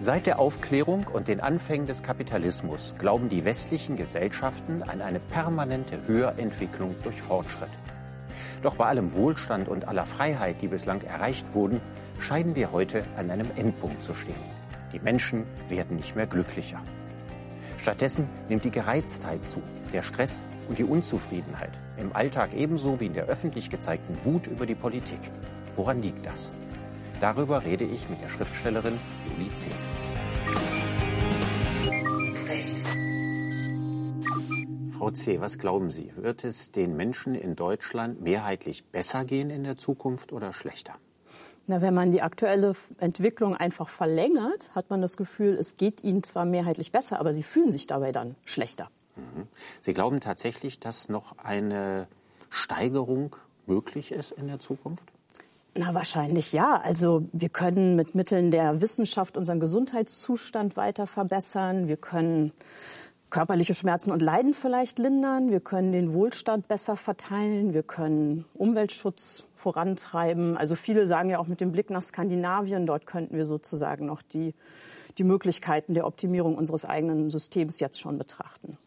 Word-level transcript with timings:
Seit 0.00 0.26
der 0.26 0.38
Aufklärung 0.38 1.06
und 1.12 1.28
den 1.28 1.40
Anfängen 1.40 1.86
des 1.86 2.02
Kapitalismus 2.02 2.94
glauben 2.98 3.28
die 3.28 3.44
westlichen 3.44 3.96
Gesellschaften 3.96 4.82
an 4.82 5.00
eine 5.00 5.20
permanente 5.20 5.98
Höherentwicklung 6.06 6.96
durch 7.04 7.20
Fortschritt. 7.22 7.70
Doch 8.62 8.76
bei 8.76 8.86
allem 8.86 9.12
Wohlstand 9.14 9.68
und 9.68 9.86
aller 9.86 10.06
Freiheit, 10.06 10.56
die 10.60 10.68
bislang 10.68 11.02
erreicht 11.02 11.54
wurden, 11.54 11.80
scheinen 12.18 12.56
wir 12.56 12.72
heute 12.72 13.04
an 13.16 13.30
einem 13.30 13.50
Endpunkt 13.56 14.02
zu 14.02 14.14
stehen. 14.14 14.34
Die 14.92 15.00
Menschen 15.00 15.44
werden 15.68 15.96
nicht 15.96 16.16
mehr 16.16 16.26
glücklicher. 16.26 16.80
Stattdessen 17.78 18.28
nimmt 18.48 18.64
die 18.64 18.70
Gereiztheit 18.70 19.46
zu, 19.46 19.62
der 19.92 20.02
Stress 20.02 20.44
und 20.68 20.78
die 20.78 20.84
Unzufriedenheit, 20.84 21.72
im 21.96 22.14
Alltag 22.14 22.52
ebenso 22.54 23.00
wie 23.00 23.06
in 23.06 23.14
der 23.14 23.26
öffentlich 23.26 23.70
gezeigten 23.70 24.24
Wut 24.24 24.46
über 24.46 24.66
die 24.66 24.74
Politik. 24.74 25.20
Woran 25.76 26.02
liegt 26.02 26.26
das? 26.26 26.48
Darüber 27.20 27.64
rede 27.64 27.84
ich 27.84 28.08
mit 28.10 28.22
der 28.22 28.28
Schriftstellerin 28.28 28.98
Juli 29.28 29.54
C. 29.54 29.68
Frau 34.98 35.10
C., 35.10 35.40
was 35.40 35.58
glauben 35.58 35.90
Sie? 35.90 36.10
Wird 36.16 36.44
es 36.44 36.72
den 36.72 36.96
Menschen 36.96 37.34
in 37.34 37.54
Deutschland 37.54 38.20
mehrheitlich 38.20 38.84
besser 38.84 39.24
gehen 39.24 39.50
in 39.50 39.62
der 39.62 39.76
Zukunft 39.76 40.32
oder 40.32 40.52
schlechter? 40.52 40.94
Na, 41.68 41.80
wenn 41.80 41.94
man 41.94 42.12
die 42.12 42.22
aktuelle 42.22 42.74
Entwicklung 42.98 43.56
einfach 43.56 43.88
verlängert, 43.88 44.70
hat 44.74 44.88
man 44.88 45.02
das 45.02 45.16
Gefühl, 45.16 45.54
es 45.54 45.76
geht 45.76 46.04
ihnen 46.04 46.22
zwar 46.22 46.44
mehrheitlich 46.44 46.92
besser, 46.92 47.18
aber 47.18 47.34
sie 47.34 47.42
fühlen 47.42 47.72
sich 47.72 47.86
dabei 47.86 48.12
dann 48.12 48.36
schlechter. 48.44 48.88
Mhm. 49.16 49.48
Sie 49.80 49.92
glauben 49.92 50.20
tatsächlich, 50.20 50.78
dass 50.78 51.08
noch 51.08 51.38
eine 51.38 52.06
Steigerung 52.50 53.34
möglich 53.66 54.12
ist 54.12 54.30
in 54.30 54.46
der 54.46 54.60
Zukunft? 54.60 55.04
Na, 55.78 55.92
wahrscheinlich 55.92 56.52
ja. 56.52 56.80
Also 56.82 57.28
wir 57.32 57.48
können 57.48 57.96
mit 57.96 58.14
Mitteln 58.14 58.50
der 58.50 58.80
Wissenschaft 58.80 59.36
unseren 59.36 59.60
Gesundheitszustand 59.60 60.76
weiter 60.76 61.06
verbessern. 61.06 61.88
Wir 61.88 61.98
können 61.98 62.52
körperliche 63.30 63.74
Schmerzen 63.74 64.12
und 64.12 64.22
Leiden 64.22 64.54
vielleicht 64.54 64.98
lindern. 64.98 65.50
Wir 65.50 65.60
können 65.60 65.92
den 65.92 66.12
Wohlstand 66.12 66.68
besser 66.68 66.96
verteilen. 66.96 67.74
Wir 67.74 67.82
können 67.82 68.44
Umweltschutz 68.54 69.44
vorantreiben. 69.54 70.56
Also 70.56 70.74
viele 70.74 71.06
sagen 71.06 71.30
ja 71.30 71.38
auch 71.38 71.48
mit 71.48 71.60
dem 71.60 71.72
Blick 71.72 71.90
nach 71.90 72.02
Skandinavien, 72.02 72.86
dort 72.86 73.06
könnten 73.06 73.36
wir 73.36 73.46
sozusagen 73.46 74.06
noch 74.06 74.22
die, 74.22 74.54
die 75.18 75.24
Möglichkeiten 75.24 75.94
der 75.94 76.06
Optimierung 76.06 76.56
unseres 76.56 76.84
eigenen 76.84 77.30
Systems 77.30 77.80
jetzt 77.80 78.00
schon 78.00 78.18
betrachten. 78.18 78.78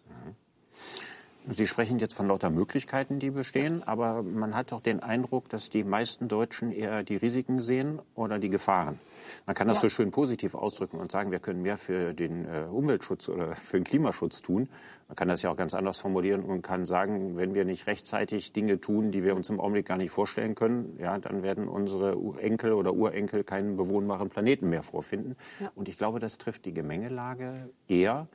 Sie 1.51 1.67
sprechen 1.67 1.99
jetzt 1.99 2.13
von 2.13 2.27
lauter 2.27 2.49
Möglichkeiten, 2.49 3.19
die 3.19 3.31
bestehen, 3.31 3.81
aber 3.83 4.21
man 4.21 4.55
hat 4.55 4.71
doch 4.71 4.81
den 4.81 5.01
Eindruck, 5.01 5.49
dass 5.49 5.69
die 5.69 5.83
meisten 5.83 6.27
Deutschen 6.27 6.71
eher 6.71 7.03
die 7.03 7.15
Risiken 7.15 7.61
sehen 7.61 7.99
oder 8.13 8.37
die 8.37 8.49
Gefahren. 8.49 8.99
Man 9.45 9.55
kann 9.55 9.67
das 9.67 9.77
ja. 9.77 9.81
so 9.81 9.89
schön 9.89 10.11
positiv 10.11 10.53
ausdrücken 10.53 10.97
und 10.99 11.11
sagen, 11.11 11.31
wir 11.31 11.39
können 11.39 11.61
mehr 11.61 11.77
für 11.77 12.13
den 12.13 12.45
äh, 12.45 12.65
Umweltschutz 12.69 13.29
oder 13.29 13.55
für 13.55 13.77
den 13.77 13.83
Klimaschutz 13.83 14.41
tun. 14.41 14.69
Man 15.07 15.15
kann 15.15 15.27
das 15.27 15.41
ja 15.41 15.49
auch 15.49 15.55
ganz 15.55 15.73
anders 15.73 15.97
formulieren 15.97 16.43
und 16.43 16.61
kann 16.61 16.85
sagen, 16.85 17.35
wenn 17.35 17.55
wir 17.55 17.65
nicht 17.65 17.87
rechtzeitig 17.87 18.53
Dinge 18.53 18.79
tun, 18.79 19.11
die 19.11 19.23
wir 19.23 19.35
uns 19.35 19.49
im 19.49 19.59
Augenblick 19.59 19.87
gar 19.87 19.97
nicht 19.97 20.11
vorstellen 20.11 20.53
können, 20.53 20.97
ja, 20.99 21.17
dann 21.17 21.41
werden 21.41 21.67
unsere 21.67 22.15
Enkel 22.39 22.73
oder 22.73 22.93
Urenkel 22.93 23.43
keinen 23.43 23.75
bewohnbaren 23.75 24.29
Planeten 24.29 24.69
mehr 24.69 24.83
vorfinden. 24.83 25.35
Ja. 25.59 25.71
Und 25.73 25.89
ich 25.89 25.97
glaube, 25.97 26.19
das 26.19 26.37
trifft 26.37 26.65
die 26.65 26.73
Gemengelage 26.73 27.71
eher 27.87 28.27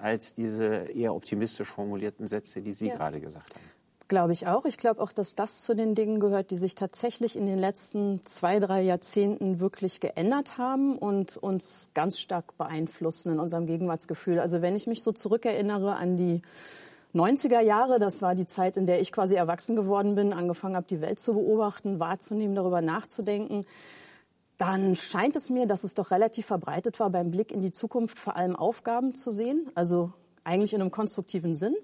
als 0.00 0.34
diese 0.34 0.66
eher 0.94 1.14
optimistisch 1.14 1.68
formulierten 1.68 2.26
Sätze, 2.26 2.60
die 2.60 2.72
Sie 2.72 2.88
ja. 2.88 2.96
gerade 2.96 3.20
gesagt 3.20 3.54
haben. 3.54 3.64
Glaube 4.08 4.32
ich 4.32 4.48
auch. 4.48 4.64
Ich 4.64 4.76
glaube 4.76 5.00
auch, 5.00 5.12
dass 5.12 5.36
das 5.36 5.62
zu 5.62 5.76
den 5.76 5.94
Dingen 5.94 6.18
gehört, 6.18 6.50
die 6.50 6.56
sich 6.56 6.74
tatsächlich 6.74 7.36
in 7.36 7.46
den 7.46 7.60
letzten 7.60 8.20
zwei, 8.24 8.58
drei 8.58 8.82
Jahrzehnten 8.82 9.60
wirklich 9.60 10.00
geändert 10.00 10.58
haben 10.58 10.98
und 10.98 11.36
uns 11.36 11.92
ganz 11.94 12.18
stark 12.18 12.58
beeinflussen 12.58 13.32
in 13.32 13.38
unserem 13.38 13.66
Gegenwartsgefühl. 13.66 14.40
Also 14.40 14.62
wenn 14.62 14.74
ich 14.74 14.88
mich 14.88 15.04
so 15.04 15.12
zurückerinnere 15.12 15.94
an 15.94 16.16
die 16.16 16.42
90er 17.14 17.60
Jahre, 17.60 18.00
das 18.00 18.20
war 18.20 18.34
die 18.34 18.46
Zeit, 18.46 18.76
in 18.76 18.86
der 18.86 19.00
ich 19.00 19.12
quasi 19.12 19.36
erwachsen 19.36 19.76
geworden 19.76 20.16
bin, 20.16 20.32
angefangen 20.32 20.74
habe, 20.74 20.86
die 20.88 21.00
Welt 21.00 21.20
zu 21.20 21.34
beobachten, 21.34 22.00
wahrzunehmen, 22.00 22.56
darüber 22.56 22.80
nachzudenken, 22.80 23.64
dann 24.60 24.94
scheint 24.94 25.36
es 25.36 25.48
mir, 25.48 25.66
dass 25.66 25.84
es 25.84 25.94
doch 25.94 26.10
relativ 26.10 26.44
verbreitet 26.44 27.00
war, 27.00 27.08
beim 27.08 27.30
Blick 27.30 27.50
in 27.50 27.62
die 27.62 27.72
Zukunft 27.72 28.18
vor 28.18 28.36
allem 28.36 28.54
Aufgaben 28.54 29.14
zu 29.14 29.30
sehen, 29.30 29.70
also 29.74 30.12
eigentlich 30.44 30.74
in 30.74 30.82
einem 30.82 30.90
konstruktiven 30.90 31.54
Sinn 31.54 31.74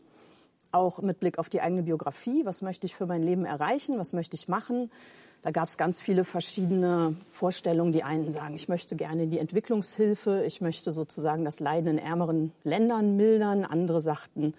auch 0.73 1.01
mit 1.01 1.19
Blick 1.19 1.39
auf 1.39 1.49
die 1.49 1.63
eigene 1.63 1.85
Biografie. 1.85 2.45
Was 2.45 2.61
möchte 2.61 2.87
ich 2.87 2.95
für 2.95 3.07
mein 3.07 3.23
Leben 3.23 3.47
erreichen? 3.47 3.99
Was 3.99 4.13
möchte 4.13 4.37
ich 4.37 4.47
machen? 4.47 4.91
Da 5.43 5.51
gab 5.51 5.69
es 5.69 5.77
ganz 5.77 6.01
viele 6.01 6.25
verschiedene 6.25 7.15
Vorstellungen. 7.31 7.93
Die 7.93 8.03
einen 8.03 8.33
sagen, 8.33 8.57
ich 8.57 8.69
möchte 8.69 8.97
gerne 8.97 9.27
die 9.29 9.39
Entwicklungshilfe, 9.39 10.45
ich 10.45 10.61
möchte 10.61 10.93
sozusagen 10.93 11.45
das 11.45 11.61
Leiden 11.61 11.89
in 11.89 11.99
ärmeren 11.99 12.53
Ländern 12.65 13.17
mildern. 13.17 13.65
Andere 13.65 14.01
sagten, 14.01 14.55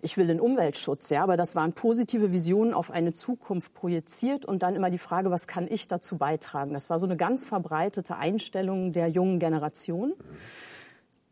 ich 0.00 0.16
will 0.16 0.26
den 0.26 0.40
Umweltschutz. 0.40 1.10
Ja, 1.10 1.22
aber 1.22 1.36
das 1.36 1.54
waren 1.54 1.72
positive 1.72 2.32
Visionen 2.32 2.74
auf 2.74 2.90
eine 2.90 3.12
Zukunft 3.12 3.72
projiziert 3.72 4.44
und 4.44 4.62
dann 4.62 4.74
immer 4.74 4.90
die 4.90 4.98
Frage, 4.98 5.30
was 5.30 5.46
kann 5.46 5.68
ich 5.70 5.86
dazu 5.86 6.18
beitragen? 6.18 6.74
Das 6.74 6.90
war 6.90 6.98
so 6.98 7.06
eine 7.06 7.16
ganz 7.16 7.44
verbreitete 7.44 8.16
Einstellung 8.16 8.92
der 8.92 9.08
jungen 9.08 9.38
Generation. 9.38 10.14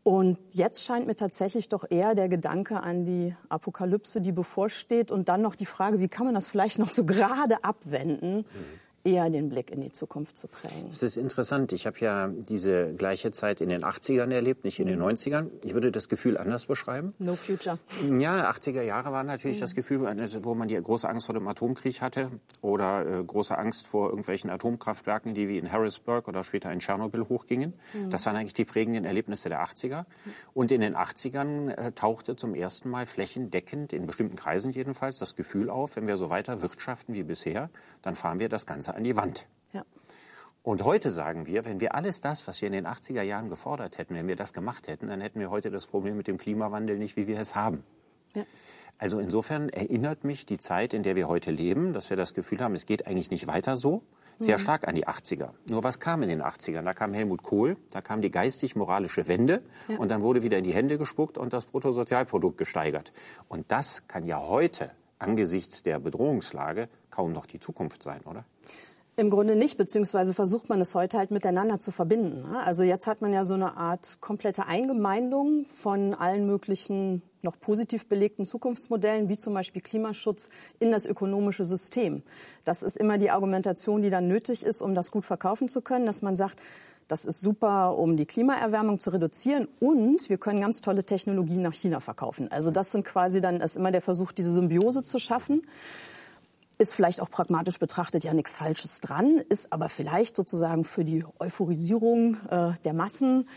Und 0.03 0.39
jetzt 0.51 0.83
scheint 0.83 1.05
mir 1.05 1.15
tatsächlich 1.15 1.69
doch 1.69 1.85
eher 1.89 2.15
der 2.15 2.27
Gedanke 2.27 2.81
an 2.81 3.05
die 3.05 3.35
Apokalypse, 3.49 4.19
die 4.19 4.31
bevorsteht 4.31 5.11
und 5.11 5.29
dann 5.29 5.41
noch 5.41 5.55
die 5.55 5.67
Frage, 5.67 5.99
wie 5.99 6.07
kann 6.07 6.25
man 6.25 6.33
das 6.33 6.49
vielleicht 6.49 6.79
noch 6.79 6.91
so 6.91 7.05
gerade 7.05 7.63
abwenden? 7.63 8.37
Mhm 8.37 8.81
eher 9.03 9.29
den 9.29 9.49
Blick 9.49 9.71
in 9.71 9.81
die 9.81 9.91
Zukunft 9.91 10.37
zu 10.37 10.47
prägen. 10.47 10.89
Es 10.91 11.01
ist 11.03 11.17
interessant. 11.17 11.71
Ich 11.73 11.87
habe 11.87 11.97
ja 11.99 12.27
diese 12.27 12.93
gleiche 12.93 13.31
Zeit 13.31 13.61
in 13.61 13.69
den 13.69 13.83
80ern 13.83 14.31
erlebt, 14.31 14.63
nicht 14.63 14.79
in 14.79 14.87
den 14.87 15.01
90ern. 15.01 15.43
Mhm. 15.43 15.51
Ich 15.63 15.73
würde 15.73 15.91
das 15.91 16.09
Gefühl 16.09 16.37
anders 16.37 16.65
beschreiben. 16.65 17.13
No 17.19 17.35
future. 17.35 17.79
Ja, 18.19 18.49
80er 18.49 18.81
Jahre 18.81 19.11
waren 19.11 19.27
natürlich 19.27 19.57
mhm. 19.57 19.61
das 19.61 19.75
Gefühl, 19.75 20.01
wo 20.01 20.55
man 20.55 20.67
die 20.67 20.75
große 20.75 21.07
Angst 21.07 21.25
vor 21.25 21.33
dem 21.33 21.47
Atomkrieg 21.47 22.01
hatte 22.01 22.29
oder 22.61 23.05
äh, 23.05 23.23
große 23.23 23.57
Angst 23.57 23.87
vor 23.87 24.09
irgendwelchen 24.09 24.49
Atomkraftwerken, 24.49 25.33
die 25.33 25.47
wie 25.47 25.57
in 25.57 25.71
Harrisburg 25.71 26.27
oder 26.27 26.43
später 26.43 26.71
in 26.71 26.79
Tschernobyl 26.79 27.27
hochgingen. 27.27 27.73
Mhm. 27.93 28.09
Das 28.09 28.25
waren 28.25 28.35
eigentlich 28.35 28.53
die 28.53 28.65
prägenden 28.65 29.05
Erlebnisse 29.05 29.49
der 29.49 29.63
80er. 29.63 30.05
Und 30.53 30.71
in 30.71 30.81
den 30.81 30.95
80ern 30.95 31.69
äh, 31.69 31.91
tauchte 31.93 32.35
zum 32.35 32.53
ersten 32.55 32.89
Mal 32.89 33.05
flächendeckend, 33.05 33.93
in 33.93 34.05
bestimmten 34.05 34.35
Kreisen 34.35 34.71
jedenfalls, 34.71 35.17
das 35.17 35.35
Gefühl 35.35 35.69
auf, 35.69 35.95
wenn 35.95 36.07
wir 36.07 36.17
so 36.17 36.29
weiter 36.29 36.61
wirtschaften 36.61 37.13
wie 37.13 37.23
bisher, 37.23 37.69
dann 38.01 38.15
fahren 38.15 38.39
wir 38.39 38.49
das 38.49 38.65
Ganze 38.65 38.90
an 38.95 39.03
die 39.03 39.15
Wand. 39.15 39.47
Ja. 39.73 39.83
Und 40.63 40.83
heute 40.83 41.11
sagen 41.11 41.47
wir, 41.47 41.65
wenn 41.65 41.79
wir 41.79 41.95
alles 41.95 42.21
das, 42.21 42.47
was 42.47 42.61
wir 42.61 42.67
in 42.67 42.73
den 42.73 42.87
80er 42.87 43.23
Jahren 43.23 43.49
gefordert 43.49 43.97
hätten, 43.97 44.15
wenn 44.15 44.27
wir 44.27 44.35
das 44.35 44.53
gemacht 44.53 44.87
hätten, 44.87 45.07
dann 45.07 45.21
hätten 45.21 45.39
wir 45.39 45.49
heute 45.49 45.71
das 45.71 45.87
Problem 45.87 46.17
mit 46.17 46.27
dem 46.27 46.37
Klimawandel 46.37 46.97
nicht, 46.97 47.15
wie 47.15 47.27
wir 47.27 47.39
es 47.39 47.55
haben. 47.55 47.83
Ja. 48.33 48.43
Also 48.97 49.19
insofern 49.19 49.69
erinnert 49.69 50.23
mich 50.23 50.45
die 50.45 50.59
Zeit, 50.59 50.93
in 50.93 51.01
der 51.01 51.15
wir 51.15 51.27
heute 51.27 51.49
leben, 51.49 51.91
dass 51.93 52.11
wir 52.11 52.17
das 52.17 52.35
Gefühl 52.35 52.59
haben, 52.59 52.75
es 52.75 52.85
geht 52.85 53.07
eigentlich 53.07 53.31
nicht 53.31 53.47
weiter 53.47 53.75
so, 53.75 54.03
sehr 54.37 54.57
mhm. 54.57 54.61
stark 54.61 54.87
an 54.87 54.95
die 54.95 55.07
80er. 55.07 55.49
Nur 55.69 55.83
was 55.83 55.99
kam 55.99 56.21
in 56.23 56.29
den 56.29 56.41
80ern? 56.41 56.83
Da 56.83 56.93
kam 56.93 57.13
Helmut 57.13 57.43
Kohl, 57.43 57.77
da 57.91 58.01
kam 58.01 58.21
die 58.21 58.31
geistig-moralische 58.31 59.27
Wende 59.27 59.63
ja. 59.87 59.97
und 59.97 60.09
dann 60.09 60.21
wurde 60.21 60.43
wieder 60.43 60.57
in 60.57 60.63
die 60.63 60.73
Hände 60.73 60.97
gespuckt 60.97 61.37
und 61.37 61.53
das 61.53 61.65
Bruttosozialprodukt 61.65 62.57
gesteigert. 62.57 63.11
Und 63.47 63.71
das 63.71 64.07
kann 64.07 64.25
ja 64.25 64.39
heute 64.39 64.91
angesichts 65.19 65.83
der 65.83 65.99
Bedrohungslage 65.99 66.89
kaum 67.11 67.33
noch 67.33 67.45
die 67.45 67.59
Zukunft 67.59 68.01
sein, 68.03 68.21
oder? 68.25 68.45
Im 69.17 69.29
Grunde 69.29 69.55
nicht, 69.55 69.77
beziehungsweise 69.77 70.33
versucht 70.33 70.69
man 70.69 70.79
es 70.79 70.95
heute 70.95 71.17
halt 71.17 71.31
miteinander 71.31 71.79
zu 71.79 71.91
verbinden. 71.91 72.49
Ne? 72.49 72.63
Also 72.63 72.83
jetzt 72.83 73.07
hat 73.07 73.21
man 73.21 73.33
ja 73.33 73.43
so 73.43 73.53
eine 73.53 73.75
Art 73.75 74.19
komplette 74.21 74.67
Eingemeindung 74.67 75.65
von 75.75 76.13
allen 76.13 76.47
möglichen 76.47 77.21
noch 77.43 77.59
positiv 77.59 78.07
belegten 78.07 78.45
Zukunftsmodellen, 78.45 79.27
wie 79.27 79.35
zum 79.35 79.53
Beispiel 79.53 79.81
Klimaschutz, 79.81 80.49
in 80.79 80.91
das 80.91 81.05
ökonomische 81.05 81.65
System. 81.65 82.23
Das 82.65 82.83
ist 82.83 82.97
immer 82.97 83.17
die 83.17 83.31
Argumentation, 83.31 84.01
die 84.01 84.09
dann 84.09 84.27
nötig 84.27 84.63
ist, 84.63 84.81
um 84.81 84.95
das 84.95 85.11
gut 85.11 85.25
verkaufen 85.25 85.67
zu 85.67 85.81
können, 85.81 86.05
dass 86.05 86.21
man 86.21 86.35
sagt, 86.35 86.59
das 87.07 87.25
ist 87.25 87.41
super, 87.41 87.97
um 87.97 88.15
die 88.15 88.25
Klimaerwärmung 88.25 88.97
zu 88.97 89.09
reduzieren 89.09 89.67
und 89.81 90.29
wir 90.29 90.37
können 90.37 90.61
ganz 90.61 90.79
tolle 90.79 91.03
Technologien 91.03 91.61
nach 91.61 91.73
China 91.73 91.99
verkaufen. 91.99 92.49
Also 92.49 92.71
das 92.71 92.91
sind 92.91 93.03
quasi 93.03 93.41
dann 93.41 93.59
ist 93.59 93.75
immer 93.75 93.91
der 93.91 94.01
Versuch, 94.01 94.31
diese 94.31 94.53
Symbiose 94.53 95.03
zu 95.03 95.19
schaffen 95.19 95.61
ist 96.81 96.93
vielleicht 96.93 97.21
auch 97.21 97.29
pragmatisch 97.29 97.77
betrachtet 97.77 98.23
ja 98.23 98.33
nichts 98.33 98.55
Falsches 98.55 98.99
dran, 98.99 99.37
ist 99.49 99.71
aber 99.71 99.87
vielleicht 99.87 100.35
sozusagen 100.35 100.83
für 100.83 101.05
die 101.05 101.23
Euphorisierung 101.39 102.37
äh, 102.49 102.73
der 102.83 102.93
Massen 102.93 103.47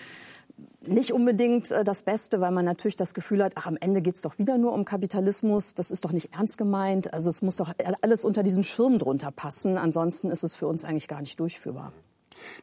nicht 0.87 1.12
unbedingt 1.12 1.73
äh, 1.73 1.85
das 1.85 2.03
Beste, 2.03 2.41
weil 2.43 2.53
man 2.53 2.67
natürlich 2.67 2.97
das 2.97 3.15
Gefühl 3.15 3.43
hat, 3.43 3.55
ach, 3.56 3.67
am 3.67 3.79
Ende 3.81 4.03
geht's 4.03 4.21
doch 4.21 4.38
wieder 4.38 4.59
nur 4.59 4.73
um 4.73 4.85
Kapitalismus, 4.85 5.75
das 5.75 5.91
ist 5.91 6.05
doch 6.05 6.12
nicht 6.12 6.35
ernst 6.35 6.59
gemeint, 6.59 7.15
also 7.15 7.31
es 7.31 7.41
muss 7.41 7.56
doch 7.56 7.73
alles 8.03 8.25
unter 8.25 8.43
diesen 8.43 8.62
Schirm 8.62 8.99
drunter 8.99 9.31
passen, 9.31 9.79
ansonsten 9.79 10.31
ist 10.31 10.44
es 10.44 10.55
für 10.55 10.67
uns 10.67 10.85
eigentlich 10.85 11.09
gar 11.09 11.20
nicht 11.20 11.41
durchführbar. 11.41 11.93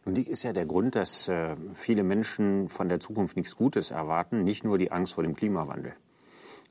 Nun 0.05 0.15
ist 0.15 0.43
ja 0.43 0.53
der 0.53 0.67
Grund, 0.67 0.95
dass 0.95 1.27
äh, 1.27 1.55
viele 1.73 2.03
Menschen 2.03 2.69
von 2.69 2.87
der 2.87 2.99
Zukunft 2.99 3.35
nichts 3.35 3.55
Gutes 3.55 3.89
erwarten, 3.89 4.43
nicht 4.43 4.63
nur 4.63 4.77
die 4.77 4.91
Angst 4.91 5.13
vor 5.13 5.23
dem 5.23 5.35
Klimawandel 5.35 5.93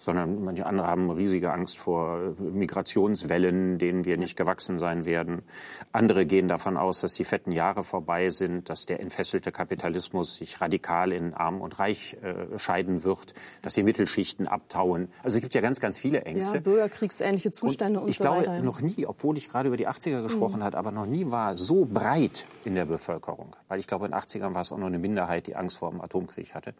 sondern 0.00 0.42
manche 0.42 0.66
andere 0.66 0.86
haben 0.86 1.10
riesige 1.10 1.52
Angst 1.52 1.78
vor 1.78 2.34
Migrationswellen, 2.38 3.78
denen 3.78 4.06
wir 4.06 4.16
nicht 4.16 4.34
gewachsen 4.34 4.78
sein 4.78 5.04
werden. 5.04 5.42
Andere 5.92 6.24
gehen 6.24 6.48
davon 6.48 6.78
aus, 6.78 7.00
dass 7.00 7.12
die 7.12 7.24
fetten 7.24 7.52
Jahre 7.52 7.84
vorbei 7.84 8.30
sind, 8.30 8.70
dass 8.70 8.86
der 8.86 9.00
entfesselte 9.00 9.52
Kapitalismus 9.52 10.36
sich 10.36 10.60
radikal 10.60 11.12
in 11.12 11.34
Arm 11.34 11.60
und 11.60 11.78
Reich 11.78 12.16
äh, 12.22 12.58
scheiden 12.58 13.04
wird, 13.04 13.34
dass 13.60 13.74
die 13.74 13.82
Mittelschichten 13.82 14.48
abtauen. 14.48 15.08
Also 15.22 15.36
es 15.36 15.42
gibt 15.42 15.54
ja 15.54 15.60
ganz, 15.60 15.80
ganz 15.80 15.98
viele 15.98 16.22
Ängste. 16.22 16.54
Ja, 16.54 16.60
bürgerkriegsähnliche 16.60 17.50
Zustände 17.50 17.98
und, 17.98 18.04
und 18.04 18.10
ich 18.10 18.16
so 18.16 18.24
glaube, 18.24 18.40
weiter. 18.40 18.62
noch 18.62 18.80
nie, 18.80 19.04
obwohl 19.06 19.36
ich 19.36 19.50
gerade 19.50 19.68
über 19.68 19.76
die 19.76 19.86
80er 19.86 20.22
gesprochen 20.22 20.60
mhm. 20.60 20.64
habe, 20.64 20.78
aber 20.78 20.92
noch 20.92 21.06
nie 21.06 21.30
war 21.30 21.56
so 21.56 21.84
breit 21.84 22.46
in 22.64 22.74
der 22.74 22.86
Bevölkerung, 22.86 23.54
weil 23.68 23.78
ich 23.78 23.86
glaube, 23.86 24.06
in 24.06 24.12
den 24.12 24.20
80ern 24.20 24.54
war 24.54 24.62
es 24.62 24.72
auch 24.72 24.78
noch 24.78 24.86
eine 24.86 24.98
Minderheit, 24.98 25.46
die 25.46 25.56
Angst 25.56 25.76
vor 25.76 25.90
dem 25.90 26.00
Atomkrieg 26.00 26.54
hatte. 26.54 26.72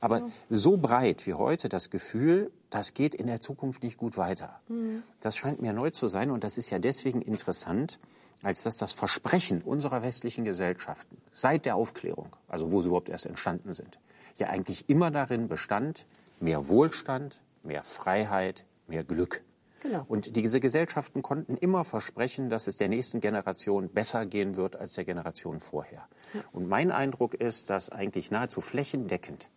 Aber 0.00 0.18
ja. 0.18 0.28
so 0.50 0.76
breit 0.76 1.26
wie 1.26 1.34
heute 1.34 1.70
das 1.70 1.88
Gefühl, 1.88 2.50
das 2.70 2.94
geht 2.94 3.14
in 3.14 3.26
der 3.26 3.40
Zukunft 3.40 3.82
nicht 3.82 3.96
gut 3.96 4.16
weiter. 4.16 4.60
Mhm. 4.68 5.02
Das 5.20 5.36
scheint 5.36 5.60
mir 5.60 5.72
neu 5.72 5.90
zu 5.90 6.08
sein 6.08 6.30
und 6.30 6.44
das 6.44 6.58
ist 6.58 6.70
ja 6.70 6.78
deswegen 6.78 7.22
interessant, 7.22 7.98
als 8.42 8.62
dass 8.62 8.76
das 8.76 8.92
Versprechen 8.92 9.62
unserer 9.62 10.02
westlichen 10.02 10.44
Gesellschaften 10.44 11.16
seit 11.32 11.64
der 11.64 11.76
Aufklärung, 11.76 12.36
also 12.48 12.70
wo 12.70 12.80
sie 12.82 12.88
überhaupt 12.88 13.08
erst 13.08 13.26
entstanden 13.26 13.72
sind, 13.72 13.98
ja 14.36 14.48
eigentlich 14.48 14.88
immer 14.88 15.10
darin 15.10 15.48
bestand, 15.48 16.06
mehr 16.40 16.68
Wohlstand, 16.68 17.40
mehr 17.62 17.82
Freiheit, 17.82 18.64
mehr 18.86 19.04
Glück. 19.04 19.42
Genau. 19.82 20.04
Und 20.08 20.36
diese 20.36 20.58
Gesellschaften 20.60 21.22
konnten 21.22 21.56
immer 21.56 21.84
versprechen, 21.84 22.48
dass 22.48 22.66
es 22.66 22.76
der 22.76 22.88
nächsten 22.88 23.20
Generation 23.20 23.88
besser 23.88 24.26
gehen 24.26 24.56
wird 24.56 24.76
als 24.76 24.94
der 24.94 25.04
Generation 25.04 25.60
vorher. 25.60 26.08
Ja. 26.34 26.40
Und 26.52 26.68
mein 26.68 26.90
Eindruck 26.90 27.34
ist, 27.34 27.70
dass 27.70 27.90
eigentlich 27.90 28.30
nahezu 28.30 28.60
flächendeckend 28.60 29.48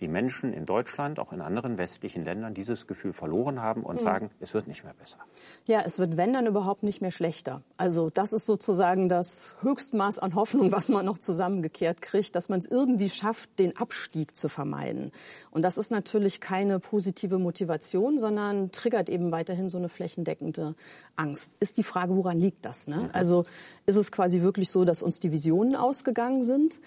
die 0.00 0.08
Menschen 0.08 0.52
in 0.52 0.66
Deutschland, 0.66 1.18
auch 1.20 1.32
in 1.32 1.40
anderen 1.40 1.78
westlichen 1.78 2.24
Ländern, 2.24 2.52
dieses 2.52 2.86
Gefühl 2.86 3.12
verloren 3.12 3.60
haben 3.60 3.82
und 3.82 3.96
mhm. 3.96 4.04
sagen, 4.04 4.30
es 4.40 4.52
wird 4.52 4.66
nicht 4.66 4.84
mehr 4.84 4.94
besser. 4.94 5.18
Ja, 5.66 5.82
es 5.84 5.98
wird, 5.98 6.16
wenn 6.16 6.32
dann 6.32 6.46
überhaupt 6.46 6.82
nicht 6.82 7.00
mehr 7.00 7.12
schlechter. 7.12 7.62
Also 7.76 8.10
das 8.10 8.32
ist 8.32 8.46
sozusagen 8.46 9.08
das 9.08 9.56
Höchstmaß 9.60 10.18
an 10.18 10.34
Hoffnung, 10.34 10.72
was 10.72 10.88
man 10.88 11.06
noch 11.06 11.18
zusammengekehrt 11.18 12.02
kriegt, 12.02 12.34
dass 12.34 12.48
man 12.48 12.58
es 12.58 12.66
irgendwie 12.66 13.08
schafft, 13.08 13.58
den 13.58 13.76
Abstieg 13.76 14.36
zu 14.36 14.48
vermeiden. 14.48 15.12
Und 15.50 15.62
das 15.62 15.78
ist 15.78 15.90
natürlich 15.90 16.40
keine 16.40 16.80
positive 16.80 17.38
Motivation, 17.38 18.18
sondern 18.18 18.72
triggert 18.72 19.08
eben 19.08 19.30
weiterhin 19.30 19.70
so 19.70 19.78
eine 19.78 19.88
flächendeckende 19.88 20.74
Angst. 21.16 21.56
Ist 21.60 21.78
die 21.78 21.84
Frage, 21.84 22.16
woran 22.16 22.40
liegt 22.40 22.64
das? 22.64 22.88
Ne? 22.88 22.96
Mhm. 22.96 23.10
Also 23.12 23.44
ist 23.86 23.96
es 23.96 24.10
quasi 24.10 24.40
wirklich 24.40 24.70
so, 24.70 24.84
dass 24.84 25.02
uns 25.02 25.20
die 25.20 25.30
Visionen 25.30 25.76
ausgegangen 25.76 26.42
sind? 26.42 26.80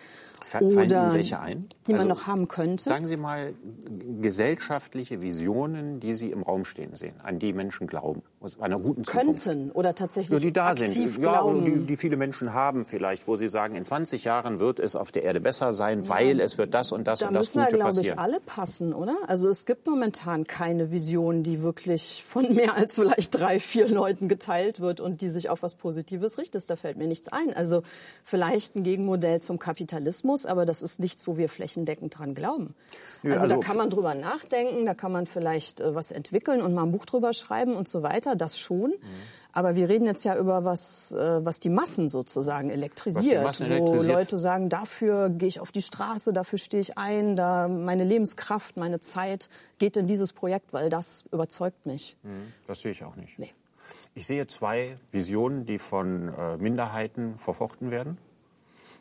Oder 0.62 1.14
welche 1.14 1.40
ein? 1.40 1.68
die 1.88 1.92
man 1.94 2.10
also, 2.10 2.22
noch 2.22 2.28
haben 2.28 2.48
könnte. 2.48 2.84
Sagen 2.84 3.08
Sie 3.08 3.18
mal 3.18 3.54
gesellschaftliche 4.22 5.22
Visionen, 5.22 6.00
die 6.00 6.14
Sie 6.14 6.32
im 6.32 6.44
Raum 6.44 6.66
stehen 6.66 6.96
sehen, 6.96 7.20
an 7.22 7.40
die 7.40 7.54
Menschen 7.54 7.88
glauben, 7.88 8.22
aus 8.40 8.60
einer 8.60 8.78
guten 8.78 9.04
Zukunft. 9.04 9.46
Könnten 9.46 9.72
oder 9.72 9.96
tatsächlich 9.96 10.38
ja, 10.38 10.40
die 10.40 10.54
da 10.54 10.68
aktiv 10.68 11.16
sind. 11.16 11.24
Ja, 11.24 11.44
die, 11.52 11.86
die, 11.86 11.96
viele 11.96 12.18
Menschen 12.18 12.54
haben 12.54 12.86
vielleicht, 12.86 13.28
wo 13.28 13.36
sie 13.36 13.50
sagen, 13.50 13.76
in 13.76 13.84
20 13.84 14.24
Jahren 14.24 14.60
wird 14.60 14.80
es 14.80 14.96
auf 14.96 15.12
der 15.12 15.24
Erde 15.24 15.40
besser 15.40 15.74
sein, 15.74 16.04
ja, 16.04 16.10
weil 16.10 16.40
es 16.40 16.58
wird 16.58 16.74
das 16.74 16.92
und 16.92 17.06
das 17.06 17.20
da 17.20 17.30
und 17.30 17.34
das 17.34 17.54
Gute 17.54 17.62
passieren. 17.62 17.80
Da 17.80 17.88
müssen 17.88 18.02
wir, 18.02 18.14
glaube 18.14 18.16
ich, 18.16 18.20
alle 18.20 18.40
passen, 18.40 18.94
oder? 18.94 19.18
Also 19.28 19.50
es 19.50 19.66
gibt 19.66 19.88
momentan 19.88 20.46
keine 20.46 20.92
Vision, 20.92 21.42
die 21.42 21.64
wirklich 21.64 22.24
von 22.28 22.54
mehr 22.54 22.76
als 22.76 22.96
vielleicht 22.96 23.40
drei, 23.40 23.60
vier 23.60 23.88
Leuten 23.88 24.28
geteilt 24.28 24.82
wird 24.82 25.00
und 25.00 25.22
die 25.22 25.30
sich 25.30 25.50
auf 25.50 25.64
was 25.64 25.76
Positives 25.76 26.38
richtet. 26.38 26.70
Da 26.70 26.76
fällt 26.76 26.98
mir 26.98 27.08
nichts 27.08 27.30
ein. 27.30 27.56
Also 27.56 27.82
vielleicht 28.24 28.76
ein 28.76 28.84
Gegenmodell 28.84 29.42
zum 29.42 29.58
Kapitalismus, 29.58 30.46
aber 30.46 30.66
das 30.66 30.82
ist 30.84 31.00
nichts, 31.00 31.28
wo 31.28 31.38
wir 31.38 31.50
flächendeckend 31.50 32.18
dran 32.18 32.36
glauben. 32.36 32.76
Ja, 33.24 33.32
also, 33.32 33.44
also, 33.44 33.56
da 33.56 33.62
kann 33.62 33.78
man 33.78 33.90
drüber 33.90 34.14
nachdenken, 34.16 34.86
da 34.86 34.94
kann 34.94 35.12
man 35.12 35.26
vielleicht 35.26 35.80
äh, 35.80 35.96
was 35.96 36.12
entwickeln 36.12 36.62
und 36.62 36.74
mal 36.74 36.84
ein 36.84 36.92
Buch 36.92 37.06
drüber 37.06 37.34
schreiben 37.34 37.76
und 37.76 37.88
so 37.88 38.04
weiter, 38.04 38.27
das 38.36 38.60
schon. 38.60 38.92
Mhm. 38.92 38.98
Aber 39.54 39.76
wir 39.76 39.90
reden 39.90 40.06
jetzt 40.06 40.24
ja 40.24 40.38
über 40.38 40.66
was, 40.66 41.14
äh, 41.14 41.44
was 41.44 41.60
die 41.60 41.70
Massen 41.70 42.10
sozusagen 42.10 42.70
elektrisiert, 42.70 43.44
Massen 43.44 43.66
elektrisiert. 43.66 44.06
wo 44.06 44.14
Leute 44.14 44.38
sagen, 44.38 44.70
dafür 44.70 45.30
gehe 45.30 45.48
ich 45.48 45.60
auf 45.60 45.72
die 45.72 45.82
Straße, 45.82 46.32
dafür 46.32 46.60
stehe 46.60 46.82
ich 46.82 46.98
ein, 46.98 47.36
da 47.36 47.68
meine 47.68 48.04
Lebenskraft, 48.04 48.78
meine 48.78 49.00
Zeit 49.00 49.50
geht 49.80 49.98
in 49.98 50.06
dieses 50.06 50.34
Projekt, 50.34 50.74
weil 50.74 50.90
das 50.90 51.26
überzeugt 51.32 51.86
mich. 51.88 52.16
Mhm. 52.22 52.54
Das 52.68 52.82
sehe 52.82 52.92
ich 52.92 53.04
auch 53.04 53.16
nicht. 53.16 53.40
Nee. 53.40 53.54
Ich 54.14 54.28
sehe 54.28 54.46
zwei 54.48 54.98
Visionen, 55.12 55.66
die 55.66 55.80
von 55.80 56.34
äh, 56.34 56.58
Minderheiten 56.58 57.38
verfochten 57.38 57.92
werden. 57.92 58.18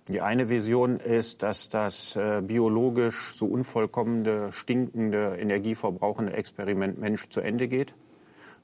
Die 0.09 0.23
eine 0.23 0.49
Vision 0.49 1.01
ist, 1.01 1.43
dass 1.43 1.69
das 1.69 2.15
äh, 2.15 2.41
biologisch 2.41 3.35
so 3.35 3.47
unvollkommene, 3.47 4.53
stinkende, 4.53 5.37
energieverbrauchende 5.37 6.33
Experiment 6.33 6.99
Mensch 6.99 7.29
zu 7.29 7.41
Ende 7.41 7.67
geht. 7.67 7.95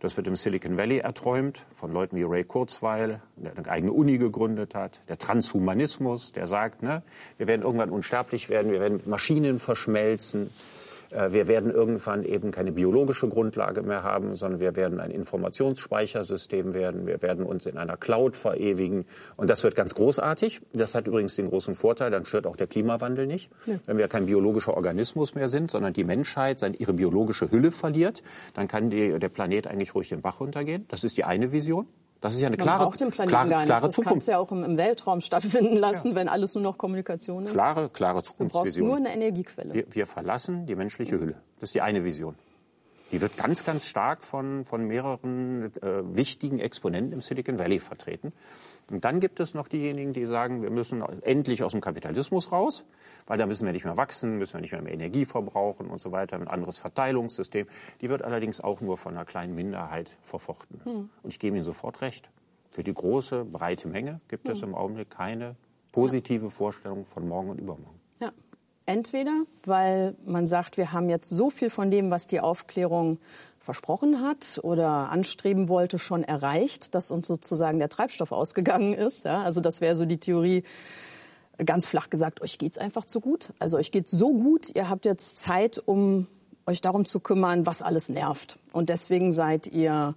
Das 0.02 0.16
wird 0.16 0.26
im 0.26 0.34
Silicon 0.34 0.76
Valley 0.76 0.98
erträumt 0.98 1.64
von 1.76 1.92
Leuten 1.92 2.16
wie 2.16 2.24
Ray 2.24 2.42
Kurzweil, 2.42 3.22
der 3.36 3.56
eine 3.56 3.70
eigene 3.70 3.92
Uni 3.92 4.18
gegründet 4.18 4.74
hat. 4.74 5.00
Der 5.08 5.16
Transhumanismus, 5.16 6.32
der 6.32 6.48
sagt, 6.48 6.82
ne, 6.82 7.04
wir 7.38 7.46
werden 7.46 7.62
irgendwann 7.62 7.90
unsterblich 7.90 8.48
werden, 8.48 8.72
wir 8.72 8.80
werden 8.80 8.94
mit 8.94 9.06
Maschinen 9.06 9.60
verschmelzen. 9.60 10.50
Äh, 11.12 11.32
wir 11.32 11.48
werden 11.48 11.70
irgendwann 11.70 12.24
eben 12.24 12.50
keine 12.50 12.72
biologische 12.72 13.28
Grundlage 13.28 13.82
mehr 13.82 14.02
haben, 14.02 14.34
sondern 14.34 14.60
wir 14.60 14.76
werden 14.76 15.00
ein 15.00 15.10
Informationsspeichersystem 15.10 16.74
werden. 16.74 17.06
Wir 17.06 17.22
werden 17.22 17.44
uns 17.44 17.66
in 17.66 17.76
einer 17.76 17.96
Cloud 17.96 18.36
verewigen. 18.36 19.04
Und 19.36 19.50
das 19.50 19.62
wird 19.64 19.74
ganz 19.74 19.94
großartig. 19.94 20.60
Das 20.72 20.94
hat 20.94 21.06
übrigens 21.06 21.36
den 21.36 21.48
großen 21.48 21.74
Vorteil, 21.74 22.10
dann 22.10 22.26
stört 22.26 22.46
auch 22.46 22.56
der 22.56 22.66
Klimawandel 22.66 23.26
nicht. 23.26 23.50
Ja. 23.66 23.76
Wenn 23.86 23.98
wir 23.98 24.08
kein 24.08 24.26
biologischer 24.26 24.74
Organismus 24.74 25.34
mehr 25.34 25.48
sind, 25.48 25.70
sondern 25.70 25.92
die 25.92 26.04
Menschheit 26.04 26.58
seine, 26.58 26.76
ihre 26.76 26.92
biologische 26.92 27.50
Hülle 27.50 27.70
verliert, 27.70 28.22
dann 28.54 28.68
kann 28.68 28.90
die, 28.90 29.18
der 29.18 29.28
Planet 29.28 29.66
eigentlich 29.66 29.94
ruhig 29.94 30.08
den 30.08 30.22
Bach 30.22 30.40
runtergehen. 30.40 30.86
Das 30.88 31.04
ist 31.04 31.16
die 31.16 31.24
eine 31.24 31.52
Vision. 31.52 31.86
Das 32.22 32.34
ist 32.34 32.40
ja 32.40 32.46
eine 32.46 32.56
Man 32.56 32.64
klare, 32.64 32.96
den 32.96 33.10
Planeten 33.10 33.28
klare, 33.30 33.48
gar 33.48 33.58
nicht. 33.58 33.66
klare 33.66 33.86
das 33.86 33.94
Zukunft. 33.96 34.10
kannst 34.10 34.28
du 34.28 34.32
ja 34.32 34.38
auch 34.38 34.52
im, 34.52 34.62
im 34.62 34.78
Weltraum 34.78 35.20
stattfinden 35.20 35.76
lassen, 35.76 36.10
ja. 36.10 36.14
wenn 36.14 36.28
alles 36.28 36.54
nur 36.54 36.62
noch 36.62 36.78
Kommunikation 36.78 37.46
ist. 37.46 37.52
Klare, 37.52 37.90
klare 37.90 38.22
Zukunftsvision. 38.22 38.86
Du 38.86 38.94
brauchst 38.94 39.02
nur 39.02 39.10
eine 39.10 39.14
Energiequelle. 39.14 39.74
Wir, 39.74 39.84
wir 39.90 40.06
verlassen 40.06 40.64
die 40.64 40.76
menschliche 40.76 41.18
Hülle. 41.18 41.34
Das 41.58 41.70
ist 41.70 41.74
die 41.74 41.80
eine 41.80 42.04
Vision. 42.04 42.36
Die 43.10 43.20
wird 43.20 43.36
ganz, 43.36 43.64
ganz 43.64 43.86
stark 43.88 44.22
von, 44.22 44.64
von 44.64 44.84
mehreren 44.84 45.72
äh, 45.82 46.16
wichtigen 46.16 46.60
Exponenten 46.60 47.12
im 47.12 47.20
Silicon 47.20 47.58
Valley 47.58 47.80
vertreten. 47.80 48.32
Und 48.92 49.04
dann 49.04 49.20
gibt 49.20 49.40
es 49.40 49.54
noch 49.54 49.68
diejenigen, 49.68 50.12
die 50.12 50.26
sagen, 50.26 50.62
wir 50.62 50.70
müssen 50.70 51.02
endlich 51.22 51.62
aus 51.62 51.72
dem 51.72 51.80
Kapitalismus 51.80 52.52
raus, 52.52 52.84
weil 53.26 53.38
da 53.38 53.46
müssen 53.46 53.64
wir 53.64 53.72
nicht 53.72 53.84
mehr 53.84 53.96
wachsen, 53.96 54.36
müssen 54.36 54.54
wir 54.54 54.60
nicht 54.60 54.72
mehr, 54.72 54.82
mehr 54.82 54.92
Energie 54.92 55.24
verbrauchen 55.24 55.88
und 55.88 56.00
so 56.00 56.12
weiter, 56.12 56.36
ein 56.36 56.46
anderes 56.46 56.78
Verteilungssystem. 56.78 57.66
Die 58.02 58.08
wird 58.10 58.22
allerdings 58.22 58.60
auch 58.60 58.82
nur 58.82 58.98
von 58.98 59.14
einer 59.14 59.24
kleinen 59.24 59.54
Minderheit 59.54 60.10
verfochten. 60.22 60.80
Hm. 60.84 61.08
Und 61.22 61.30
ich 61.30 61.38
gebe 61.38 61.56
Ihnen 61.56 61.64
sofort 61.64 62.02
recht. 62.02 62.28
Für 62.70 62.84
die 62.84 62.92
große, 62.92 63.44
breite 63.46 63.88
Menge 63.88 64.20
gibt 64.28 64.46
hm. 64.46 64.52
es 64.52 64.62
im 64.62 64.74
Augenblick 64.74 65.10
keine 65.10 65.56
positive 65.90 66.50
Vorstellung 66.50 67.06
von 67.06 67.26
morgen 67.26 67.50
und 67.50 67.58
übermorgen. 67.58 68.00
Ja. 68.20 68.32
Entweder, 68.84 69.44
weil 69.64 70.16
man 70.26 70.46
sagt, 70.46 70.76
wir 70.76 70.92
haben 70.92 71.08
jetzt 71.08 71.30
so 71.30 71.50
viel 71.50 71.70
von 71.70 71.90
dem, 71.90 72.10
was 72.10 72.26
die 72.26 72.40
Aufklärung 72.40 73.18
versprochen 73.62 74.20
hat 74.22 74.60
oder 74.62 75.10
anstreben 75.10 75.68
wollte, 75.68 75.98
schon 75.98 76.24
erreicht, 76.24 76.94
dass 76.94 77.10
uns 77.10 77.28
sozusagen 77.28 77.78
der 77.78 77.88
Treibstoff 77.88 78.32
ausgegangen 78.32 78.94
ist. 78.94 79.24
Ja, 79.24 79.42
also 79.42 79.60
das 79.60 79.80
wäre 79.80 79.96
so 79.96 80.04
die 80.04 80.18
Theorie, 80.18 80.64
ganz 81.64 81.86
flach 81.86 82.10
gesagt, 82.10 82.42
euch 82.42 82.58
geht's 82.58 82.78
einfach 82.78 83.04
zu 83.04 83.20
gut. 83.20 83.52
Also 83.58 83.76
euch 83.76 83.92
geht's 83.92 84.10
so 84.10 84.32
gut, 84.32 84.74
ihr 84.74 84.88
habt 84.88 85.04
jetzt 85.04 85.42
Zeit, 85.42 85.80
um 85.84 86.26
euch 86.66 86.80
darum 86.80 87.04
zu 87.04 87.20
kümmern, 87.20 87.66
was 87.66 87.82
alles 87.82 88.08
nervt. 88.08 88.58
Und 88.72 88.88
deswegen 88.88 89.32
seid 89.32 89.68
ihr 89.68 90.14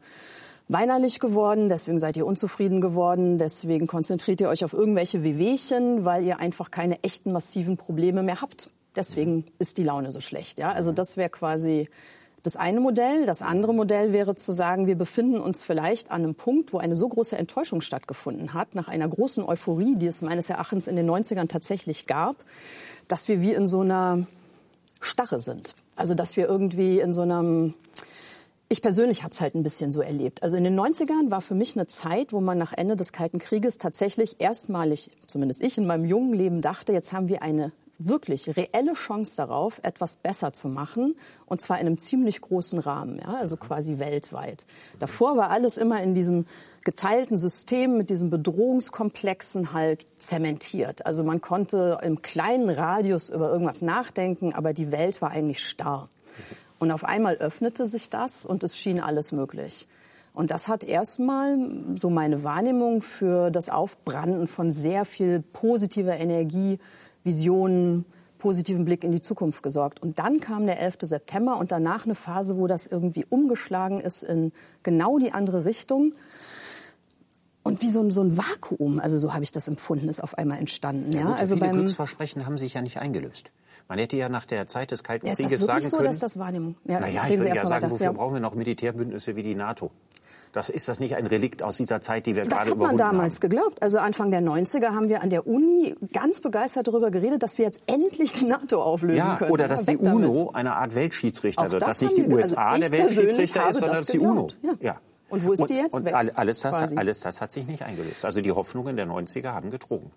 weinerlich 0.67 1.19
geworden, 1.19 1.69
deswegen 1.69 1.99
seid 1.99 2.17
ihr 2.17 2.25
unzufrieden 2.25 2.81
geworden, 2.81 3.37
deswegen 3.37 3.85
konzentriert 3.85 4.41
ihr 4.41 4.49
euch 4.49 4.65
auf 4.65 4.73
irgendwelche 4.73 5.23
Wehwehchen, 5.23 6.05
weil 6.05 6.23
ihr 6.23 6.39
einfach 6.39 6.71
keine 6.71 7.03
echten 7.03 7.31
massiven 7.31 7.77
Probleme 7.77 8.23
mehr 8.23 8.41
habt. 8.41 8.69
Deswegen 8.95 9.45
ist 9.59 9.77
die 9.77 9.83
Laune 9.83 10.11
so 10.11 10.21
schlecht. 10.21 10.57
Ja, 10.57 10.71
also 10.71 10.91
das 10.91 11.17
wäre 11.17 11.29
quasi 11.29 11.89
das 12.45 12.55
eine 12.55 12.79
Modell. 12.79 13.25
Das 13.25 13.41
andere 13.41 13.73
Modell 13.73 14.13
wäre 14.13 14.35
zu 14.35 14.51
sagen, 14.51 14.87
wir 14.87 14.95
befinden 14.95 15.39
uns 15.39 15.63
vielleicht 15.63 16.11
an 16.11 16.23
einem 16.23 16.35
Punkt, 16.35 16.73
wo 16.73 16.77
eine 16.77 16.95
so 16.95 17.07
große 17.07 17.37
Enttäuschung 17.37 17.81
stattgefunden 17.81 18.53
hat, 18.53 18.75
nach 18.75 18.87
einer 18.87 19.07
großen 19.07 19.43
Euphorie, 19.43 19.95
die 19.95 20.07
es 20.07 20.21
meines 20.21 20.49
Erachtens 20.49 20.87
in 20.87 20.95
den 20.95 21.09
90ern 21.09 21.47
tatsächlich 21.47 22.05
gab, 22.05 22.35
dass 23.07 23.27
wir 23.27 23.41
wie 23.41 23.53
in 23.53 23.65
so 23.65 23.81
einer 23.81 24.27
Starre 25.01 25.39
sind. 25.39 25.73
Also 25.95 26.13
dass 26.13 26.37
wir 26.37 26.47
irgendwie 26.47 26.99
in 26.99 27.13
so 27.13 27.21
einem 27.21 27.73
ich 28.67 28.81
persönlich 28.81 29.21
habe 29.21 29.31
es 29.31 29.41
halt 29.41 29.53
ein 29.53 29.61
bisschen 29.61 29.91
so 29.91 30.01
erlebt. 30.01 30.41
Also 30.41 30.57
in 30.57 30.63
den 30.63 30.77
90ern 30.77 31.29
war 31.29 31.41
für 31.41 31.53
mich 31.53 31.75
eine 31.75 31.85
Zeit, 31.85 32.33
wo 32.33 32.41
man 32.41 32.57
nach 32.57 32.73
Ende 32.73 32.95
des 32.95 33.11
Kalten 33.11 33.37
Krieges 33.37 33.77
tatsächlich 33.77 34.41
erstmalig, 34.41 35.11
zumindest 35.27 35.61
ich 35.61 35.77
in 35.77 35.85
meinem 35.85 36.05
jungen 36.05 36.33
Leben 36.33 36.61
dachte, 36.61 36.91
jetzt 36.91 37.13
haben 37.13 37.27
wir 37.27 37.43
eine 37.43 37.71
wirklich 37.97 38.55
reelle 38.55 38.93
Chance 38.93 39.37
darauf, 39.37 39.79
etwas 39.83 40.17
besser 40.17 40.53
zu 40.53 40.67
machen, 40.67 41.15
und 41.45 41.61
zwar 41.61 41.79
in 41.79 41.87
einem 41.87 41.97
ziemlich 41.97 42.41
großen 42.41 42.79
Rahmen, 42.79 43.19
ja, 43.19 43.35
also 43.35 43.57
quasi 43.57 43.99
weltweit. 43.99 44.65
Davor 44.99 45.37
war 45.37 45.49
alles 45.49 45.77
immer 45.77 46.01
in 46.01 46.13
diesem 46.15 46.45
geteilten 46.83 47.37
System 47.37 47.97
mit 47.97 48.09
diesen 48.09 48.29
Bedrohungskomplexen 48.29 49.73
halt 49.73 50.05
zementiert. 50.19 51.05
Also 51.05 51.23
man 51.23 51.41
konnte 51.41 51.99
im 52.03 52.21
kleinen 52.21 52.69
Radius 52.69 53.29
über 53.29 53.51
irgendwas 53.51 53.81
nachdenken, 53.81 54.53
aber 54.53 54.73
die 54.73 54.91
Welt 54.91 55.21
war 55.21 55.31
eigentlich 55.31 55.65
starr. 55.65 56.09
Und 56.77 56.91
auf 56.91 57.03
einmal 57.03 57.37
öffnete 57.37 57.87
sich 57.87 58.09
das 58.09 58.45
und 58.45 58.63
es 58.63 58.77
schien 58.77 58.99
alles 58.99 59.31
möglich. 59.31 59.87
Und 60.33 60.51
das 60.51 60.67
hat 60.67 60.83
erstmal 60.83 61.57
so 61.95 62.09
meine 62.09 62.43
Wahrnehmung 62.43 63.01
für 63.01 63.49
das 63.51 63.69
Aufbranden 63.69 64.47
von 64.47 64.71
sehr 64.73 65.05
viel 65.05 65.41
positiver 65.53 66.17
Energie, 66.17 66.77
Visionen, 67.25 68.05
positiven 68.37 68.85
Blick 68.85 69.03
in 69.03 69.11
die 69.11 69.21
Zukunft 69.21 69.63
gesorgt. 69.63 70.01
Und 70.01 70.19
dann 70.19 70.39
kam 70.39 70.65
der 70.67 70.79
11. 70.79 70.99
September 71.01 71.57
und 71.57 71.71
danach 71.71 72.05
eine 72.05 72.15
Phase, 72.15 72.57
wo 72.57 72.67
das 72.67 72.85
irgendwie 72.85 73.25
umgeschlagen 73.27 73.99
ist 73.99 74.23
in 74.23 74.53
genau 74.83 75.17
die 75.17 75.33
andere 75.33 75.65
Richtung. 75.65 76.13
Und 77.63 77.81
wie 77.81 77.89
so 77.89 78.01
ein, 78.01 78.11
so 78.11 78.21
ein 78.21 78.37
Vakuum, 78.37 78.99
also 78.99 79.17
so 79.17 79.33
habe 79.33 79.43
ich 79.43 79.51
das 79.51 79.67
empfunden, 79.67 80.07
ist 80.07 80.21
auf 80.21 80.37
einmal 80.37 80.59
entstanden. 80.59 81.11
Ja, 81.11 81.19
ja 81.19 81.25
gut, 81.25 81.39
also 81.39 81.55
viele 81.55 81.67
beim 81.67 81.77
Glücksversprechen 81.77 82.45
haben 82.45 82.59
sich 82.59 82.75
ja 82.75 82.81
nicht 82.81 82.99
eingelöst. 82.99 83.49
Man 83.87 83.97
hätte 83.97 84.17
ja 84.17 84.29
nach 84.29 84.45
der 84.45 84.67
Zeit 84.67 84.91
des 84.91 85.03
Kalten 85.03 85.25
ja, 85.25 85.33
Krieges 85.33 85.51
ist 85.51 85.61
das 85.61 85.67
sagen 85.67 85.87
so, 85.87 85.97
können. 85.97 86.09
Dass 86.09 86.19
das 86.19 86.37
Wahrnehmung. 86.37 86.75
Ja, 86.85 86.99
naja, 86.99 87.23
ich 87.27 87.37
würde 87.37 87.49
ja 87.49 87.65
sagen, 87.65 87.83
weiter. 87.83 87.91
wofür 87.91 88.05
ja. 88.05 88.11
brauchen 88.11 88.35
wir 88.35 88.39
noch 88.39 88.53
Militärbündnisse 88.55 89.35
wie 89.35 89.43
die 89.43 89.55
NATO? 89.55 89.91
Das 90.55 90.69
ist 90.69 90.87
das 90.87 91.01
nicht 91.01 91.17
ein 91.17 91.27
Relikt 91.27 91.63
aus 91.63 91.75
dieser 91.75 91.99
Zeit, 91.99 92.25
die 92.25 92.33
wir 92.33 92.45
das 92.45 92.53
gerade 92.53 92.71
überwunden 92.71 92.91
haben? 92.91 92.97
Das 92.97 93.05
hat 93.07 93.11
man 93.11 93.17
damals 93.17 93.33
haben? 93.35 93.39
geglaubt. 93.41 93.83
Also 93.83 93.99
Anfang 93.99 94.31
der 94.31 94.41
90er 94.41 94.95
haben 94.95 95.09
wir 95.09 95.21
an 95.21 95.29
der 95.29 95.45
Uni 95.45 95.93
ganz 96.13 96.39
begeistert 96.39 96.87
darüber 96.87 97.11
geredet, 97.11 97.43
dass 97.43 97.57
wir 97.57 97.65
jetzt 97.65 97.81
endlich 97.87 98.31
die 98.31 98.45
NATO 98.45 98.81
auflösen 98.81 99.17
ja, 99.17 99.35
können. 99.35 99.51
Oder 99.51 99.67
dass 99.67 99.85
die 99.85 99.97
damit. 99.97 100.13
UNO 100.13 100.51
eine 100.53 100.77
Art 100.77 100.95
Weltschiedsrichter 100.95 101.73
wird. 101.73 101.81
Das 101.81 101.99
dass 101.99 102.01
nicht 102.01 102.15
die 102.15 102.29
wir, 102.29 102.37
USA 102.37 102.69
also 102.69 102.81
der 102.81 102.91
Weltschiedsrichter 102.93 103.69
ist, 103.69 103.79
sondern 103.81 103.97
dass 103.97 104.07
die 104.07 104.19
UNO. 104.19 104.47
Ja. 104.61 104.73
ja. 104.79 104.97
Und 105.27 105.45
wo 105.45 105.51
ist 105.51 105.59
und, 105.59 105.69
die 105.69 105.73
jetzt? 105.73 105.93
Und 105.93 106.05
Weg, 106.05 106.13
alles, 106.13 106.61
das, 106.61 106.95
alles 106.95 107.19
das 107.19 107.41
hat 107.41 107.51
sich 107.51 107.67
nicht 107.67 107.83
eingelöst. 107.83 108.23
Also 108.23 108.39
die 108.39 108.53
Hoffnungen 108.53 108.95
der 108.95 109.07
90er 109.07 109.51
haben 109.51 109.71
getrogen. 109.71 110.09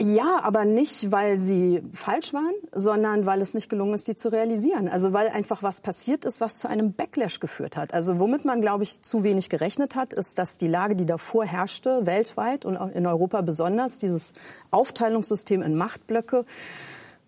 Ja, 0.00 0.38
aber 0.44 0.64
nicht, 0.64 1.10
weil 1.10 1.38
sie 1.38 1.82
falsch 1.92 2.32
waren, 2.32 2.54
sondern 2.72 3.26
weil 3.26 3.42
es 3.42 3.52
nicht 3.52 3.68
gelungen 3.68 3.94
ist, 3.94 4.06
die 4.06 4.14
zu 4.14 4.28
realisieren. 4.30 4.88
Also 4.88 5.12
weil 5.12 5.28
einfach 5.28 5.64
was 5.64 5.80
passiert 5.80 6.24
ist, 6.24 6.40
was 6.40 6.58
zu 6.58 6.68
einem 6.68 6.92
Backlash 6.92 7.40
geführt 7.40 7.76
hat. 7.76 7.92
Also 7.92 8.20
womit 8.20 8.44
man, 8.44 8.60
glaube 8.60 8.84
ich, 8.84 9.02
zu 9.02 9.24
wenig 9.24 9.48
gerechnet 9.48 9.96
hat, 9.96 10.12
ist, 10.12 10.38
dass 10.38 10.56
die 10.56 10.68
Lage, 10.68 10.94
die 10.94 11.04
davor 11.04 11.44
herrschte, 11.44 12.06
weltweit 12.06 12.64
und 12.64 12.76
auch 12.76 12.90
in 12.90 13.08
Europa 13.08 13.40
besonders, 13.40 13.98
dieses 13.98 14.34
Aufteilungssystem 14.70 15.62
in 15.62 15.74
Machtblöcke, 15.74 16.44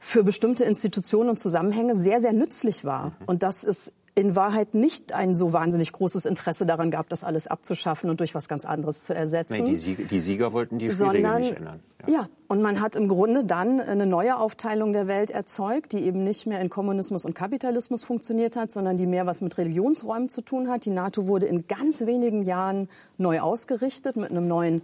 für 0.02 0.24
bestimmte 0.24 0.64
Institutionen 0.64 1.28
und 1.28 1.38
Zusammenhänge 1.38 1.94
sehr, 1.94 2.20
sehr 2.20 2.32
nützlich 2.32 2.86
war. 2.86 3.12
Und 3.26 3.42
das 3.42 3.64
ist 3.64 3.92
in 4.14 4.34
Wahrheit 4.34 4.74
nicht 4.74 5.12
ein 5.12 5.34
so 5.34 5.52
wahnsinnig 5.52 5.92
großes 5.92 6.26
Interesse 6.26 6.66
daran 6.66 6.90
gab, 6.90 7.08
das 7.08 7.24
alles 7.24 7.46
abzuschaffen 7.46 8.10
und 8.10 8.20
durch 8.20 8.34
was 8.34 8.48
ganz 8.48 8.64
anderes 8.64 9.04
zu 9.04 9.14
ersetzen. 9.14 9.64
Nee, 9.64 9.70
die, 9.70 9.76
Sieger, 9.76 10.04
die 10.04 10.20
Sieger 10.20 10.52
wollten 10.52 10.78
die 10.78 10.90
Spielregeln 10.90 11.40
nicht 11.40 11.56
ändern. 11.56 11.80
Ja. 12.06 12.12
ja, 12.12 12.28
und 12.48 12.62
man 12.62 12.80
hat 12.80 12.96
im 12.96 13.08
Grunde 13.08 13.44
dann 13.44 13.78
eine 13.78 14.06
neue 14.06 14.36
Aufteilung 14.38 14.92
der 14.92 15.06
Welt 15.06 15.30
erzeugt, 15.30 15.92
die 15.92 16.00
eben 16.00 16.24
nicht 16.24 16.46
mehr 16.46 16.60
in 16.60 16.70
Kommunismus 16.70 17.24
und 17.24 17.34
Kapitalismus 17.34 18.02
funktioniert 18.02 18.56
hat, 18.56 18.70
sondern 18.70 18.96
die 18.96 19.06
mehr 19.06 19.26
was 19.26 19.42
mit 19.42 19.56
Religionsräumen 19.58 20.28
zu 20.28 20.42
tun 20.42 20.68
hat. 20.68 20.84
Die 20.86 20.90
NATO 20.90 21.26
wurde 21.26 21.46
in 21.46 21.66
ganz 21.68 22.00
wenigen 22.00 22.42
Jahren 22.42 22.88
neu 23.18 23.40
ausgerichtet 23.40 24.16
mit 24.16 24.30
einem 24.30 24.48
neuen 24.48 24.82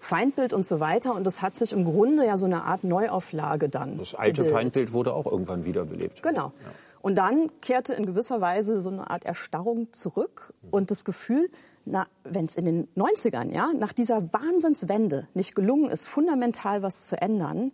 Feindbild 0.00 0.52
und 0.52 0.66
so 0.66 0.80
weiter. 0.80 1.14
Und 1.14 1.24
das 1.24 1.40
hat 1.40 1.54
sich 1.54 1.72
im 1.72 1.84
Grunde 1.84 2.26
ja 2.26 2.36
so 2.36 2.46
eine 2.46 2.64
Art 2.64 2.84
Neuauflage 2.84 3.68
dann. 3.68 3.96
Das 3.98 4.14
alte 4.14 4.42
gebildet. 4.42 4.52
Feindbild 4.52 4.92
wurde 4.92 5.14
auch 5.14 5.26
irgendwann 5.26 5.64
wiederbelebt. 5.64 6.22
Genau. 6.22 6.52
Ja. 6.64 6.72
Und 7.06 7.14
dann 7.14 7.52
kehrte 7.60 7.92
in 7.92 8.04
gewisser 8.04 8.40
Weise 8.40 8.80
so 8.80 8.88
eine 8.88 9.08
Art 9.08 9.24
Erstarrung 9.24 9.92
zurück 9.92 10.52
und 10.72 10.90
das 10.90 11.04
Gefühl, 11.04 11.48
wenn 11.84 12.46
es 12.46 12.56
in 12.56 12.64
den 12.64 12.88
90ern, 12.96 13.54
ja, 13.54 13.68
nach 13.78 13.92
dieser 13.92 14.32
Wahnsinnswende 14.32 15.28
nicht 15.32 15.54
gelungen 15.54 15.88
ist, 15.88 16.08
fundamental 16.08 16.82
was 16.82 17.06
zu 17.06 17.22
ändern, 17.22 17.70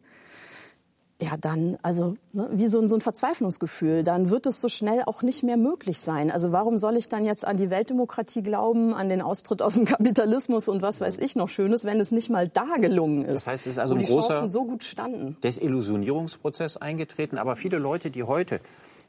ja, 1.19 1.39
dann, 1.41 1.79
also 1.81 2.17
ne, 2.35 2.51
wie 2.53 2.67
so 2.67 2.79
ein, 2.79 2.89
so 2.89 2.97
ein 2.97 3.01
Verzweiflungsgefühl, 3.01 4.05
dann 4.05 4.29
wird 4.29 4.45
es 4.45 4.61
so 4.61 4.69
schnell 4.69 5.05
auch 5.07 5.23
nicht 5.23 5.43
mehr 5.43 5.57
möglich 5.57 6.01
sein. 6.01 6.31
Also 6.31 6.53
warum 6.53 6.77
soll 6.77 6.99
ich 6.99 7.09
dann 7.09 7.25
jetzt 7.25 7.47
an 7.47 7.57
die 7.57 7.71
Weltdemokratie 7.71 8.43
glauben, 8.43 8.93
an 8.93 9.09
den 9.09 9.23
Austritt 9.23 9.63
aus 9.63 9.75
dem 9.75 9.87
Kapitalismus 9.87 10.69
und 10.69 10.83
was 10.83 11.01
weiß 11.01 11.19
ich 11.21 11.37
noch 11.37 11.49
Schönes, 11.49 11.85
wenn 11.85 12.01
es 12.01 12.11
nicht 12.11 12.29
mal 12.29 12.49
da 12.49 12.77
gelungen 12.79 13.25
ist? 13.25 13.47
Das 13.47 13.47
heißt, 13.47 13.67
es 13.67 13.73
ist 13.75 13.79
also 13.79 13.95
ein 13.95 14.01
die 14.01 14.07
großer 14.07 14.29
Chancen 14.29 14.51
so 14.51 14.65
gut 14.65 14.85
standen. 14.85 15.39
Desillusionierungsprozess 15.43 16.77
eingetreten. 16.77 17.39
Aber 17.39 17.57
viele 17.57 17.79
Leute, 17.79 18.11
die 18.11 18.25
heute 18.25 18.61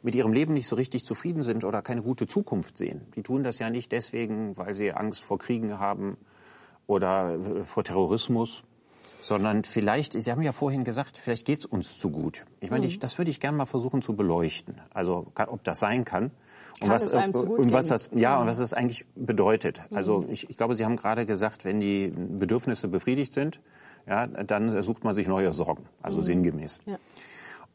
mit 0.03 0.13
ihrem 0.15 0.33
Leben 0.33 0.53
nicht 0.53 0.67
so 0.67 0.75
richtig 0.75 1.05
zufrieden 1.05 1.41
sind 1.41 1.63
oder 1.63 1.81
keine 1.81 2.01
gute 2.03 2.27
Zukunft 2.27 2.77
sehen. 2.77 3.01
Die 3.15 3.23
tun 3.23 3.43
das 3.43 3.57
ja 3.57 3.69
nicht 3.69 3.91
deswegen, 3.91 4.55
weil 4.57 4.75
sie 4.75 4.91
Angst 4.91 5.23
vor 5.23 5.39
Kriegen 5.39 5.79
haben 5.79 6.17
oder 6.85 7.39
vor 7.63 7.83
Terrorismus, 7.83 8.63
sondern 9.21 9.63
vielleicht, 9.63 10.13
Sie 10.13 10.29
haben 10.29 10.41
ja 10.41 10.51
vorhin 10.51 10.83
gesagt, 10.83 11.17
vielleicht 11.17 11.45
geht's 11.45 11.65
uns 11.65 11.97
zu 11.97 12.09
gut. 12.09 12.45
Ich 12.59 12.69
meine, 12.69 12.85
ich, 12.85 12.99
das 12.99 13.17
würde 13.17 13.31
ich 13.31 13.39
gerne 13.39 13.57
mal 13.57 13.65
versuchen 13.65 14.01
zu 14.01 14.15
beleuchten. 14.15 14.81
Also 14.93 15.31
ob 15.47 15.63
das 15.63 15.79
sein 15.79 16.03
kann. 16.03 16.31
Kann 16.79 16.89
und 16.89 16.95
was, 16.95 17.11
gut 17.33 17.59
und 17.59 17.71
was 17.71 17.87
das, 17.87 18.09
ja, 18.13 18.41
und 18.41 18.47
was 18.47 18.57
das 18.57 18.73
eigentlich 18.73 19.05
bedeutet. 19.15 19.81
Also 19.91 20.25
ich, 20.29 20.49
ich 20.49 20.57
glaube, 20.57 20.75
Sie 20.75 20.83
haben 20.83 20.97
gerade 20.97 21.25
gesagt, 21.25 21.63
wenn 21.63 21.79
die 21.79 22.11
Bedürfnisse 22.13 22.89
befriedigt 22.89 23.31
sind, 23.31 23.61
ja, 24.05 24.27
dann 24.27 24.81
sucht 24.81 25.05
man 25.05 25.15
sich 25.15 25.27
neue 25.27 25.53
Sorgen, 25.53 25.85
also 26.01 26.19
sinngemäß. 26.19 26.79
Ja. 26.85 26.97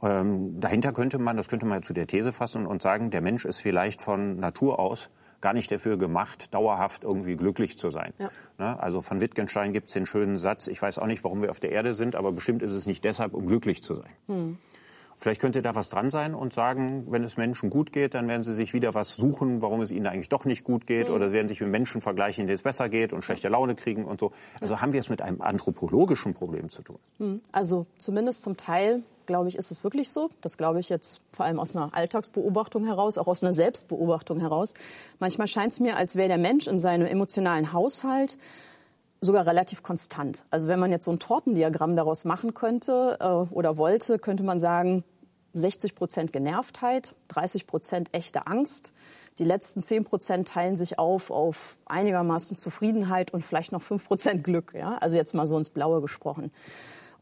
Ähm, 0.03 0.61
dahinter 0.61 0.93
könnte 0.93 1.19
man, 1.19 1.37
das 1.37 1.49
könnte 1.49 1.67
man 1.67 1.83
zu 1.83 1.93
der 1.93 2.07
These 2.07 2.33
fassen 2.33 2.67
und 2.67 2.83
sagen, 2.83 3.11
der 3.11 3.21
Mensch 3.21 3.45
ist 3.45 3.61
vielleicht 3.61 4.01
von 4.01 4.37
Natur 4.37 4.79
aus 4.79 5.11
gar 5.41 5.53
nicht 5.53 5.71
dafür 5.71 5.99
gemacht, 5.99 6.53
dauerhaft 6.53 7.05
irgendwie 7.05 7.37
glücklich 7.37 7.79
zu 7.79 7.91
sein. 7.91 8.13
Ja. 8.19 8.31
Ne? 8.59 8.81
Also 8.81 9.01
von 9.01 9.21
Wittgenstein 9.21 9.73
gibt 9.73 9.89
es 9.89 9.95
den 9.95 10.07
schönen 10.07 10.37
Satz, 10.37 10.67
ich 10.67 10.81
weiß 10.81 10.99
auch 10.99 11.07
nicht, 11.07 11.23
warum 11.25 11.43
wir 11.43 11.51
auf 11.51 11.61
der 11.61 11.71
Erde 11.71 11.95
sind, 11.95 12.17
aber 12.17 12.33
bestimmt 12.33 12.63
ist 12.63 12.73
es 12.73 12.87
nicht 12.87 13.05
deshalb, 13.05 13.35
um 13.35 13.47
glücklich 13.47 13.83
zu 13.83 13.95
sein. 13.95 14.11
Vielleicht 15.17 15.41
könnte 15.41 15.63
da 15.63 15.75
was 15.75 15.91
dran 15.91 16.11
sein 16.11 16.33
und 16.33 16.53
sagen, 16.53 17.07
wenn 17.11 17.25
es 17.25 17.37
Menschen 17.37 17.71
gut 17.71 17.93
geht, 17.93 18.15
dann 18.15 18.29
werden 18.29 18.45
sie 18.45 18.53
sich 18.53 18.73
wieder 18.73 18.95
was 18.95 19.17
suchen, 19.17 19.63
warum 19.63 19.81
es 19.81 19.91
ihnen 19.91 20.07
eigentlich 20.07 20.29
doch 20.29 20.45
nicht 20.45 20.63
gut 20.63 20.87
geht. 20.87 21.11
Oder 21.11 21.29
sie 21.29 21.35
werden 21.35 21.49
sich 21.49 21.61
mit 21.61 21.71
Menschen 21.71 22.01
vergleichen, 22.01 22.47
denen 22.47 22.55
es 22.55 22.63
besser 22.63 22.89
geht 22.89 23.13
und 23.13 23.25
schlechte 23.25 23.49
Laune 23.49 23.75
kriegen 23.75 24.05
und 24.05 24.21
so. 24.21 24.31
Also 24.61 24.81
haben 24.81 24.93
wir 24.93 25.01
es 25.01 25.09
mit 25.09 25.21
einem 25.21 25.43
anthropologischen 25.43 26.35
Problem 26.35 26.69
zu 26.69 26.83
tun. 26.83 27.41
Also 27.51 27.87
zumindest 27.99 28.43
zum 28.43 28.57
Teil, 28.57 29.03
glaube 29.29 29.49
ich, 29.49 29.55
ist 29.55 29.71
es 29.71 29.85
wirklich 29.85 30.11
so. 30.11 30.31
Das 30.41 30.59
glaube 30.59 30.81
ich 30.81 30.89
jetzt 30.89 31.23
vor 31.33 31.47
allem 31.47 31.61
aus 31.61 31.77
einer 31.77 31.95
Alltagsbeobachtung 31.95 32.85
heraus, 32.85 33.17
auch 33.19 33.29
aus 33.29 33.45
einer 33.45 33.53
Selbstbeobachtung 33.53 34.41
heraus. 34.41 34.75
Manchmal 35.21 35.47
scheint 35.47 35.75
es 35.75 35.79
mir, 35.79 35.97
als 35.97 36.17
wäre 36.17 36.27
der 36.27 36.39
Mensch 36.39 36.67
in 36.67 36.81
seinem 36.81 37.07
emotionalen 37.07 37.73
Haushalt 37.73 38.37
sogar 39.21 39.47
relativ 39.47 39.85
konstant. 39.85 40.45
Also 40.51 40.67
wenn 40.67 40.81
man 40.81 40.91
jetzt 40.91 41.05
so 41.05 41.13
ein 41.13 41.21
Tortendiagramm 41.21 41.95
daraus 41.95 42.25
machen 42.25 42.55
könnte 42.55 43.19
äh, 43.21 43.55
oder 43.55 43.77
wollte, 43.77 44.19
könnte 44.19 44.43
man 44.43 44.59
sagen, 44.59 45.05
60 45.55 45.95
Prozent 45.95 46.33
Genervtheit, 46.33 47.15
30 47.29 47.67
Prozent 47.67 48.09
echte 48.13 48.47
Angst. 48.47 48.93
Die 49.39 49.45
letzten 49.45 49.83
10 49.83 50.05
Prozent 50.05 50.49
teilen 50.49 50.77
sich 50.77 50.99
auf 50.99 51.31
auf 51.31 51.79
einigermaßen 51.87 52.57
Zufriedenheit 52.57 53.33
und 53.33 53.45
vielleicht 53.45 53.73
noch 53.73 53.83
5 53.83 54.05
Prozent 54.05 54.45
Glück. 54.45 54.75
Ja? 54.75 54.99
Also 54.99 55.17
jetzt 55.17 55.35
mal 55.35 55.47
so 55.47 55.57
ins 55.57 55.71
Blaue 55.71 56.01
gesprochen. 56.01 56.51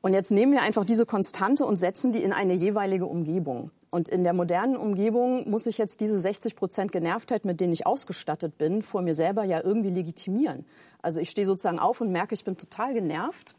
Und 0.00 0.12
jetzt 0.12 0.30
nehmen 0.30 0.52
wir 0.52 0.62
einfach 0.62 0.84
diese 0.84 1.06
Konstante 1.06 1.64
und 1.64 1.76
setzen 1.76 2.12
die 2.12 2.22
in 2.22 2.32
eine 2.32 2.54
jeweilige 2.54 3.06
Umgebung. 3.06 3.70
Und 3.90 4.08
in 4.08 4.24
der 4.24 4.32
modernen 4.32 4.76
Umgebung 4.76 5.48
muss 5.48 5.66
ich 5.66 5.78
jetzt 5.78 6.00
diese 6.00 6.20
60 6.20 6.54
Prozent 6.54 6.92
Genervtheit, 6.92 7.44
mit 7.44 7.60
denen 7.60 7.72
ich 7.72 7.86
ausgestattet 7.86 8.58
bin, 8.58 8.82
vor 8.82 9.02
mir 9.02 9.14
selber 9.14 9.44
ja 9.44 9.62
irgendwie 9.62 9.90
legitimieren. 9.90 10.66
Also 11.00 11.20
ich 11.20 11.30
stehe 11.30 11.46
sozusagen 11.46 11.78
auf 11.78 12.00
und 12.00 12.12
merke, 12.12 12.34
ich 12.34 12.44
bin 12.44 12.56
total 12.56 12.94
genervt. 12.94 13.54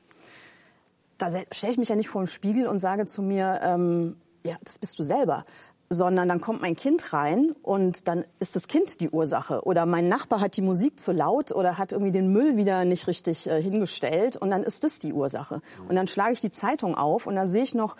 Da 1.18 1.32
stelle 1.52 1.72
ich 1.72 1.80
mich 1.80 1.90
ja 1.90 1.96
nicht 1.96 2.10
vor 2.10 2.22
den 2.22 2.28
Spiegel 2.28 2.68
und 2.68 2.80
sage 2.80 3.06
zu 3.06 3.22
mir, 3.22 3.60
ähm, 3.64 4.18
ja, 4.46 4.58
das 4.64 4.78
bist 4.78 5.00
du 5.00 5.04
selber. 5.04 5.46
Sondern 5.90 6.28
dann 6.28 6.42
kommt 6.42 6.62
mein 6.62 6.76
Kind 6.76 7.14
rein 7.14 7.56
und 7.64 8.08
dann 8.10 8.26
ist 8.40 8.56
das 8.58 8.68
Kind 8.68 9.00
die 9.00 9.10
Ursache. 9.10 9.62
Oder 9.64 9.86
mein 9.86 10.10
Nachbar 10.10 10.42
hat 10.42 10.58
die 10.58 10.62
Musik 10.62 11.00
zu 11.00 11.14
laut 11.14 11.54
oder 11.54 11.78
hat 11.78 11.94
irgendwie 11.94 12.12
den 12.12 12.32
Müll 12.32 12.58
wieder 12.58 12.84
nicht 12.84 13.08
richtig 13.08 13.48
äh, 13.48 13.62
hingestellt 13.62 14.36
und 14.36 14.52
dann 14.52 14.64
ist 14.64 14.84
das 14.84 15.00
die 15.00 15.14
Ursache. 15.14 15.62
Und 15.88 15.96
dann 15.96 16.08
schlage 16.08 16.34
ich 16.34 16.42
die 16.42 16.52
Zeitung 16.52 16.96
auf 16.96 17.26
und 17.26 17.36
da 17.36 17.48
sehe 17.48 17.64
ich 17.64 17.74
noch 17.74 17.96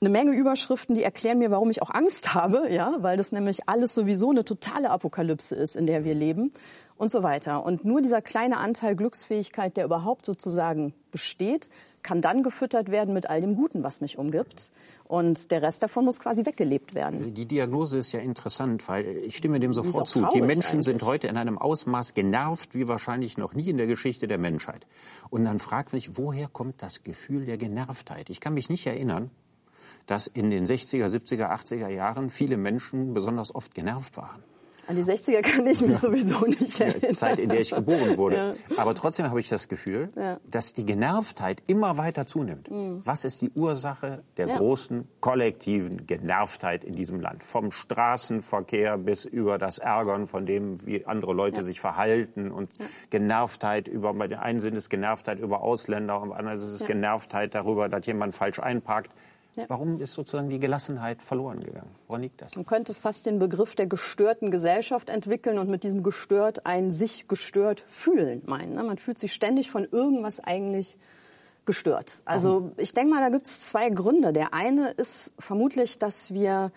eine 0.00 0.10
Menge 0.10 0.32
Überschriften, 0.32 0.94
die 0.94 1.02
erklären 1.02 1.38
mir, 1.38 1.50
warum 1.50 1.70
ich 1.70 1.82
auch 1.82 1.90
Angst 1.90 2.34
habe, 2.34 2.68
ja, 2.70 2.96
weil 3.00 3.16
das 3.16 3.32
nämlich 3.32 3.68
alles 3.68 3.94
sowieso 3.94 4.30
eine 4.30 4.44
totale 4.44 4.90
Apokalypse 4.90 5.54
ist, 5.54 5.76
in 5.76 5.86
der 5.86 6.04
wir 6.04 6.14
leben 6.14 6.52
und 6.96 7.10
so 7.10 7.22
weiter. 7.22 7.64
Und 7.64 7.84
nur 7.84 8.02
dieser 8.02 8.22
kleine 8.22 8.58
Anteil 8.58 8.96
Glücksfähigkeit, 8.96 9.76
der 9.76 9.84
überhaupt 9.84 10.26
sozusagen 10.26 10.94
besteht, 11.10 11.68
kann 12.06 12.20
dann 12.20 12.44
gefüttert 12.44 12.92
werden 12.92 13.12
mit 13.12 13.28
all 13.28 13.40
dem 13.40 13.56
Guten, 13.56 13.82
was 13.82 14.00
mich 14.00 14.16
umgibt. 14.16 14.70
Und 15.08 15.50
der 15.50 15.60
Rest 15.62 15.82
davon 15.82 16.04
muss 16.04 16.20
quasi 16.20 16.46
weggelebt 16.46 16.94
werden. 16.94 17.34
Die 17.34 17.46
Diagnose 17.46 17.98
ist 17.98 18.12
ja 18.12 18.20
interessant, 18.20 18.86
weil 18.88 19.18
ich 19.24 19.36
stimme 19.36 19.58
dem 19.58 19.72
sofort 19.72 20.06
zu. 20.06 20.24
Die 20.32 20.40
Menschen 20.40 20.84
sind 20.84 20.94
eigentlich. 20.94 21.08
heute 21.08 21.26
in 21.26 21.36
einem 21.36 21.58
Ausmaß 21.58 22.14
genervt 22.14 22.76
wie 22.76 22.86
wahrscheinlich 22.86 23.38
noch 23.38 23.54
nie 23.54 23.68
in 23.68 23.76
der 23.76 23.88
Geschichte 23.88 24.28
der 24.28 24.38
Menschheit. 24.38 24.86
Und 25.30 25.44
dann 25.44 25.58
fragt 25.58 25.92
mich, 25.92 26.16
woher 26.16 26.46
kommt 26.46 26.80
das 26.80 27.02
Gefühl 27.02 27.44
der 27.44 27.56
Genervtheit? 27.56 28.30
Ich 28.30 28.38
kann 28.38 28.54
mich 28.54 28.68
nicht 28.68 28.86
erinnern, 28.86 29.30
dass 30.06 30.28
in 30.28 30.50
den 30.50 30.64
60er, 30.64 31.06
70er, 31.06 31.50
80er 31.50 31.88
Jahren 31.88 32.30
viele 32.30 32.56
Menschen 32.56 33.14
besonders 33.14 33.52
oft 33.52 33.74
genervt 33.74 34.16
waren. 34.16 34.42
An 34.88 34.94
die 34.94 35.02
60er 35.02 35.42
kann 35.42 35.66
ich 35.66 35.80
mich 35.80 35.90
ja. 35.90 35.96
sowieso 35.96 36.46
nicht 36.46 36.80
erinnern. 36.80 37.14
Zeit, 37.14 37.38
in 37.38 37.48
der 37.48 37.60
ich 37.60 37.70
geboren 37.70 38.16
wurde. 38.16 38.36
Ja. 38.36 38.50
Aber 38.76 38.94
trotzdem 38.94 39.28
habe 39.28 39.40
ich 39.40 39.48
das 39.48 39.68
Gefühl, 39.68 40.10
ja. 40.14 40.38
dass 40.48 40.72
die 40.72 40.86
Genervtheit 40.86 41.62
immer 41.66 41.98
weiter 41.98 42.26
zunimmt. 42.26 42.70
Mhm. 42.70 43.00
Was 43.04 43.24
ist 43.24 43.40
die 43.40 43.50
Ursache 43.50 44.22
der 44.36 44.46
großen 44.46 45.08
kollektiven 45.20 46.06
Genervtheit 46.06 46.84
in 46.84 46.94
diesem 46.94 47.20
Land? 47.20 47.42
Vom 47.42 47.72
Straßenverkehr 47.72 48.96
bis 48.98 49.24
über 49.24 49.58
das 49.58 49.78
Ärgern 49.78 50.26
von 50.26 50.46
dem, 50.46 50.84
wie 50.86 51.04
andere 51.04 51.32
Leute 51.32 51.62
sich 51.62 51.80
verhalten 51.80 52.52
und 52.52 52.70
Genervtheit 53.10 53.88
über, 53.88 54.14
bei 54.14 54.28
den 54.28 54.38
einen 54.38 54.60
sind 54.60 54.76
es 54.76 54.88
Genervtheit 54.88 55.40
über 55.40 55.62
Ausländer 55.62 56.20
und 56.20 56.32
anderen 56.32 56.56
ist 56.56 56.62
es 56.62 56.86
Genervtheit 56.86 57.54
darüber, 57.54 57.88
dass 57.88 58.06
jemand 58.06 58.34
falsch 58.34 58.60
einparkt. 58.60 59.10
Ja. 59.56 59.64
Warum 59.68 60.00
ist 60.00 60.12
sozusagen 60.12 60.50
die 60.50 60.58
Gelassenheit 60.58 61.22
verloren 61.22 61.60
gegangen? 61.60 61.90
Woran 62.08 62.22
liegt 62.22 62.42
das? 62.42 62.56
Man 62.56 62.66
könnte 62.66 62.92
fast 62.92 63.24
den 63.24 63.38
Begriff 63.38 63.74
der 63.74 63.86
gestörten 63.86 64.50
Gesellschaft 64.50 65.08
entwickeln 65.08 65.58
und 65.58 65.70
mit 65.70 65.82
diesem 65.82 66.02
gestört 66.02 66.66
ein 66.66 66.92
sich 66.92 67.26
gestört 67.26 67.82
fühlen 67.88 68.42
meinen. 68.44 68.74
Ne? 68.74 68.82
Man 68.82 68.98
fühlt 68.98 69.18
sich 69.18 69.32
ständig 69.32 69.70
von 69.70 69.88
irgendwas 69.90 70.40
eigentlich 70.40 70.98
gestört. 71.64 72.20
Also 72.26 72.72
ich 72.76 72.92
denke 72.92 73.14
mal, 73.14 73.20
da 73.20 73.30
gibt 73.30 73.46
es 73.46 73.68
zwei 73.68 73.88
Gründe. 73.88 74.34
Der 74.34 74.52
eine 74.52 74.90
ist 74.90 75.32
vermutlich, 75.38 75.98
dass 75.98 76.34
wir 76.34 76.70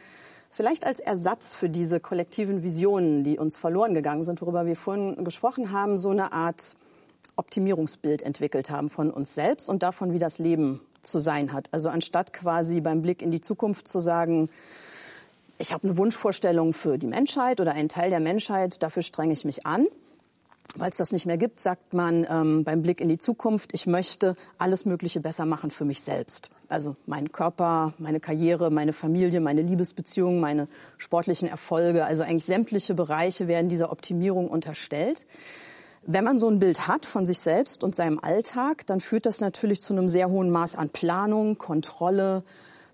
vielleicht 0.49 0.85
als 0.85 1.01
Ersatz 1.01 1.55
für 1.55 1.69
diese 1.69 1.99
kollektiven 1.99 2.63
Visionen, 2.63 3.25
die 3.25 3.37
uns 3.37 3.57
verloren 3.57 3.93
gegangen 3.93 4.23
sind, 4.23 4.41
worüber 4.41 4.65
wir 4.65 4.77
vorhin 4.77 5.23
gesprochen 5.25 5.73
haben, 5.73 5.97
so 5.97 6.11
eine 6.11 6.31
Art 6.31 6.75
Optimierungsbild 7.35 8.23
entwickelt 8.23 8.69
haben 8.69 8.89
von 8.89 9.11
uns 9.11 9.35
selbst 9.35 9.69
und 9.69 9.83
davon, 9.83 10.13
wie 10.13 10.19
das 10.19 10.39
Leben 10.39 10.81
zu 11.09 11.19
sein 11.19 11.51
hat. 11.51 11.67
Also 11.71 11.89
anstatt 11.89 12.33
quasi 12.33 12.81
beim 12.81 13.01
Blick 13.01 13.21
in 13.21 13.31
die 13.31 13.41
Zukunft 13.41 13.87
zu 13.87 13.99
sagen, 13.99 14.49
ich 15.57 15.73
habe 15.73 15.83
eine 15.83 15.97
Wunschvorstellung 15.97 16.73
für 16.73 16.97
die 16.97 17.07
Menschheit 17.07 17.59
oder 17.59 17.73
einen 17.73 17.89
Teil 17.89 18.09
der 18.09 18.21
Menschheit, 18.21 18.81
dafür 18.81 19.03
strenge 19.03 19.33
ich 19.33 19.43
mich 19.43 19.65
an. 19.65 19.87
Weil 20.75 20.91
es 20.91 20.97
das 20.97 21.11
nicht 21.11 21.25
mehr 21.25 21.37
gibt, 21.37 21.59
sagt 21.59 21.93
man 21.93 22.27
ähm, 22.29 22.63
beim 22.63 22.83
Blick 22.83 23.01
in 23.01 23.09
die 23.09 23.17
Zukunft, 23.17 23.71
ich 23.73 23.87
möchte 23.87 24.35
alles 24.59 24.85
Mögliche 24.85 25.19
besser 25.19 25.45
machen 25.47 25.71
für 25.71 25.83
mich 25.83 26.01
selbst. 26.01 26.51
Also 26.67 26.95
meinen 27.07 27.31
Körper, 27.31 27.93
meine 27.97 28.19
Karriere, 28.19 28.69
meine 28.69 28.93
Familie, 28.93 29.41
meine 29.41 29.63
Liebesbeziehungen, 29.63 30.39
meine 30.39 30.67
sportlichen 30.99 31.49
Erfolge. 31.49 32.05
Also 32.05 32.21
eigentlich 32.21 32.45
sämtliche 32.45 32.93
Bereiche 32.93 33.47
werden 33.47 33.69
dieser 33.69 33.91
Optimierung 33.91 34.47
unterstellt. 34.47 35.25
Wenn 36.03 36.23
man 36.23 36.39
so 36.39 36.49
ein 36.49 36.59
Bild 36.59 36.87
hat 36.87 37.05
von 37.05 37.25
sich 37.25 37.39
selbst 37.39 37.83
und 37.83 37.95
seinem 37.95 38.19
Alltag, 38.19 38.85
dann 38.87 38.99
führt 38.99 39.25
das 39.25 39.41
natürlich 39.41 39.81
zu 39.81 39.93
einem 39.93 40.07
sehr 40.07 40.29
hohen 40.29 40.49
Maß 40.49 40.75
an 40.75 40.89
Planung, 40.89 41.57
Kontrolle, 41.57 42.43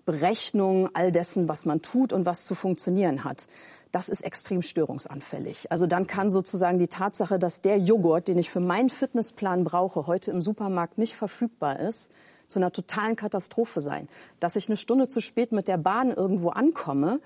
Berechnung 0.04 0.88
all 0.94 1.12
dessen, 1.12 1.48
was 1.48 1.66
man 1.66 1.82
tut 1.82 2.12
und 2.12 2.26
was 2.26 2.44
zu 2.44 2.54
funktionieren 2.54 3.24
hat. 3.24 3.46
Das 3.92 4.08
ist 4.08 4.22
extrem 4.22 4.62
störungsanfällig. 4.62 5.70
Also 5.70 5.86
dann 5.86 6.06
kann 6.06 6.30
sozusagen 6.30 6.78
die 6.78 6.88
Tatsache, 6.88 7.38
dass 7.38 7.62
der 7.62 7.78
Joghurt, 7.78 8.28
den 8.28 8.38
ich 8.38 8.50
für 8.50 8.60
meinen 8.60 8.90
Fitnessplan 8.90 9.64
brauche, 9.64 10.06
heute 10.06 10.30
im 10.30 10.42
Supermarkt 10.42 10.98
nicht 10.98 11.16
verfügbar 11.16 11.80
ist, 11.80 12.10
zu 12.46 12.58
einer 12.58 12.72
totalen 12.72 13.16
Katastrophe 13.16 13.80
sein. 13.80 14.08
Dass 14.40 14.56
ich 14.56 14.68
eine 14.68 14.76
Stunde 14.76 15.08
zu 15.08 15.20
spät 15.20 15.52
mit 15.52 15.68
der 15.68 15.78
Bahn 15.78 16.12
irgendwo 16.12 16.50
ankomme 16.50 17.20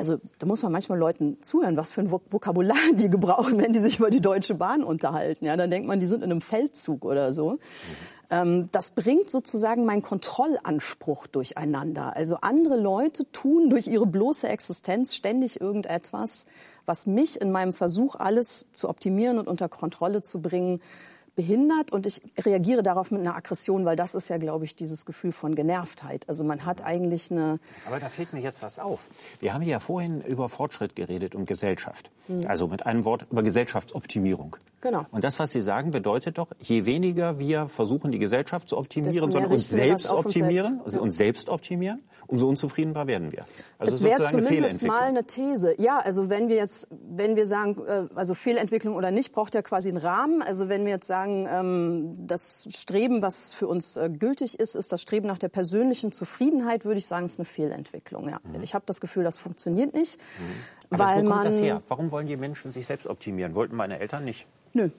also 0.00 0.18
da 0.38 0.46
muss 0.46 0.62
man 0.62 0.72
manchmal 0.72 0.98
Leuten 0.98 1.42
zuhören, 1.42 1.76
was 1.76 1.92
für 1.92 2.00
ein 2.00 2.10
Vokabular 2.10 2.78
die 2.94 3.10
gebrauchen, 3.10 3.58
wenn 3.58 3.74
die 3.74 3.80
sich 3.80 3.98
über 3.98 4.08
die 4.08 4.22
Deutsche 4.22 4.54
Bahn 4.54 4.82
unterhalten. 4.82 5.44
Ja, 5.44 5.58
dann 5.58 5.70
denkt 5.70 5.86
man, 5.86 6.00
die 6.00 6.06
sind 6.06 6.24
in 6.24 6.30
einem 6.30 6.40
Feldzug 6.40 7.04
oder 7.04 7.34
so. 7.34 7.58
Ähm, 8.30 8.70
das 8.72 8.92
bringt 8.92 9.30
sozusagen 9.30 9.84
meinen 9.84 10.00
Kontrollanspruch 10.00 11.26
durcheinander. 11.26 12.16
Also 12.16 12.36
andere 12.36 12.80
Leute 12.80 13.30
tun 13.30 13.68
durch 13.68 13.88
ihre 13.88 14.06
bloße 14.06 14.48
Existenz 14.48 15.14
ständig 15.14 15.60
irgendetwas, 15.60 16.46
was 16.86 17.04
mich 17.06 17.38
in 17.38 17.52
meinem 17.52 17.74
Versuch, 17.74 18.14
alles 18.14 18.64
zu 18.72 18.88
optimieren 18.88 19.38
und 19.38 19.48
unter 19.48 19.68
Kontrolle 19.68 20.22
zu 20.22 20.40
bringen, 20.40 20.80
behindert 21.34 21.92
und 21.92 22.06
ich 22.06 22.20
reagiere 22.44 22.82
darauf 22.82 23.10
mit 23.10 23.20
einer 23.20 23.36
Aggression, 23.36 23.84
weil 23.84 23.96
das 23.96 24.14
ist 24.14 24.28
ja, 24.28 24.38
glaube 24.38 24.64
ich, 24.64 24.74
dieses 24.74 25.04
Gefühl 25.04 25.32
von 25.32 25.54
Genervtheit. 25.54 26.28
Also 26.28 26.44
man 26.44 26.64
hat 26.64 26.82
eigentlich 26.82 27.30
eine. 27.30 27.58
Aber 27.86 27.98
da 27.98 28.08
fällt 28.08 28.32
mir 28.32 28.40
jetzt 28.40 28.62
was 28.62 28.78
auf. 28.78 29.08
Wir 29.40 29.54
haben 29.54 29.62
ja 29.62 29.80
vorhin 29.80 30.20
über 30.22 30.48
Fortschritt 30.48 30.96
geredet 30.96 31.34
und 31.34 31.46
Gesellschaft. 31.46 32.10
Mhm. 32.28 32.46
Also 32.46 32.68
mit 32.68 32.86
einem 32.86 33.04
Wort 33.04 33.26
über 33.30 33.42
Gesellschaftsoptimierung. 33.42 34.56
Genau. 34.80 35.04
Und 35.10 35.24
das, 35.24 35.38
was 35.38 35.52
Sie 35.52 35.60
sagen, 35.60 35.90
bedeutet 35.90 36.38
doch, 36.38 36.48
je 36.58 36.86
weniger 36.86 37.38
wir 37.38 37.68
versuchen, 37.68 38.12
die 38.12 38.18
Gesellschaft 38.18 38.68
zu 38.68 38.78
optimieren, 38.78 39.12
sondern 39.12 39.46
uns 39.46 39.68
selbst 39.68 40.10
optimieren, 40.10 40.80
uns 40.80 40.92
selbst, 40.92 40.96
ja. 40.96 41.00
uns 41.00 41.16
selbst 41.16 41.48
optimieren, 41.48 42.02
umso 42.30 42.48
unzufriedener 42.48 43.06
werden 43.06 43.32
wir. 43.32 43.44
Also 43.78 43.94
es 43.94 44.02
wäre 44.02 44.24
zumindest 44.24 44.82
mal 44.82 45.02
eine 45.02 45.24
These. 45.24 45.74
Ja, 45.78 45.98
also 45.98 46.30
wenn 46.30 46.48
wir 46.48 46.56
jetzt, 46.56 46.88
wenn 46.90 47.36
wir 47.36 47.46
sagen, 47.46 47.76
äh, 47.86 48.06
also 48.14 48.34
Fehlentwicklung 48.34 48.94
oder 48.94 49.10
nicht, 49.10 49.32
braucht 49.32 49.54
ja 49.54 49.62
quasi 49.62 49.88
einen 49.88 49.98
Rahmen. 49.98 50.42
Also 50.42 50.68
wenn 50.68 50.84
wir 50.84 50.92
jetzt 50.92 51.06
sagen, 51.06 51.46
ähm, 51.50 52.26
das 52.26 52.68
Streben, 52.70 53.22
was 53.22 53.52
für 53.52 53.66
uns 53.66 53.96
äh, 53.96 54.08
gültig 54.08 54.58
ist, 54.58 54.76
ist 54.76 54.92
das 54.92 55.02
Streben 55.02 55.26
nach 55.26 55.38
der 55.38 55.48
persönlichen 55.48 56.12
Zufriedenheit, 56.12 56.84
würde 56.84 56.98
ich 56.98 57.06
sagen, 57.06 57.26
ist 57.26 57.38
eine 57.38 57.46
Fehlentwicklung. 57.46 58.28
Ja. 58.28 58.40
Mhm. 58.44 58.62
Ich 58.62 58.74
habe 58.74 58.84
das 58.86 59.00
Gefühl, 59.00 59.24
das 59.24 59.36
funktioniert 59.36 59.94
nicht, 59.94 60.20
mhm. 60.38 60.44
Aber 60.90 61.04
weil 61.04 61.16
wo 61.16 61.28
kommt 61.28 61.28
man. 61.28 61.44
Das 61.44 61.60
her? 61.60 61.82
Warum 61.88 62.10
wollen 62.10 62.26
die 62.26 62.36
Menschen 62.36 62.70
sich 62.70 62.86
selbst 62.86 63.06
optimieren? 63.06 63.54
Wollten 63.54 63.76
meine 63.76 63.98
Eltern 63.98 64.24
nicht? 64.24 64.46
Nö. 64.72 64.90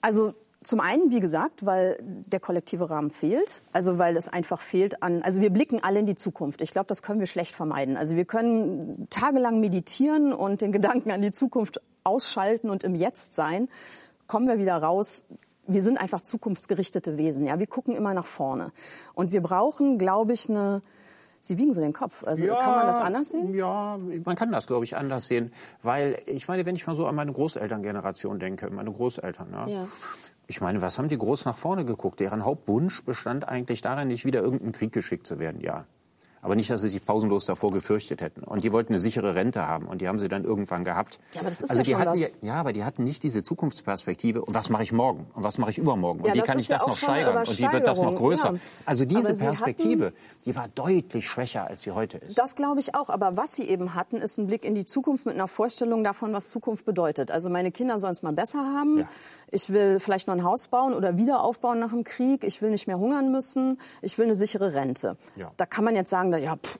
Also 0.00 0.34
zum 0.64 0.80
einen, 0.80 1.10
wie 1.10 1.20
gesagt, 1.20 1.64
weil 1.64 1.98
der 2.02 2.40
kollektive 2.40 2.90
Rahmen 2.90 3.10
fehlt, 3.10 3.62
also 3.72 3.98
weil 3.98 4.16
es 4.16 4.28
einfach 4.28 4.60
fehlt 4.60 5.02
an, 5.02 5.22
also 5.22 5.40
wir 5.40 5.50
blicken 5.50 5.82
alle 5.82 6.00
in 6.00 6.06
die 6.06 6.14
Zukunft. 6.14 6.60
Ich 6.60 6.70
glaube, 6.70 6.86
das 6.86 7.02
können 7.02 7.20
wir 7.20 7.26
schlecht 7.26 7.54
vermeiden. 7.54 7.96
Also 7.96 8.16
wir 8.16 8.24
können 8.24 9.06
tagelang 9.10 9.60
meditieren 9.60 10.32
und 10.32 10.60
den 10.62 10.72
Gedanken 10.72 11.10
an 11.10 11.22
die 11.22 11.32
Zukunft 11.32 11.80
ausschalten 12.02 12.70
und 12.70 12.82
im 12.82 12.94
Jetzt 12.94 13.34
sein. 13.34 13.68
Kommen 14.26 14.48
wir 14.48 14.58
wieder 14.58 14.76
raus. 14.76 15.24
Wir 15.66 15.82
sind 15.82 15.98
einfach 15.98 16.22
zukunftsgerichtete 16.22 17.16
Wesen. 17.16 17.44
Ja, 17.46 17.58
wir 17.58 17.66
gucken 17.66 17.94
immer 17.94 18.14
nach 18.14 18.26
vorne. 18.26 18.72
Und 19.14 19.32
wir 19.32 19.42
brauchen, 19.42 19.98
glaube 19.98 20.32
ich, 20.32 20.48
eine, 20.48 20.82
Sie 21.44 21.58
wiegen 21.58 21.74
so 21.74 21.82
den 21.82 21.92
Kopf. 21.92 22.24
Also 22.24 22.46
ja, 22.46 22.58
kann 22.58 22.76
man 22.76 22.86
das 22.86 23.00
anders 23.02 23.28
sehen? 23.28 23.54
Ja, 23.54 23.98
man 24.24 24.34
kann 24.34 24.50
das, 24.50 24.66
glaube 24.66 24.84
ich, 24.86 24.96
anders 24.96 25.26
sehen. 25.26 25.52
Weil 25.82 26.18
ich 26.24 26.48
meine, 26.48 26.64
wenn 26.64 26.74
ich 26.74 26.86
mal 26.86 26.96
so 26.96 27.06
an 27.06 27.14
meine 27.14 27.34
Großelterngeneration 27.34 28.38
denke, 28.38 28.70
meine 28.70 28.90
Großeltern, 28.90 29.48
ja, 29.52 29.66
ja. 29.68 29.88
Ich 30.46 30.60
meine, 30.60 30.82
was 30.82 30.98
haben 30.98 31.08
die 31.08 31.18
groß 31.18 31.46
nach 31.46 31.56
vorne 31.56 31.84
geguckt? 31.84 32.20
Deren 32.20 32.44
Hauptwunsch 32.44 33.04
bestand 33.04 33.48
eigentlich 33.48 33.80
darin, 33.80 34.08
nicht 34.08 34.24
wieder 34.24 34.42
irgendeinen 34.42 34.72
Krieg 34.72 34.92
geschickt 34.92 35.26
zu 35.26 35.38
werden, 35.38 35.60
ja. 35.60 35.86
Aber 36.44 36.56
nicht, 36.56 36.68
dass 36.68 36.82
sie 36.82 36.90
sich 36.90 37.04
pausenlos 37.04 37.46
davor 37.46 37.72
gefürchtet 37.72 38.20
hätten. 38.20 38.42
Und 38.42 38.64
die 38.64 38.70
wollten 38.70 38.92
eine 38.92 39.00
sichere 39.00 39.34
Rente 39.34 39.66
haben 39.66 39.86
und 39.86 40.02
die 40.02 40.08
haben 40.08 40.18
sie 40.18 40.28
dann 40.28 40.44
irgendwann 40.44 40.84
gehabt. 40.84 41.18
Ja, 41.32 41.40
aber 41.40 41.48
das 41.48 41.62
ist 41.62 41.70
also 41.70 41.80
ja 41.80 41.84
die 41.84 41.90
schon 41.92 42.00
hatten 42.00 42.10
was. 42.10 42.20
Ja, 42.20 42.28
ja, 42.42 42.54
aber 42.56 42.74
die 42.74 42.84
hatten 42.84 43.02
nicht 43.02 43.22
diese 43.22 43.42
Zukunftsperspektive. 43.42 44.44
Und 44.44 44.52
was 44.52 44.68
mache 44.68 44.82
ich 44.82 44.92
morgen? 44.92 45.26
Und 45.32 45.42
was 45.42 45.56
mache 45.56 45.70
ich 45.70 45.78
übermorgen? 45.78 46.20
Und 46.20 46.26
ja, 46.26 46.34
wie 46.34 46.42
kann 46.42 46.58
ich 46.58 46.68
das 46.68 46.86
noch 46.86 46.98
steigern? 46.98 47.38
Und 47.38 47.58
wie 47.58 47.72
wird 47.72 47.86
das 47.86 47.98
noch 47.98 48.14
größer? 48.14 48.52
Ja. 48.52 48.58
Also 48.84 49.06
diese 49.06 49.34
Perspektive, 49.34 50.06
hatten, 50.06 50.16
die 50.44 50.54
war 50.54 50.68
deutlich 50.68 51.26
schwächer, 51.26 51.66
als 51.66 51.80
sie 51.80 51.92
heute 51.92 52.18
ist. 52.18 52.36
Das 52.36 52.54
glaube 52.54 52.78
ich 52.78 52.94
auch. 52.94 53.08
Aber 53.08 53.38
was 53.38 53.54
sie 53.54 53.64
eben 53.64 53.94
hatten, 53.94 54.18
ist 54.18 54.36
ein 54.36 54.46
Blick 54.46 54.66
in 54.66 54.74
die 54.74 54.84
Zukunft 54.84 55.24
mit 55.24 55.36
einer 55.36 55.48
Vorstellung 55.48 56.04
davon, 56.04 56.34
was 56.34 56.50
Zukunft 56.50 56.84
bedeutet. 56.84 57.30
Also 57.30 57.48
meine 57.48 57.72
Kinder 57.72 57.98
sollen 57.98 58.12
es 58.12 58.22
mal 58.22 58.34
besser 58.34 58.58
haben. 58.58 58.98
Ja. 58.98 59.08
Ich 59.50 59.72
will 59.72 60.00
vielleicht 60.00 60.26
noch 60.26 60.34
ein 60.34 60.44
Haus 60.44 60.68
bauen 60.68 60.92
oder 60.92 61.16
wieder 61.16 61.42
aufbauen 61.42 61.78
nach 61.78 61.90
dem 61.90 62.04
Krieg. 62.04 62.44
Ich 62.44 62.60
will 62.60 62.70
nicht 62.70 62.86
mehr 62.86 62.98
hungern 62.98 63.30
müssen. 63.30 63.78
Ich 64.02 64.18
will 64.18 64.26
eine 64.26 64.34
sichere 64.34 64.74
Rente. 64.74 65.16
Ja. 65.36 65.52
Da 65.56 65.64
kann 65.64 65.84
man 65.84 65.94
jetzt 65.94 66.10
sagen, 66.10 66.33
ja, 66.38 66.56
pff, 66.56 66.78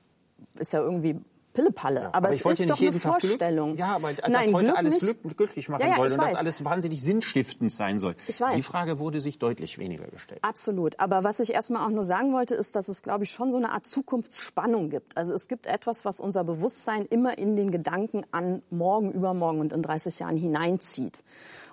ist 0.58 0.72
ja 0.72 0.80
irgendwie 0.80 1.20
Pillepalle. 1.54 2.00
Ja, 2.00 2.06
aber, 2.08 2.16
aber, 2.16 2.30
es 2.30 2.60
ist 2.60 2.68
doch 2.68 2.80
eine 2.80 2.92
Vorstellung. 2.92 3.76
ja, 3.76 3.94
aber 3.94 4.12
dass 4.12 4.28
Nein, 4.28 4.52
heute 4.52 4.66
Glück 4.66 4.78
alles 4.78 4.98
Glück, 4.98 5.36
glücklich 5.36 5.68
machen 5.68 5.82
ja, 5.82 5.88
ja, 5.88 5.94
soll 5.94 6.10
und 6.10 6.18
weiß. 6.18 6.32
dass 6.32 6.40
alles 6.40 6.64
wahnsinnig 6.64 7.00
sinnstiftend 7.00 7.72
sein 7.72 8.00
soll. 8.00 8.14
Ich 8.26 8.40
weiß. 8.40 8.56
Die 8.56 8.62
Frage 8.62 8.98
wurde 8.98 9.20
sich 9.20 9.38
deutlich 9.38 9.78
weniger 9.78 10.06
gestellt. 10.08 10.40
Absolut. 10.42 10.98
Aber 10.98 11.22
was 11.22 11.38
ich 11.38 11.54
erstmal 11.54 11.86
auch 11.86 11.90
nur 11.90 12.02
sagen 12.02 12.32
wollte, 12.32 12.56
ist, 12.56 12.74
dass 12.74 12.88
es, 12.88 13.02
glaube 13.02 13.24
ich, 13.24 13.30
schon 13.30 13.52
so 13.52 13.56
eine 13.56 13.70
Art 13.70 13.86
Zukunftsspannung 13.86 14.90
gibt. 14.90 15.16
Also 15.16 15.32
es 15.32 15.46
gibt 15.46 15.66
etwas, 15.66 16.04
was 16.04 16.18
unser 16.18 16.42
Bewusstsein 16.42 17.06
immer 17.06 17.38
in 17.38 17.54
den 17.54 17.70
Gedanken 17.70 18.24
an 18.32 18.62
morgen, 18.70 19.12
übermorgen 19.12 19.60
und 19.60 19.72
in 19.72 19.80
30 19.80 20.18
Jahren 20.18 20.36
hineinzieht. 20.36 21.22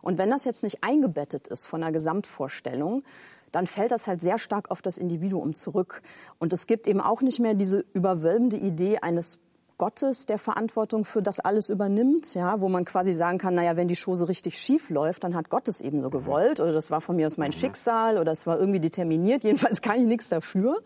Und 0.04 0.20
wenn 0.20 0.30
das 0.30 0.46
jetzt 0.46 0.64
nicht 0.64 0.84
eingebettet 0.84 1.48
ist 1.48 1.66
von 1.66 1.82
einer 1.82 1.92
Gesamtvorstellung, 1.92 3.04
dann 3.52 3.68
fällt 3.68 3.92
das 3.92 4.08
halt 4.08 4.22
sehr 4.22 4.38
stark 4.38 4.72
auf 4.72 4.82
das 4.82 4.98
Individuum 4.98 5.54
zurück. 5.54 6.02
Und 6.40 6.54
es 6.54 6.68
gibt 6.68 6.88
eben 6.88 7.02
auch 7.02 7.22
nicht 7.22 7.40
mehr 7.40 7.54
diese 7.54 7.86
überwölbende 7.94 8.58
Idee 8.58 9.00
eines 9.00 9.40
Gottes, 9.82 10.28
der 10.28 10.38
Verantwortung 10.38 11.06
für 11.06 11.24
das 11.24 11.40
alles 11.40 11.70
übernimmt, 11.70 12.36
ja, 12.36 12.62
wo 12.62 12.70
man 12.70 12.86
quasi 12.86 13.16
sagen 13.16 13.40
kann, 13.40 13.56
naja, 13.56 13.76
wenn 13.76 13.88
die 13.88 13.96
Chose 13.96 14.28
richtig 14.28 14.60
schief 14.60 14.92
läuft, 14.92 15.24
dann 15.24 15.36
hat 15.36 15.50
Gott 15.50 15.68
es 15.68 15.82
eben 15.82 16.02
so 16.02 16.10
mhm. 16.10 16.12
gewollt 16.12 16.60
oder 16.60 16.72
das 16.72 16.92
war 16.92 17.02
von 17.02 17.16
mir 17.16 17.26
aus 17.26 17.40
mein 17.40 17.50
mhm. 17.50 17.54
Schicksal 17.54 18.20
oder 18.20 18.32
es 18.32 18.46
war 18.46 18.60
irgendwie 18.60 18.80
determiniert, 18.80 19.44
jedenfalls 19.44 19.82
kann 19.82 19.98
ich 19.98 20.06
nichts 20.06 20.30
dafür, 20.30 20.84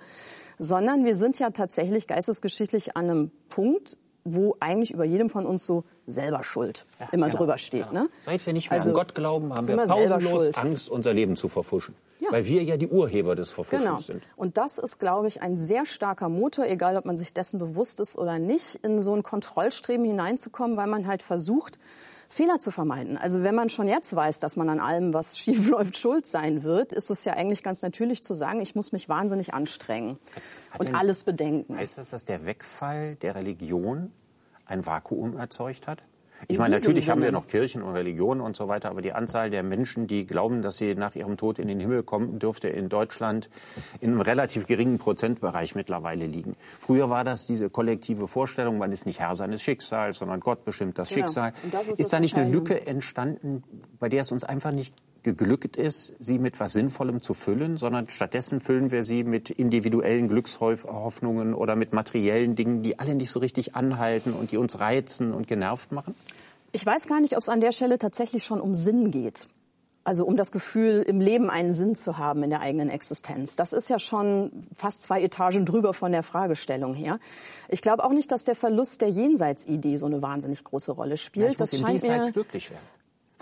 sondern 0.59 1.03
wir 1.03 1.17
sind 1.17 1.39
ja 1.39 1.49
tatsächlich 1.49 2.07
geistesgeschichtlich 2.07 2.95
an 2.95 3.09
einem 3.09 3.31
Punkt, 3.49 3.97
wo 4.25 4.57
eigentlich 4.59 4.91
über 4.91 5.05
jedem 5.05 5.29
von 5.29 5.45
uns 5.45 5.65
so 5.65 5.83
selber 6.07 6.43
Schuld 6.43 6.85
ja, 6.99 7.07
immer 7.11 7.27
genau, 7.27 7.37
drüber 7.37 7.57
steht. 7.57 7.87
Genau. 7.89 8.03
Ne? 8.03 8.09
Seit 8.19 8.45
wir 8.45 8.53
nicht 8.53 8.69
mehr 8.69 8.79
also, 8.79 8.89
an 8.89 8.95
Gott 8.95 9.15
glauben, 9.15 9.53
haben 9.53 9.67
wir 9.67 9.77
pausenlos 9.77 10.55
Angst, 10.55 10.89
unser 10.89 11.13
Leben 11.13 11.37
zu 11.37 11.47
verfuschen. 11.47 11.95
Ja. 12.19 12.31
Weil 12.31 12.45
wir 12.45 12.63
ja 12.63 12.75
die 12.75 12.87
Urheber 12.87 13.35
des 13.35 13.51
Verfuschens 13.51 13.83
genau. 13.83 13.99
sind. 13.99 14.23
Und 14.35 14.57
das 14.57 14.77
ist, 14.77 14.99
glaube 14.99 15.27
ich, 15.27 15.41
ein 15.41 15.57
sehr 15.57 15.85
starker 15.85 16.29
Motor, 16.29 16.65
egal 16.65 16.97
ob 16.97 17.05
man 17.05 17.17
sich 17.17 17.33
dessen 17.33 17.59
bewusst 17.59 17.99
ist 17.99 18.17
oder 18.17 18.39
nicht, 18.39 18.75
in 18.83 18.99
so 18.99 19.13
ein 19.13 19.21
Kontrollstreben 19.21 20.05
hineinzukommen, 20.05 20.75
weil 20.75 20.87
man 20.87 21.07
halt 21.07 21.21
versucht, 21.21 21.77
Fehler 22.35 22.59
zu 22.59 22.69
vermeiden. 22.69 23.17
Also 23.17 23.43
wenn 23.43 23.55
man 23.55 23.69
schon 23.69 23.87
jetzt 23.87 24.13
weiß, 24.13 24.39
dass 24.39 24.57
man 24.57 24.67
an 24.67 24.81
allem, 24.81 25.13
was 25.13 25.39
schief 25.39 25.69
läuft, 25.69 25.97
schuld 25.97 26.27
sein 26.27 26.63
wird, 26.63 26.91
ist 26.91 27.09
es 27.09 27.23
ja 27.23 27.33
eigentlich 27.33 27.63
ganz 27.63 27.81
natürlich 27.81 28.25
zu 28.25 28.33
sagen, 28.33 28.59
ich 28.59 28.75
muss 28.75 28.91
mich 28.91 29.07
wahnsinnig 29.07 29.53
anstrengen 29.53 30.19
Hat 30.71 30.81
und 30.81 30.93
alles 30.93 31.23
bedenken. 31.23 31.77
Heißt 31.77 31.97
das, 31.97 32.09
dass 32.09 32.25
der 32.25 32.45
Wegfall 32.45 33.15
der 33.15 33.35
Religion 33.35 34.11
ein 34.65 34.85
Vakuum 34.85 35.37
erzeugt 35.37 35.87
hat? 35.87 36.01
Ich 36.47 36.57
meine, 36.57 36.75
natürlich 36.75 37.09
haben 37.09 37.21
wir 37.21 37.31
noch 37.31 37.47
Kirchen 37.47 37.81
und 37.81 37.93
Religionen 37.93 38.41
und 38.41 38.55
so 38.55 38.67
weiter, 38.67 38.89
aber 38.89 39.01
die 39.01 39.13
Anzahl 39.13 39.49
der 39.49 39.63
Menschen, 39.63 40.07
die 40.07 40.25
glauben, 40.25 40.61
dass 40.61 40.77
sie 40.77 40.95
nach 40.95 41.15
ihrem 41.15 41.37
Tod 41.37 41.59
in 41.59 41.67
den 41.67 41.79
Himmel 41.79 42.03
kommen, 42.03 42.39
dürfte 42.39 42.67
in 42.69 42.89
Deutschland 42.89 43.49
in 43.99 44.11
einem 44.11 44.21
relativ 44.21 44.67
geringen 44.67 44.97
Prozentbereich 44.97 45.75
mittlerweile 45.75 46.27
liegen. 46.27 46.55
Früher 46.79 47.09
war 47.09 47.23
das 47.23 47.45
diese 47.45 47.69
kollektive 47.69 48.27
Vorstellung, 48.27 48.77
man 48.77 48.91
ist 48.91 49.05
nicht 49.05 49.19
Herr 49.19 49.35
seines 49.35 49.61
Schicksals, 49.61 50.19
sondern 50.19 50.39
Gott 50.39 50.65
bestimmt 50.65 50.99
das 50.99 51.09
genau. 51.09 51.27
Schicksal. 51.27 51.53
Das 51.71 51.87
ist, 51.87 51.99
ist 51.99 52.13
da 52.13 52.19
nicht 52.19 52.35
eine 52.35 52.49
Lücke 52.49 52.85
entstanden, 52.85 53.63
bei 53.99 54.09
der 54.09 54.21
es 54.21 54.31
uns 54.31 54.43
einfach 54.43 54.71
nicht 54.71 54.93
geglückt 55.25 55.75
ist, 55.75 56.13
sie 56.19 56.39
mit 56.39 56.59
was 56.61 56.71
Sinnvollem 56.71 57.21
zu 57.21 57.33
füllen, 57.33 57.75
sondern 57.75 58.07
stattdessen 58.07 58.61
füllen 58.61 58.91
wir 58.91 59.03
sie 59.03 59.25
mit 59.25 59.49
individuellen 59.49 60.29
Glückshoffnungen 60.29 61.53
oder 61.53 61.75
mit 61.75 61.91
materiellen 61.91 62.55
Dingen, 62.55 62.81
die 62.81 62.97
alle 62.97 63.15
nicht 63.15 63.31
so 63.31 63.39
richtig 63.39 63.75
anhalten 63.75 64.31
und 64.31 64.53
die 64.53 64.57
uns 64.57 64.79
reizen 64.79 65.33
und 65.33 65.47
genervt 65.47 65.91
machen? 65.91 66.15
Ich 66.71 66.85
weiß 66.85 67.07
gar 67.07 67.19
nicht, 67.19 67.33
ob 67.35 67.41
es 67.41 67.49
an 67.49 67.59
der 67.59 67.73
Stelle 67.73 67.99
tatsächlich 67.99 68.45
schon 68.45 68.61
um 68.61 68.73
Sinn 68.73 69.11
geht. 69.11 69.47
Also 70.03 70.23
um 70.23 70.37
das 70.37 70.51
Gefühl, 70.51 71.01
im 71.01 71.19
Leben 71.19 71.49
einen 71.49 71.73
Sinn 71.73 71.95
zu 71.95 72.19
haben 72.19 72.43
in 72.43 72.51
der 72.51 72.61
eigenen 72.61 72.89
Existenz. 72.89 73.55
Das 73.55 73.73
ist 73.73 73.89
ja 73.89 73.97
schon 73.97 74.51
fast 74.75 75.01
zwei 75.01 75.23
Etagen 75.23 75.65
drüber 75.65 75.95
von 75.95 76.11
der 76.11 76.21
Fragestellung 76.21 76.93
her. 76.93 77.19
Ich 77.69 77.81
glaube 77.81 78.03
auch 78.03 78.11
nicht, 78.11 78.31
dass 78.31 78.43
der 78.43 78.55
Verlust 78.55 79.01
der 79.01 79.09
Jenseitsidee 79.09 79.97
so 79.97 80.05
eine 80.05 80.21
wahnsinnig 80.21 80.63
große 80.63 80.91
Rolle 80.91 81.17
spielt. 81.17 81.49
Ja, 81.49 81.55
das 81.57 81.79
scheint 81.79 82.03
mir 82.03 82.31
glücklich 82.31 82.69
werden. 82.69 82.94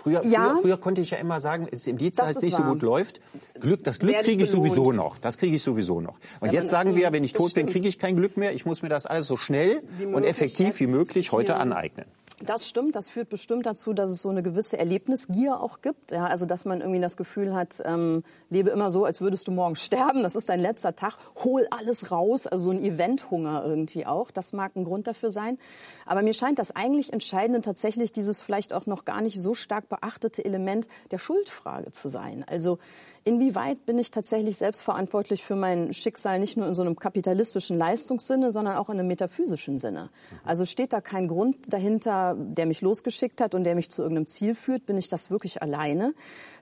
Früher, 0.04 0.22
ja. 0.22 0.50
früher, 0.50 0.62
früher, 0.62 0.76
konnte 0.76 1.00
ich 1.00 1.10
ja 1.12 1.16
immer 1.16 1.40
sagen, 1.40 1.66
es 1.70 1.86
im 1.86 1.96
Dienstag 1.96 2.26
nicht 2.26 2.52
wahr. 2.52 2.60
so 2.60 2.72
gut 2.72 2.82
läuft. 2.82 3.22
Glück, 3.58 3.84
das 3.84 3.98
Glück 3.98 4.14
kriege 4.20 4.44
ich 4.44 4.50
sowieso 4.50 4.92
noch. 4.92 5.16
Das 5.16 5.38
kriege 5.38 5.56
ich 5.56 5.62
sowieso 5.62 6.02
noch. 6.02 6.18
Und 6.40 6.52
ja, 6.52 6.60
jetzt 6.60 6.68
sagen 6.68 6.94
wir, 6.94 7.10
wenn 7.12 7.24
ich 7.24 7.32
tot 7.32 7.54
bin, 7.54 7.64
kriege 7.64 7.88
ich 7.88 7.98
kein 7.98 8.14
Glück 8.14 8.36
mehr. 8.36 8.52
Ich 8.52 8.66
muss 8.66 8.82
mir 8.82 8.90
das 8.90 9.06
alles 9.06 9.26
so 9.26 9.38
schnell 9.38 9.82
und 10.12 10.24
effektiv 10.24 10.78
wie 10.78 10.88
möglich 10.88 11.32
heute 11.32 11.56
aneignen. 11.56 12.04
Das 12.44 12.68
stimmt, 12.68 12.94
das 12.94 13.08
führt 13.08 13.30
bestimmt 13.30 13.64
dazu, 13.64 13.92
dass 13.92 14.10
es 14.10 14.20
so 14.20 14.28
eine 14.28 14.42
gewisse 14.42 14.78
Erlebnisgier 14.78 15.60
auch 15.60 15.80
gibt. 15.80 16.12
Ja, 16.12 16.26
also 16.26 16.44
dass 16.44 16.64
man 16.64 16.80
irgendwie 16.80 17.00
das 17.00 17.16
Gefühl 17.16 17.54
hat, 17.54 17.82
ähm, 17.84 18.22
lebe 18.50 18.70
immer 18.70 18.90
so, 18.90 19.04
als 19.04 19.20
würdest 19.20 19.48
du 19.48 19.52
morgen 19.52 19.76
sterben. 19.76 20.22
Das 20.22 20.34
ist 20.34 20.48
dein 20.48 20.60
letzter 20.60 20.94
Tag. 20.94 21.16
Hol 21.42 21.66
alles 21.70 22.10
raus. 22.10 22.46
Also 22.46 22.66
so 22.66 22.70
ein 22.72 22.84
Eventhunger 22.84 23.64
irgendwie 23.64 24.04
auch. 24.04 24.30
Das 24.30 24.52
mag 24.52 24.76
ein 24.76 24.84
Grund 24.84 25.06
dafür 25.06 25.30
sein. 25.30 25.58
Aber 26.04 26.22
mir 26.22 26.34
scheint 26.34 26.58
das 26.58 26.74
eigentlich 26.76 27.12
Entscheidende 27.12 27.62
tatsächlich 27.62 28.12
dieses 28.12 28.42
vielleicht 28.42 28.72
auch 28.72 28.86
noch 28.86 29.04
gar 29.04 29.22
nicht 29.22 29.40
so 29.40 29.54
stark 29.54 29.88
beachtete 29.88 30.44
Element 30.44 30.86
der 31.10 31.18
Schuldfrage 31.18 31.92
zu 31.92 32.08
sein. 32.08 32.44
Also 32.46 32.78
inwieweit 33.24 33.86
bin 33.86 33.98
ich 33.98 34.10
tatsächlich 34.10 34.58
selbstverantwortlich 34.58 35.44
für 35.44 35.56
mein 35.56 35.94
Schicksal 35.94 36.38
nicht 36.38 36.56
nur 36.56 36.66
in 36.66 36.74
so 36.74 36.82
einem 36.82 36.96
kapitalistischen 36.96 37.76
Leistungssinne, 37.76 38.52
sondern 38.52 38.76
auch 38.76 38.90
in 38.90 38.98
einem 38.98 39.08
metaphysischen 39.08 39.78
Sinne? 39.78 40.10
Also 40.44 40.66
steht 40.66 40.92
da 40.92 41.00
kein 41.00 41.28
Grund 41.28 41.72
dahinter, 41.72 42.36
der 42.38 42.66
mich 42.66 42.82
losgeschickt 42.82 43.40
hat 43.40 43.54
und 43.54 43.64
der 43.64 43.74
mich 43.74 43.90
zu 43.90 44.02
irgendeinem 44.02 44.26
Ziel 44.26 44.54
führt? 44.54 44.86
Bin 44.86 44.98
ich 44.98 45.08
das 45.08 45.30
wirklich 45.30 45.62
alleine? 45.62 46.14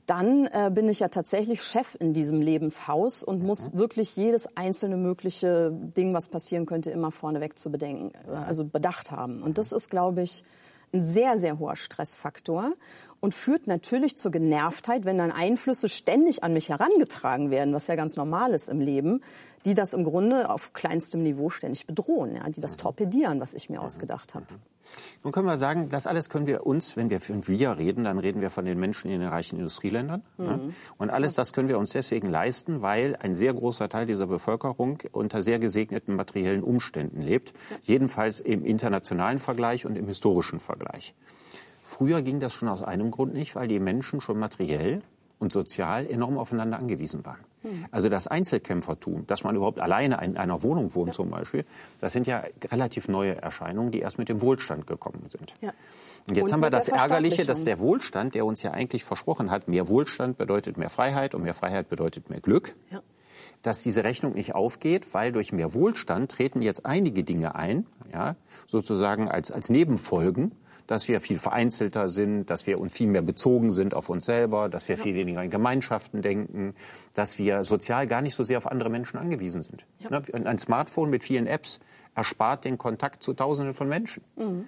Dann 0.07 0.47
äh, 0.47 0.71
bin 0.73 0.89
ich 0.89 1.01
ja 1.01 1.09
tatsächlich 1.09 1.63
Chef 1.63 1.97
in 1.99 2.13
diesem 2.13 2.41
Lebenshaus 2.41 3.23
und 3.23 3.43
muss 3.43 3.73
wirklich 3.75 4.17
jedes 4.17 4.57
einzelne 4.57 4.97
mögliche 4.97 5.71
Ding, 5.73 6.13
was 6.15 6.29
passieren 6.29 6.67
könnte, 6.67 6.91
immer 6.91 7.11
vorneweg 7.11 7.59
zu 7.59 7.71
bedenken, 7.71 8.13
äh, 8.29 8.33
also 8.33 8.65
bedacht 8.65 9.11
haben. 9.11 9.43
Und 9.43 9.59
das 9.59 9.73
ist, 9.73 9.91
glaube 9.91 10.23
ich, 10.23 10.43
ein 10.93 11.03
sehr, 11.03 11.39
sehr 11.39 11.59
hoher 11.59 11.77
Stressfaktor 11.77 12.73
und 13.23 13.35
führt 13.35 13.69
natürlich 13.69 14.17
zur 14.19 14.33
Genervtheit, 14.33 15.05
wenn 15.05 15.17
dann 15.17 15.31
Einflüsse 15.31 15.89
ständig 15.89 16.43
an 16.43 16.53
mich 16.53 16.69
herangetragen 16.69 17.51
werden, 17.51 17.73
was 17.73 17.87
ja 17.87 17.95
ganz 17.95 18.17
normal 18.17 18.53
ist 18.53 18.69
im 18.69 18.81
Leben, 18.81 19.23
die 19.65 19.75
das 19.75 19.95
im 19.95 20.03
Grunde 20.03 20.51
auf 20.51 20.73
kleinstem 20.73 21.23
Niveau 21.23 21.49
ständig 21.49 21.87
bedrohen, 21.87 22.35
ja, 22.35 22.51
die 22.51 22.61
das 22.61 22.77
torpedieren, 22.77 23.41
was 23.41 23.55
ich 23.55 23.71
mir 23.71 23.81
ausgedacht 23.81 24.35
habe. 24.35 24.47
Nun 25.23 25.33
können 25.33 25.47
wir 25.47 25.57
sagen, 25.57 25.89
das 25.89 26.09
alles 26.09 26.29
können 26.29 26.49
wir 26.49 26.67
uns, 26.67 26.97
wenn 26.97 27.11
wir 27.11 27.21
von 27.21 27.47
wir 27.47 27.79
reden, 27.79 28.05
dann 28.05 28.19
reden 28.19 28.41
wir 28.41 28.51
von 28.51 28.65
den 28.65 28.79
Menschen 28.79 29.09
in 29.09 29.21
den 29.21 29.29
reichen 29.29 29.57
Industrieländern. 29.57 30.23
Mhm. 30.37 30.45
Ne? 30.45 30.75
Und 30.99 31.11
alles 31.11 31.35
das 31.35 31.53
können 31.53 31.69
wir 31.69 31.79
uns 31.79 31.93
deswegen 31.93 32.29
leisten, 32.29 32.83
weil 32.83 33.17
ein 33.21 33.35
sehr 33.35 33.55
großer 33.55 33.89
Teil 33.89 34.07
dieser 34.07 34.27
Bevölkerung 34.27 34.99
unter 35.13 35.45
sehr 35.45 35.61
gesegneten 35.61 36.17
materiellen 36.17 36.65
Umständen 36.65 37.23
lebt. 37.23 37.55
Jedenfalls 37.83 38.41
im 38.41 38.65
internationalen 38.65 39.39
Vergleich 39.39 39.87
und 39.87 39.97
im 39.97 40.09
historischen 40.09 40.59
Vergleich. 40.59 41.15
Früher 41.93 42.23
ging 42.23 42.41
das 42.41 42.55
schon 42.55 42.69
aus 42.69 42.83
einem 42.83 43.11
Grund 43.11 43.35
nicht, 43.35 43.55
weil 43.55 43.69
die 43.69 43.79
Menschen 43.79 44.23
schon 44.23 44.39
materiell 44.39 45.03
und 45.39 45.53
sozial 45.53 46.07
enorm 46.07 46.39
aufeinander 46.39 46.79
angewiesen 46.79 47.27
waren. 47.27 47.41
Hm. 47.61 47.85
Also 47.91 48.09
das 48.09 48.27
Einzelkämpfertum, 48.27 49.27
dass 49.27 49.45
man 49.45 49.57
überhaupt 49.57 49.79
alleine 49.79 50.25
in 50.25 50.39
einer 50.39 50.63
Wohnung 50.63 50.95
wohnt 50.95 51.09
ja. 51.09 51.13
zum 51.13 51.29
Beispiel, 51.29 51.67
das 52.01 52.15
sind 52.15 52.27
ja 52.27 52.45
relativ 52.71 53.09
neue 53.09 53.37
Erscheinungen, 53.37 53.91
die 53.91 54.01
erst 54.01 54.17
mit 54.17 54.31
dem 54.31 54.41
Wohlstand 54.41 54.87
gekommen 54.87 55.27
sind. 55.29 55.53
Ja. 55.61 55.73
Und 56.27 56.37
jetzt 56.37 56.47
und 56.47 56.53
haben 56.55 56.63
wir 56.63 56.71
das 56.71 56.89
Ärgerliche, 56.89 57.45
dass 57.45 57.65
der 57.65 57.79
Wohlstand, 57.79 58.35
der 58.35 58.47
uns 58.47 58.63
ja 58.63 58.71
eigentlich 58.71 59.05
versprochen 59.05 59.51
hat, 59.51 59.69
mehr 59.69 59.87
Wohlstand 59.87 60.39
bedeutet 60.39 60.79
mehr 60.79 60.89
Freiheit 60.89 61.35
und 61.35 61.43
mehr 61.43 61.55
Freiheit 61.55 61.91
bedeutet 61.91 62.31
mehr 62.31 62.41
Glück, 62.41 62.75
ja. 62.91 63.03
dass 63.61 63.83
diese 63.83 64.03
Rechnung 64.03 64.33
nicht 64.33 64.55
aufgeht, 64.55 65.13
weil 65.13 65.31
durch 65.31 65.53
mehr 65.53 65.75
Wohlstand 65.75 66.33
treten 66.33 66.63
jetzt 66.63 66.87
einige 66.87 67.23
Dinge 67.23 67.55
ein, 67.55 67.87
ja, 68.15 68.37
sozusagen 68.67 69.29
als, 69.29 69.51
als 69.51 69.69
Nebenfolgen, 69.69 70.53
dass 70.87 71.09
wir 71.09 71.21
viel 71.21 71.39
vereinzelter 71.39 72.09
sind, 72.09 72.51
dass 72.51 72.67
wir 72.67 72.79
viel 72.91 73.09
mehr 73.09 73.23
bezogen 73.23 73.71
sind 73.71 73.95
auf 73.95 74.09
uns 74.09 74.25
selber, 74.25 74.69
dass 74.69 74.89
wir 74.89 74.97
ja. 74.97 75.03
viel 75.03 75.15
weniger 75.15 75.43
in 75.43 75.51
Gemeinschaften 75.51 76.23
denken, 76.23 76.75
dass 77.15 77.39
wir 77.39 77.65
sozial 77.65 78.07
gar 78.07 78.23
nicht 78.23 78.35
so 78.35 78.45
sehr 78.45 78.59
auf 78.59 78.67
andere 78.67 78.91
Menschen 78.91 79.19
angewiesen 79.19 79.63
sind. 79.63 79.85
Ja. 80.01 80.11
Ne, 80.11 80.23
ein 80.47 80.59
Smartphone 80.59 81.11
mit 81.11 81.25
vielen 81.25 81.47
Apps 81.47 81.81
erspart 82.15 82.65
den 82.65 82.79
Kontakt 82.79 83.23
zu 83.23 83.33
Tausenden 83.35 83.75
von 83.75 83.89
Menschen. 83.89 84.23
Mhm. 84.37 84.67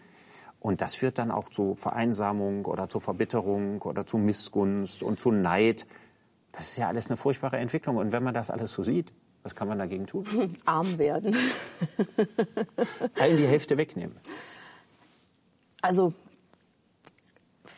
Und 0.61 0.81
das 0.81 0.95
führt 0.95 1.19
dann 1.19 1.31
auch 1.31 1.51
zu 1.51 1.75
Vereinsamung 1.75 2.65
oder 2.65 2.89
zu 2.89 2.99
Verbitterung 2.99 3.83
oder 3.83 4.07
zu 4.07 4.17
Missgunst 4.17 5.03
und 5.03 5.19
zu 5.21 5.31
Neid. 5.31 5.87
Das 6.53 6.69
ist 6.69 6.79
ja 6.79 6.89
alles 6.89 7.09
eine 7.09 7.19
furchtbare 7.19 7.59
Entwicklung. 7.59 7.97
Und 7.97 8.13
wenn 8.13 8.23
man 8.23 8.33
das 8.33 8.51
alles 8.51 8.73
so 8.73 8.83
sieht, 8.83 9.13
was 9.43 9.55
kann 9.55 9.69
man 9.69 9.79
dagegen 9.79 10.07
tun? 10.07 10.25
Arm 10.65 10.97
werden. 10.97 11.37
Allen 13.21 13.37
die 13.37 13.47
Hälfte 13.47 13.77
wegnehmen. 13.77 14.17
Also 15.85 16.13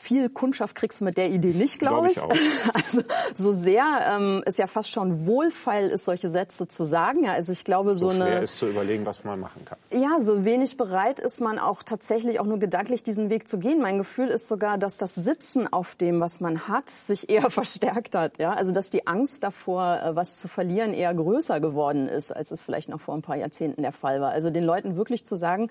viel 0.06 0.28
Kundschaft 0.28 0.76
kriegst 0.76 1.00
du 1.00 1.04
mit 1.04 1.16
der 1.16 1.30
Idee 1.30 1.52
nicht, 1.52 1.80
glaube 1.80 2.08
glaub 2.12 2.32
ich. 2.32 2.40
ich 2.40 2.74
also 2.74 3.02
so 3.34 3.50
sehr 3.50 3.84
ähm, 4.14 4.40
es 4.46 4.56
ja 4.56 4.68
fast 4.68 4.90
schon 4.90 5.26
wohlfeil 5.26 5.88
ist, 5.88 6.04
solche 6.04 6.28
Sätze 6.28 6.68
zu 6.68 6.84
sagen. 6.84 7.24
Ja, 7.24 7.32
also 7.32 7.50
ich 7.50 7.64
glaube, 7.64 7.96
so, 7.96 8.10
so 8.10 8.14
schwer 8.14 8.26
eine 8.26 8.44
ist 8.44 8.58
zu 8.58 8.68
überlegen, 8.68 9.04
was 9.04 9.24
man 9.24 9.40
machen 9.40 9.64
kann. 9.64 9.78
Ja, 9.90 10.20
so 10.20 10.44
wenig 10.44 10.76
bereit 10.76 11.18
ist 11.18 11.40
man 11.40 11.58
auch 11.58 11.82
tatsächlich 11.82 12.38
auch 12.38 12.46
nur 12.46 12.60
gedanklich 12.60 13.02
diesen 13.02 13.30
Weg 13.30 13.48
zu 13.48 13.58
gehen. 13.58 13.80
Mein 13.80 13.98
Gefühl 13.98 14.28
ist 14.28 14.46
sogar, 14.46 14.78
dass 14.78 14.96
das 14.96 15.16
Sitzen 15.16 15.72
auf 15.72 15.96
dem, 15.96 16.20
was 16.20 16.40
man 16.40 16.68
hat, 16.68 16.88
sich 16.88 17.28
eher 17.28 17.50
verstärkt 17.50 18.14
hat. 18.14 18.38
Ja, 18.38 18.52
also 18.52 18.70
dass 18.70 18.90
die 18.90 19.08
Angst 19.08 19.42
davor, 19.42 20.00
äh, 20.00 20.14
was 20.14 20.36
zu 20.36 20.46
verlieren, 20.46 20.94
eher 20.94 21.12
größer 21.14 21.58
geworden 21.58 22.06
ist, 22.06 22.30
als 22.30 22.52
es 22.52 22.62
vielleicht 22.62 22.88
noch 22.88 23.00
vor 23.00 23.14
ein 23.14 23.22
paar 23.22 23.36
Jahrzehnten 23.36 23.82
der 23.82 23.92
Fall 23.92 24.20
war. 24.20 24.30
Also 24.30 24.50
den 24.50 24.62
Leuten 24.62 24.94
wirklich 24.94 25.24
zu 25.26 25.34
sagen, 25.34 25.68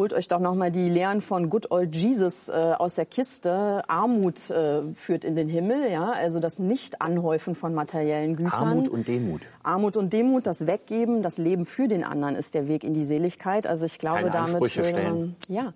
holt 0.00 0.14
euch 0.14 0.28
doch 0.28 0.40
noch 0.40 0.54
mal 0.54 0.70
die 0.70 0.88
Lehren 0.88 1.20
von 1.20 1.50
Good 1.50 1.70
Old 1.70 1.94
Jesus 1.94 2.48
äh, 2.48 2.52
aus 2.52 2.94
der 2.94 3.04
Kiste. 3.04 3.82
Armut 3.86 4.48
äh, 4.48 4.80
führt 4.94 5.26
in 5.26 5.36
den 5.36 5.50
Himmel, 5.50 5.92
ja, 5.92 6.10
also 6.10 6.40
das 6.40 6.58
Nicht-Anhäufen 6.58 7.54
von 7.54 7.74
materiellen 7.74 8.34
Gütern. 8.34 8.68
Armut 8.68 8.88
und 8.88 9.06
Demut. 9.06 9.42
Armut 9.62 9.98
und 9.98 10.14
Demut, 10.14 10.46
das 10.46 10.66
Weggeben, 10.66 11.22
das 11.22 11.36
Leben 11.36 11.66
für 11.66 11.86
den 11.86 12.02
anderen 12.02 12.34
ist 12.34 12.54
der 12.54 12.66
Weg 12.66 12.82
in 12.82 12.94
die 12.94 13.04
Seligkeit. 13.04 13.66
Also 13.66 13.84
ich 13.84 13.98
glaube, 13.98 14.20
Keine 14.20 14.30
damit 14.30 14.50
Ansprüche 14.52 14.84
stellen. 14.84 15.36
ja. 15.48 15.74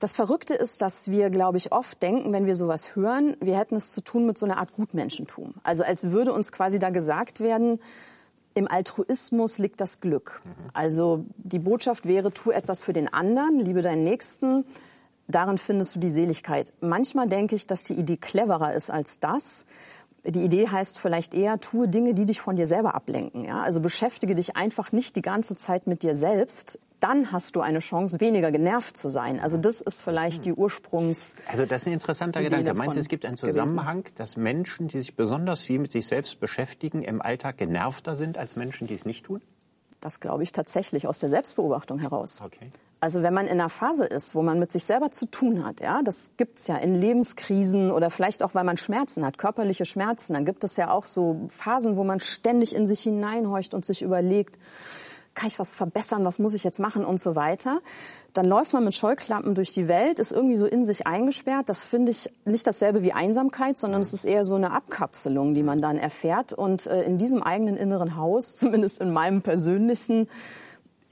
Das 0.00 0.16
Verrückte 0.16 0.54
ist, 0.54 0.82
dass 0.82 1.12
wir, 1.12 1.30
glaube 1.30 1.56
ich, 1.56 1.70
oft 1.70 2.02
denken, 2.02 2.32
wenn 2.32 2.46
wir 2.46 2.56
sowas 2.56 2.96
hören, 2.96 3.36
wir 3.40 3.56
hätten 3.56 3.76
es 3.76 3.92
zu 3.92 4.00
tun 4.00 4.26
mit 4.26 4.36
so 4.36 4.46
einer 4.46 4.58
Art 4.58 4.72
Gutmenschentum. 4.72 5.54
Also 5.62 5.84
als 5.84 6.10
würde 6.10 6.32
uns 6.32 6.50
quasi 6.50 6.80
da 6.80 6.90
gesagt 6.90 7.38
werden, 7.38 7.78
im 8.54 8.68
Altruismus 8.68 9.58
liegt 9.58 9.80
das 9.80 10.00
Glück. 10.00 10.40
Also 10.72 11.26
die 11.36 11.58
Botschaft 11.58 12.06
wäre, 12.06 12.32
tu 12.32 12.50
etwas 12.50 12.82
für 12.82 12.92
den 12.92 13.12
anderen, 13.12 13.58
liebe 13.58 13.82
deinen 13.82 14.04
Nächsten. 14.04 14.64
Darin 15.26 15.58
findest 15.58 15.96
du 15.96 16.00
die 16.00 16.10
Seligkeit. 16.10 16.72
Manchmal 16.80 17.28
denke 17.28 17.56
ich, 17.56 17.66
dass 17.66 17.82
die 17.82 17.94
Idee 17.94 18.16
cleverer 18.16 18.74
ist 18.74 18.90
als 18.90 19.18
das. 19.18 19.64
Die 20.26 20.42
Idee 20.42 20.68
heißt 20.68 21.00
vielleicht 21.00 21.34
eher, 21.34 21.60
tue 21.60 21.88
Dinge, 21.88 22.14
die 22.14 22.26
dich 22.26 22.40
von 22.40 22.56
dir 22.56 22.66
selber 22.66 22.94
ablenken. 22.94 23.44
Ja? 23.44 23.62
Also 23.62 23.80
beschäftige 23.80 24.34
dich 24.34 24.56
einfach 24.56 24.92
nicht 24.92 25.16
die 25.16 25.22
ganze 25.22 25.56
Zeit 25.56 25.86
mit 25.86 26.02
dir 26.02 26.16
selbst. 26.16 26.78
Dann 27.04 27.32
hast 27.32 27.54
du 27.54 27.60
eine 27.60 27.80
Chance, 27.80 28.18
weniger 28.20 28.50
genervt 28.50 28.96
zu 28.96 29.10
sein. 29.10 29.38
Also 29.38 29.58
das 29.58 29.82
ist 29.82 30.00
vielleicht 30.00 30.46
die 30.46 30.54
Ursprungs. 30.54 31.36
Also 31.46 31.66
das 31.66 31.82
ist 31.82 31.88
ein 31.88 31.92
interessanter 31.92 32.40
Idee 32.40 32.56
Gedanke. 32.56 32.74
Meinst 32.78 32.96
du, 32.96 33.00
es 33.00 33.08
gibt 33.08 33.26
einen 33.26 33.36
Zusammenhang, 33.36 34.04
gewesen? 34.04 34.16
dass 34.16 34.36
Menschen, 34.38 34.88
die 34.88 35.00
sich 35.00 35.14
besonders 35.14 35.60
viel 35.60 35.78
mit 35.78 35.92
sich 35.92 36.06
selbst 36.06 36.40
beschäftigen, 36.40 37.02
im 37.02 37.20
Alltag 37.20 37.58
genervter 37.58 38.14
sind 38.14 38.38
als 38.38 38.56
Menschen, 38.56 38.86
die 38.86 38.94
es 38.94 39.04
nicht 39.04 39.26
tun? 39.26 39.42
Das 40.00 40.18
glaube 40.18 40.44
ich 40.44 40.52
tatsächlich 40.52 41.06
aus 41.06 41.18
der 41.18 41.28
Selbstbeobachtung 41.28 41.98
heraus. 41.98 42.40
Okay. 42.42 42.70
Also 43.00 43.22
wenn 43.22 43.34
man 43.34 43.46
in 43.46 43.60
einer 43.60 43.68
Phase 43.68 44.06
ist, 44.06 44.34
wo 44.34 44.40
man 44.40 44.58
mit 44.58 44.72
sich 44.72 44.84
selber 44.84 45.10
zu 45.10 45.26
tun 45.26 45.62
hat, 45.62 45.80
ja, 45.80 46.00
das 46.02 46.30
gibt's 46.38 46.68
ja 46.68 46.76
in 46.76 46.94
Lebenskrisen 46.94 47.90
oder 47.90 48.08
vielleicht 48.08 48.42
auch, 48.42 48.54
weil 48.54 48.64
man 48.64 48.78
Schmerzen 48.78 49.26
hat, 49.26 49.36
körperliche 49.36 49.84
Schmerzen, 49.84 50.32
dann 50.32 50.46
gibt 50.46 50.64
es 50.64 50.76
ja 50.76 50.90
auch 50.90 51.04
so 51.04 51.48
Phasen, 51.50 51.98
wo 51.98 52.04
man 52.04 52.20
ständig 52.20 52.74
in 52.74 52.86
sich 52.86 53.00
hineinhorcht 53.00 53.74
und 53.74 53.84
sich 53.84 54.00
überlegt, 54.00 54.56
kann 55.34 55.48
ich 55.48 55.58
was 55.58 55.74
verbessern, 55.74 56.24
was 56.24 56.38
muss 56.38 56.54
ich 56.54 56.64
jetzt 56.64 56.80
machen 56.80 57.04
und 57.04 57.20
so 57.20 57.34
weiter. 57.34 57.80
Dann 58.32 58.46
läuft 58.46 58.72
man 58.72 58.84
mit 58.84 58.94
Scheuklappen 58.94 59.54
durch 59.54 59.72
die 59.72 59.88
Welt, 59.88 60.18
ist 60.18 60.32
irgendwie 60.32 60.56
so 60.56 60.66
in 60.66 60.84
sich 60.84 61.06
eingesperrt. 61.06 61.68
Das 61.68 61.86
finde 61.86 62.10
ich 62.10 62.30
nicht 62.44 62.66
dasselbe 62.66 63.02
wie 63.02 63.12
Einsamkeit, 63.12 63.78
sondern 63.78 64.00
es 64.00 64.12
ist 64.12 64.24
eher 64.24 64.44
so 64.44 64.56
eine 64.56 64.72
Abkapselung, 64.72 65.54
die 65.54 65.62
man 65.62 65.80
dann 65.80 65.98
erfährt. 65.98 66.52
Und 66.52 66.86
äh, 66.86 67.02
in 67.02 67.18
diesem 67.18 67.42
eigenen 67.42 67.76
inneren 67.76 68.16
Haus, 68.16 68.56
zumindest 68.56 69.00
in 69.00 69.12
meinem 69.12 69.42
persönlichen, 69.42 70.28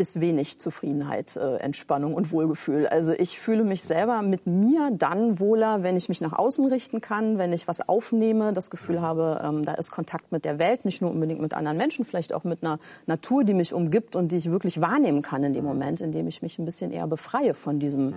ist 0.02 0.20
wenig 0.20 0.58
Zufriedenheit, 0.58 1.36
äh, 1.36 1.58
Entspannung 1.58 2.14
und 2.14 2.32
Wohlgefühl. 2.32 2.88
Also 2.88 3.12
ich 3.12 3.38
fühle 3.38 3.62
mich 3.62 3.84
selber 3.84 4.20
mit 4.22 4.48
mir 4.48 4.90
dann 4.90 5.38
wohler, 5.38 5.84
wenn 5.84 5.96
ich 5.96 6.08
mich 6.08 6.20
nach 6.20 6.32
außen 6.32 6.66
richten 6.66 7.00
kann, 7.00 7.38
wenn 7.38 7.52
ich 7.52 7.68
was 7.68 7.88
aufnehme, 7.88 8.52
das 8.52 8.68
Gefühl 8.68 9.00
habe, 9.00 9.40
ähm, 9.44 9.64
da 9.64 9.74
ist 9.74 9.92
Kontakt 9.92 10.32
mit 10.32 10.44
der 10.44 10.58
Welt, 10.58 10.84
nicht 10.84 11.02
nur 11.02 11.12
unbedingt 11.12 11.40
mit 11.40 11.54
anderen 11.54 11.76
Menschen, 11.76 12.04
vielleicht 12.04 12.34
auch 12.34 12.42
mit 12.42 12.64
einer 12.64 12.80
Natur, 13.06 13.44
die 13.44 13.54
mich 13.54 13.72
umgibt 13.72 14.16
und 14.16 14.32
die 14.32 14.38
ich 14.38 14.50
wirklich 14.50 14.80
wahrnehmen 14.80 15.22
kann 15.22 15.44
in 15.44 15.52
dem 15.52 15.64
Moment, 15.64 16.00
in 16.00 16.10
dem 16.10 16.26
ich 16.26 16.42
mich 16.42 16.58
ein 16.58 16.64
bisschen 16.64 16.90
eher 16.90 17.06
befreie 17.06 17.54
von 17.54 17.78
diesem 17.78 18.06
mhm. 18.06 18.14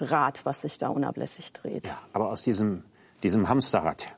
Rad, 0.00 0.44
was 0.44 0.62
sich 0.62 0.76
da 0.76 0.88
unablässig 0.88 1.52
dreht. 1.52 1.86
Ja, 1.86 1.98
aber 2.12 2.30
aus 2.30 2.42
diesem, 2.42 2.82
diesem 3.22 3.48
Hamsterrad, 3.48 4.12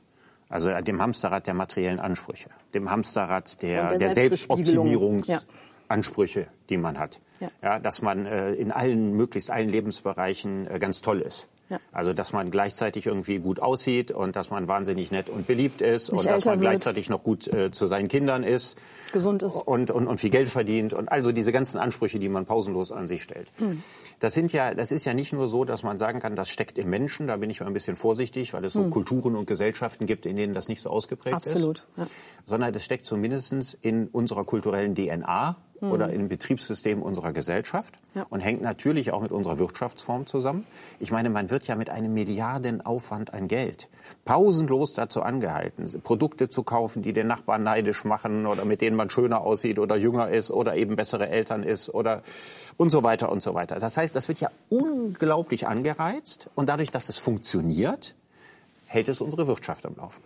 also 0.49 0.71
dem 0.81 0.99
Hamsterrad 0.99 1.45
der 1.45 1.53
materiellen 1.53 1.99
Ansprüche, 1.99 2.49
dem 2.73 2.89
Hamsterrad 2.89 3.61
der, 3.61 3.89
der, 3.89 3.99
der 3.99 4.09
Selbstoptimierung. 4.09 5.23
Ja. 5.25 5.39
Ansprüche, 5.89 6.47
die 6.69 6.77
man 6.77 6.97
hat. 6.97 7.19
Ja. 7.39 7.49
ja 7.61 7.79
dass 7.79 8.01
man 8.01 8.25
äh, 8.25 8.53
in 8.53 8.71
allen, 8.71 9.13
möglichst 9.13 9.51
allen 9.51 9.69
Lebensbereichen 9.69 10.67
äh, 10.67 10.79
ganz 10.79 11.01
toll 11.01 11.21
ist. 11.21 11.47
Ja. 11.69 11.79
Also 11.91 12.13
dass 12.13 12.33
man 12.33 12.49
gleichzeitig 12.49 13.05
irgendwie 13.05 13.37
gut 13.37 13.59
aussieht 13.59 14.11
und 14.11 14.35
dass 14.35 14.49
man 14.49 14.67
wahnsinnig 14.67 15.11
nett 15.11 15.29
und 15.29 15.45
beliebt 15.45 15.81
ist 15.81 16.11
Nicht 16.11 16.19
und 16.19 16.25
dass 16.25 16.45
man 16.45 16.59
gleichzeitig 16.59 17.09
noch 17.09 17.23
gut 17.23 17.47
äh, 17.47 17.71
zu 17.71 17.85
seinen 17.85 18.07
Kindern 18.07 18.43
ist. 18.43 18.77
Gesund 19.11 19.43
ist. 19.43 19.55
Und, 19.55 19.91
und, 19.91 20.07
und 20.07 20.19
viel 20.19 20.31
Geld 20.31 20.49
verdient 20.49 20.93
und 20.93 21.11
also 21.11 21.31
diese 21.31 21.51
ganzen 21.51 21.77
Ansprüche, 21.77 22.19
die 22.19 22.29
man 22.29 22.45
pausenlos 22.45 22.91
an 22.91 23.07
sich 23.07 23.21
stellt. 23.21 23.49
Hm. 23.57 23.83
Das 24.19 24.33
sind 24.33 24.51
ja, 24.51 24.73
das 24.73 24.91
ist 24.91 25.05
ja 25.05 25.13
nicht 25.13 25.31
nur 25.31 25.47
so, 25.47 25.63
dass 25.63 25.83
man 25.83 25.97
sagen 25.97 26.19
kann, 26.19 26.35
das 26.35 26.49
steckt 26.49 26.77
im 26.77 26.89
Menschen. 26.89 27.27
Da 27.27 27.37
bin 27.37 27.49
ich 27.49 27.59
mal 27.59 27.67
ein 27.67 27.73
bisschen 27.73 27.95
vorsichtig, 27.95 28.53
weil 28.53 28.65
es 28.65 28.73
so 28.73 28.83
hm. 28.83 28.89
Kulturen 28.89 29.35
und 29.35 29.45
Gesellschaften 29.45 30.07
gibt, 30.07 30.25
in 30.25 30.35
denen 30.35 30.53
das 30.53 30.67
nicht 30.69 30.81
so 30.81 30.89
ausgeprägt 30.89 31.35
Absolut, 31.35 31.77
ist. 31.77 31.83
Absolut. 31.89 32.09
Ja. 32.09 32.15
Sondern 32.47 32.73
das 32.73 32.83
steckt 32.83 33.05
zumindest 33.05 33.77
in 33.81 34.07
unserer 34.07 34.43
kulturellen 34.43 34.95
DNA 34.95 35.55
mhm. 35.81 35.91
oder 35.91 36.09
im 36.09 36.27
Betriebssystem 36.27 37.01
unserer 37.01 37.33
Gesellschaft 37.33 37.95
ja. 38.15 38.25
und 38.29 38.39
hängt 38.39 38.61
natürlich 38.61 39.11
auch 39.11 39.21
mit 39.21 39.31
unserer 39.31 39.59
Wirtschaftsform 39.59 40.25
zusammen. 40.27 40.65
Ich 40.99 41.11
meine, 41.11 41.29
man 41.29 41.49
wird 41.49 41.67
ja 41.67 41.75
mit 41.75 41.89
einem 41.89 42.13
Milliardenaufwand 42.13 43.33
an 43.33 43.47
Geld 43.47 43.89
pausenlos 44.25 44.93
dazu 44.93 45.21
angehalten, 45.21 46.01
Produkte 46.01 46.49
zu 46.49 46.63
kaufen, 46.63 47.01
die 47.01 47.13
den 47.13 47.27
Nachbarn 47.27 47.63
neidisch 47.63 48.03
machen 48.03 48.45
oder 48.45 48.65
mit 48.65 48.81
denen 48.81 48.95
man 48.95 49.09
schöner 49.09 49.41
aussieht 49.41 49.79
oder 49.79 49.95
jünger 49.95 50.29
ist 50.29 50.51
oder 50.51 50.75
eben 50.75 50.95
bessere 50.95 51.29
Eltern 51.29 51.63
ist 51.63 51.93
oder 51.93 52.23
und 52.77 52.89
so 52.89 53.03
weiter 53.03 53.31
und 53.31 53.41
so 53.41 53.53
weiter. 53.53 53.79
Das 53.79 53.97
heißt, 53.97 54.15
das 54.15 54.27
wird 54.27 54.39
ja 54.39 54.49
unglaublich 54.69 55.67
angereizt 55.67 56.49
und 56.55 56.69
dadurch, 56.69 56.91
dass 56.91 57.09
es 57.09 57.17
funktioniert, 57.17 58.15
hält 58.87 59.09
es 59.09 59.21
unsere 59.21 59.47
Wirtschaft 59.47 59.85
am 59.85 59.95
Laufen. 59.95 60.21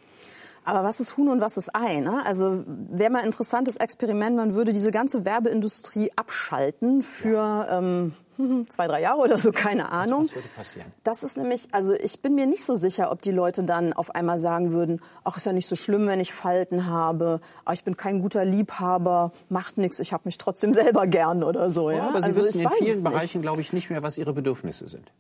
Aber 0.66 0.84
was 0.84 1.00
ist 1.00 1.18
Huhn 1.18 1.30
und 1.30 1.42
was 1.42 1.58
ist 1.58 1.76
Ei? 1.76 2.00
Ne? 2.00 2.26
Also 2.26 2.64
wäre 2.66 3.10
mal 3.10 3.20
ein 3.20 3.26
interessantes 3.26 3.78
Experiment, 3.78 4.36
man 4.36 4.54
würde 4.54 4.74
diese 4.74 4.92
ganze 4.92 5.26
Werbeindustrie 5.26 6.12
abschalten 6.16 7.04
für 7.04 7.38
ja. 7.38 7.80
ähm, 7.80 8.14
zwei, 8.70 8.88
drei 8.88 9.02
Jahre 9.02 9.20
oder 9.20 9.38
so, 9.38 9.52
keine 9.52 9.92
Ahnung. 9.92 10.22
Was, 10.22 10.30
was 10.30 10.36
würde 10.36 10.48
passieren? 10.56 10.94
Das 11.04 11.24
ist 11.24 11.38
nämlich, 11.38 11.68
also 11.72 11.94
ich 11.94 12.22
bin 12.22 12.36
mir 12.36 12.46
nicht 12.46 12.66
so 12.66 12.76
sicher, 12.76 13.12
ob 13.12 13.22
die 13.22 13.32
Leute 13.32 13.64
dann 13.64 13.94
auf 13.94 14.16
einmal 14.16 14.40
sagen 14.40 14.72
würden, 14.72 15.02
ach, 15.24 15.38
ist 15.38 15.46
ja 15.46 15.54
nicht 15.54 15.68
so 15.68 15.76
schlimm, 15.76 16.08
wenn 16.08 16.20
ich 16.20 16.34
Falten 16.34 16.88
habe, 16.88 17.42
ach, 17.66 17.74
ich 17.74 17.84
bin 17.84 17.98
kein 17.98 18.22
guter 18.22 18.46
Liebhaber, 18.46 19.32
macht 19.50 19.78
nichts, 19.78 20.00
ich 20.00 20.14
habe 20.14 20.24
mich 20.26 20.38
trotzdem 20.38 20.74
selber 20.74 21.08
gern 21.08 21.44
oder 21.44 21.70
so. 21.70 21.90
Ja, 21.90 21.98
ja 21.98 22.08
aber 22.10 22.20
Sie 22.20 22.26
also 22.26 22.42
wissen 22.42 22.62
in 22.62 22.70
vielen 22.70 23.04
Bereichen, 23.04 23.42
glaube 23.42 23.62
ich, 23.62 23.74
nicht 23.74 23.90
mehr, 23.90 24.04
was 24.04 24.18
Ihre 24.18 24.34
Bedürfnisse 24.34 24.88
sind. 24.88 25.12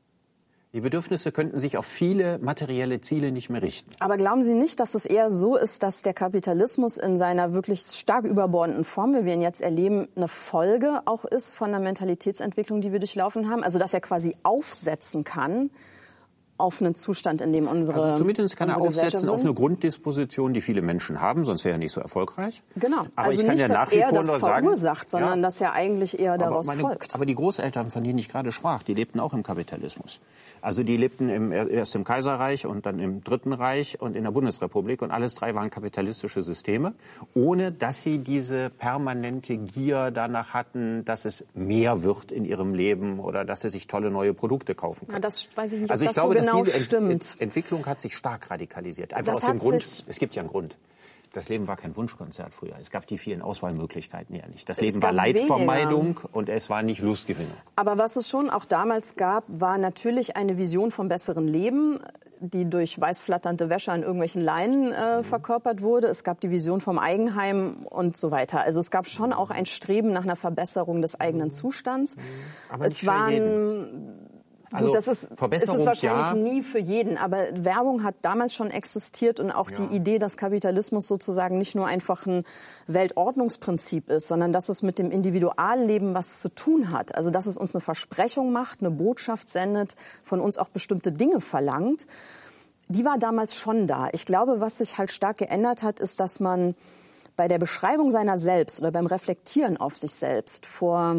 Die 0.73 0.81
Bedürfnisse 0.81 1.31
könnten 1.31 1.59
sich 1.59 1.77
auf 1.77 1.85
viele 1.85 2.39
materielle 2.39 2.99
Ziele 2.99 3.31
nicht 3.31 3.47
mehr 3.51 3.61
richten. 3.61 3.91
Aber 3.99 4.17
glauben 4.17 4.43
Sie 4.43 4.55
nicht, 4.55 4.79
dass 4.79 4.95
es 4.95 5.05
eher 5.05 5.29
so 5.29 5.55
ist, 5.55 5.83
dass 5.83 6.01
der 6.01 6.15
Kapitalismus 6.15 6.97
in 6.97 7.15
seiner 7.15 7.53
wirklich 7.53 7.81
stark 7.81 8.25
überbordenden 8.25 8.83
Form, 8.83 9.13
wie 9.13 9.23
wir 9.23 9.35
ihn 9.35 9.43
jetzt 9.43 9.61
erleben, 9.61 10.07
eine 10.15 10.27
Folge 10.27 11.01
auch 11.05 11.25
ist 11.25 11.53
von 11.53 11.69
der 11.69 11.79
Mentalitätsentwicklung, 11.79 12.81
die 12.81 12.91
wir 12.91 12.97
durchlaufen 12.97 13.51
haben? 13.51 13.63
Also 13.63 13.77
dass 13.77 13.93
er 13.93 14.01
quasi 14.01 14.35
aufsetzen 14.41 15.23
kann 15.23 15.69
auf 16.57 16.81
einen 16.81 16.95
Zustand, 16.95 17.41
in 17.41 17.51
dem 17.51 17.67
unsere 17.67 18.01
Also 18.01 18.15
zumindest 18.15 18.57
kann 18.57 18.69
er 18.69 18.79
aufsetzen 18.79 19.27
auf 19.29 19.41
eine 19.41 19.53
Grunddisposition, 19.53 20.53
die 20.53 20.61
viele 20.61 20.81
Menschen 20.81 21.19
haben, 21.19 21.45
sonst 21.45 21.65
wäre 21.65 21.75
er 21.75 21.77
nicht 21.79 21.91
so 21.91 22.01
erfolgreich. 22.01 22.63
Genau. 22.75 23.01
Aber 23.15 23.27
also 23.27 23.41
ich 23.41 23.45
kann 23.45 23.55
nicht, 23.55 23.67
ja 23.67 23.73
nach 23.73 23.91
wie 23.91 24.01
vor 24.01 24.23
nur 24.23 24.39
sagen, 24.39 24.65
verursacht, 24.65 25.09
sondern 25.09 25.39
ja, 25.39 25.43
dass 25.43 25.61
er 25.61 25.73
eigentlich 25.73 26.19
eher 26.19 26.37
daraus 26.37 26.67
meine, 26.67 26.81
folgt. 26.81 27.15
Aber 27.15 27.25
die 27.25 27.35
Großeltern, 27.35 27.91
von 27.91 28.03
denen 28.03 28.19
ich 28.19 28.29
gerade 28.29 28.51
sprach, 28.51 28.83
die 28.83 28.93
lebten 28.93 29.19
auch 29.19 29.33
im 29.33 29.43
Kapitalismus. 29.43 30.19
Also 30.63 30.81
die 30.83 30.95
lebten 30.95 31.27
im, 31.27 31.51
erst 31.51 31.93
im 31.93 32.05
Kaiserreich 32.05 32.65
und 32.65 32.85
dann 32.85 32.97
im 32.99 33.21
Dritten 33.21 33.51
Reich 33.51 33.99
und 33.99 34.15
in 34.15 34.23
der 34.23 34.31
Bundesrepublik 34.31 35.01
und 35.01 35.11
alles 35.11 35.35
drei 35.35 35.53
waren 35.55 35.69
kapitalistische 35.69 36.41
Systeme, 36.41 36.93
ohne 37.33 37.73
dass 37.73 38.01
sie 38.01 38.19
diese 38.19 38.69
permanente 38.69 39.57
Gier 39.57 40.09
danach 40.11 40.53
hatten, 40.53 41.03
dass 41.03 41.25
es 41.25 41.45
mehr 41.53 42.03
wird 42.03 42.31
in 42.31 42.45
ihrem 42.45 42.73
Leben 42.73 43.19
oder 43.19 43.43
dass 43.43 43.59
sie 43.59 43.69
sich 43.69 43.87
tolle 43.87 44.09
neue 44.09 44.33
Produkte 44.33 44.73
kaufen 44.73 45.07
können. 45.07 45.17
Ja, 45.17 45.19
das 45.19 45.49
weiß 45.53 45.73
ich 45.73 45.81
nicht, 45.81 45.91
also 45.91 46.05
ich 46.05 46.11
das 46.11 46.15
glaube, 46.15 46.35
so 46.35 46.45
genau 46.45 46.63
dass 46.63 46.73
diese 46.73 46.95
Ent 46.97 47.11
Ent 47.11 47.35
Entwicklung 47.39 47.85
hat 47.85 47.99
sich 47.99 48.15
stark 48.15 48.49
radikalisiert. 48.49 49.13
Einfach 49.13 49.33
das 49.33 49.43
aus 49.43 49.49
dem 49.49 49.59
Grund, 49.59 50.03
es 50.07 50.17
gibt 50.17 50.33
ja 50.35 50.41
einen 50.41 50.49
Grund 50.49 50.77
das 51.33 51.49
Leben 51.49 51.67
war 51.67 51.75
kein 51.75 51.95
Wunschkonzert 51.95 52.53
früher. 52.53 52.75
Es 52.79 52.91
gab 52.91 53.07
die 53.07 53.17
vielen 53.17 53.41
Auswahlmöglichkeiten 53.41 54.35
ja 54.35 54.47
nicht. 54.47 54.69
Das 54.69 54.77
es 54.77 54.83
Leben 54.83 55.01
war 55.01 55.11
Leidvermeidung 55.11 56.01
weniger. 56.03 56.29
und 56.31 56.47
es 56.47 56.69
war 56.69 56.83
nicht 56.83 57.01
Lustgewinnung. 57.01 57.57
Aber 57.75 57.97
was 57.97 58.15
es 58.15 58.29
schon 58.29 58.49
auch 58.49 58.65
damals 58.65 59.15
gab, 59.15 59.43
war 59.47 59.77
natürlich 59.79 60.37
eine 60.37 60.57
Vision 60.57 60.91
vom 60.91 61.09
besseren 61.09 61.47
Leben, 61.47 61.99
die 62.39 62.69
durch 62.69 62.99
weißflatternde 62.99 63.69
Wäsche 63.69 63.91
an 63.91 64.01
irgendwelchen 64.01 64.41
Leinen 64.41 64.91
äh, 64.91 65.17
mhm. 65.17 65.23
verkörpert 65.23 65.81
wurde. 65.81 66.07
Es 66.07 66.23
gab 66.23 66.39
die 66.39 66.51
Vision 66.51 66.81
vom 66.81 66.99
Eigenheim 66.99 67.87
und 67.89 68.15
so 68.15 68.29
weiter. 68.29 68.61
Also 68.61 68.79
es 68.79 68.91
gab 68.91 69.07
schon 69.07 69.33
auch 69.33 69.49
ein 69.49 69.65
Streben 69.65 70.11
nach 70.11 70.23
einer 70.23 70.35
Verbesserung 70.35 71.01
des 71.01 71.19
eigenen 71.19 71.47
mhm. 71.47 71.51
Zustands. 71.51 72.15
Mhm. 72.15 72.21
Aber 72.69 72.85
es 72.85 73.05
waren 73.07 74.22
also 74.73 74.87
Gut, 74.87 74.95
das 74.95 75.07
ist, 75.07 75.27
Verbesserung, 75.35 75.75
ist 75.75 75.81
es 75.81 75.85
wahrscheinlich 75.85 76.25
ja. 76.25 76.33
nie 76.33 76.63
für 76.63 76.79
jeden, 76.79 77.17
aber 77.17 77.45
Werbung 77.53 78.03
hat 78.03 78.15
damals 78.23 78.55
schon 78.55 78.71
existiert 78.71 79.39
und 79.39 79.51
auch 79.51 79.69
ja. 79.69 79.77
die 79.77 79.95
Idee, 79.95 80.17
dass 80.17 80.35
Kapitalismus 80.35 81.05
sozusagen 81.05 81.59
nicht 81.59 81.75
nur 81.75 81.85
einfach 81.85 82.25
ein 82.25 82.43
Weltordnungsprinzip 82.87 84.09
ist, 84.09 84.27
sondern 84.27 84.51
dass 84.51 84.69
es 84.69 84.81
mit 84.81 84.97
dem 84.97 85.11
Individualleben 85.11 86.15
was 86.15 86.39
zu 86.39 86.49
tun 86.49 86.91
hat. 86.91 87.13
Also 87.13 87.29
dass 87.29 87.45
es 87.45 87.57
uns 87.57 87.75
eine 87.75 87.81
Versprechung 87.81 88.51
macht, 88.51 88.81
eine 88.81 88.89
Botschaft 88.89 89.51
sendet, 89.51 89.95
von 90.23 90.41
uns 90.41 90.57
auch 90.57 90.69
bestimmte 90.69 91.11
Dinge 91.11 91.39
verlangt. 91.39 92.07
Die 92.87 93.05
war 93.05 93.19
damals 93.19 93.55
schon 93.55 93.85
da. 93.85 94.09
Ich 94.11 94.25
glaube, 94.25 94.59
was 94.59 94.79
sich 94.79 94.97
halt 94.97 95.11
stark 95.11 95.37
geändert 95.37 95.83
hat, 95.83 95.99
ist, 95.99 96.19
dass 96.19 96.39
man 96.39 96.73
bei 97.35 97.47
der 97.47 97.59
Beschreibung 97.59 98.09
seiner 98.09 98.39
selbst 98.39 98.79
oder 98.79 98.91
beim 98.91 99.05
Reflektieren 99.05 99.77
auf 99.77 99.97
sich 99.97 100.13
selbst 100.13 100.65
vor 100.65 101.15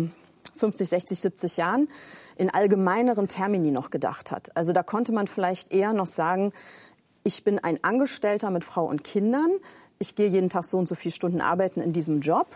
50, 0.56 0.88
60, 0.88 1.20
70 1.20 1.56
Jahren 1.56 1.88
in 2.36 2.50
allgemeineren 2.50 3.28
Termini 3.28 3.70
noch 3.70 3.90
gedacht 3.90 4.30
hat. 4.30 4.56
Also 4.56 4.72
da 4.72 4.82
konnte 4.82 5.12
man 5.12 5.26
vielleicht 5.26 5.72
eher 5.72 5.92
noch 5.92 6.06
sagen, 6.06 6.52
ich 7.22 7.44
bin 7.44 7.58
ein 7.58 7.82
Angestellter 7.82 8.50
mit 8.50 8.64
Frau 8.64 8.86
und 8.86 9.04
Kindern, 9.04 9.50
ich 9.98 10.14
gehe 10.14 10.28
jeden 10.28 10.50
Tag 10.50 10.64
so 10.64 10.76
und 10.76 10.86
so 10.86 10.94
viele 10.94 11.12
Stunden 11.12 11.40
arbeiten 11.40 11.80
in 11.80 11.92
diesem 11.92 12.20
Job. 12.20 12.46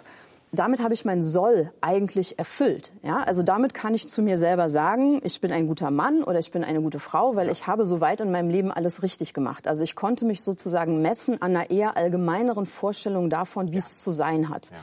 Damit 0.51 0.83
habe 0.83 0.95
ich 0.95 1.05
mein 1.05 1.23
Soll 1.23 1.73
eigentlich 1.83 2.39
erfüllt. 2.39 2.93
Ja, 3.03 3.19
also 3.19 3.43
damit 3.43 3.75
kann 3.75 3.95
ich 3.95 4.09
zu 4.09 4.23
mir 4.23 4.39
selber 4.39 4.71
sagen, 4.71 5.21
ich 5.23 5.43
bin 5.43 5.53
ein 5.53 5.67
guter 5.67 5.91
Mann 5.91 6.25
oder 6.25 6.39
ich 6.39 6.51
bin 6.51 6.65
eine 6.65 6.81
gute 6.81 6.99
Frau, 6.99 7.37
weil 7.37 7.51
ich 7.51 7.67
habe 7.67 7.87
soweit 7.87 8.23
in 8.23 8.31
meinem 8.31 8.49
Leben 8.49 8.73
alles 8.73 9.03
richtig 9.03 9.35
gemacht. 9.35 9.69
Also 9.69 9.85
ich 9.85 9.95
konnte 9.95 10.25
mich 10.25 10.43
sozusagen 10.43 11.03
messen 11.03 11.41
an 11.43 11.55
einer 11.55 11.71
eher 11.71 11.97
allgemeineren 11.99 12.65
Vorstellung 12.65 13.29
davon, 13.29 13.69
wie 13.69 13.75
ja. 13.75 13.81
es 13.81 13.99
zu 13.99 14.11
sein 14.11 14.49
hat. 14.49 14.71
Ja. 14.71 14.79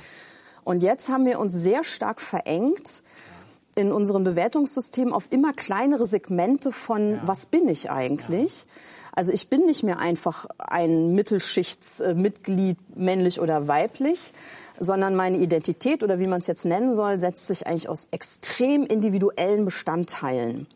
Und 0.63 0.83
jetzt 0.83 1.09
haben 1.09 1.25
wir 1.25 1.39
uns 1.39 1.53
sehr 1.53 1.83
stark 1.83 2.21
verengt 2.21 3.03
in 3.75 3.91
unserem 3.91 4.23
Bewertungssystem 4.23 5.13
auf 5.13 5.27
immer 5.31 5.53
kleinere 5.53 6.07
Segmente 6.07 6.71
von, 6.71 7.11
ja. 7.11 7.21
was 7.25 7.45
bin 7.45 7.67
ich 7.67 7.91
eigentlich? 7.91 8.61
Ja. 8.61 8.65
Also 9.15 9.31
ich 9.31 9.47
bin 9.47 9.65
nicht 9.65 9.83
mehr 9.83 9.99
einfach 9.99 10.45
ein 10.57 11.13
Mittelschichtsmitglied, 11.13 12.77
männlich 12.97 13.39
oder 13.39 13.67
weiblich, 13.67 14.33
sondern 14.77 15.15
meine 15.15 15.37
Identität 15.37 16.03
oder 16.03 16.19
wie 16.19 16.27
man 16.27 16.39
es 16.39 16.47
jetzt 16.47 16.65
nennen 16.65 16.93
soll, 16.93 17.17
setzt 17.17 17.47
sich 17.47 17.65
eigentlich 17.65 17.87
aus 17.87 18.09
extrem 18.11 18.85
individuellen 18.85 19.63
Bestandteilen 19.63 20.67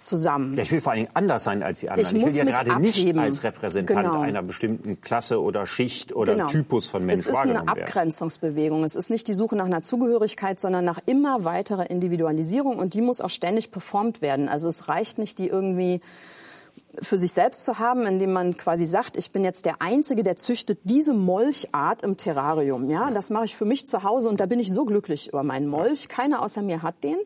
zusammen. 0.00 0.54
Ja, 0.56 0.62
ich 0.62 0.70
will 0.72 0.80
vor 0.80 0.92
allen 0.92 1.00
Dingen 1.04 1.10
anders 1.14 1.44
sein 1.44 1.62
als 1.62 1.80
die 1.80 1.90
anderen. 1.90 2.16
Ich 2.16 2.22
Ich, 2.22 2.28
will 2.28 2.36
ja 2.36 2.44
gerade 2.44 2.70
abheben. 2.72 2.80
nicht 2.82 3.16
als 3.18 3.42
Repräsentant 3.42 4.06
Genau. 4.06 4.20
einer 4.20 4.42
bestimmten 4.42 5.00
Klasse 5.00 5.40
oder 5.42 5.66
Schicht 5.66 6.14
oder 6.14 6.34
Genau. 6.34 6.46
Typus 6.48 6.88
von 6.88 7.04
Mensch 7.04 7.20
Es 7.20 7.26
ist 7.26 7.34
eine 7.36 7.54
wahrgenommen 7.54 7.66
werden. 7.76 7.82
Abgrenzungsbewegung. 7.84 8.84
Es 8.84 8.96
ist 8.96 9.10
nicht 9.10 9.28
die 9.28 9.34
Suche 9.34 9.56
nach 9.56 9.66
einer 9.66 9.82
Zugehörigkeit, 9.82 10.58
sondern 10.60 10.84
nach 10.84 11.00
immer 11.06 11.44
weiterer 11.44 11.90
Individualisierung 11.90 12.78
und 12.78 12.94
die 12.94 13.00
muss 13.00 13.20
auch 13.20 13.30
ständig 13.30 13.70
performt 13.70 14.22
werden. 14.22 14.48
Also 14.48 14.68
es 14.68 14.88
reicht 14.88 15.18
nicht, 15.18 15.38
die 15.38 15.48
irgendwie 15.48 16.00
für 17.00 17.16
sich 17.16 17.30
selbst 17.32 17.64
zu 17.64 17.78
haben, 17.78 18.06
indem 18.06 18.32
man 18.32 18.56
quasi 18.56 18.84
sagt, 18.84 19.16
ich 19.16 19.30
bin 19.30 19.44
jetzt 19.44 19.66
der 19.66 19.80
Einzige, 19.80 20.24
der 20.24 20.34
züchtet 20.36 20.80
diese 20.82 21.14
Molchart 21.14 22.02
im 22.02 22.16
Terrarium. 22.16 22.90
Ja, 22.90 23.10
das 23.12 23.30
mache 23.30 23.44
ich 23.44 23.54
für 23.56 23.64
mich 23.66 23.86
zu 23.86 24.02
Hause 24.02 24.28
und 24.28 24.40
da 24.40 24.46
bin 24.46 24.58
ich 24.58 24.72
so 24.72 24.84
glücklich 24.84 25.28
über 25.28 25.44
meinen 25.44 25.68
Molch. 25.68 26.08
Keiner 26.08 26.42
außer 26.42 26.60
mir 26.62 26.82
hat 26.82 27.04
den, 27.04 27.18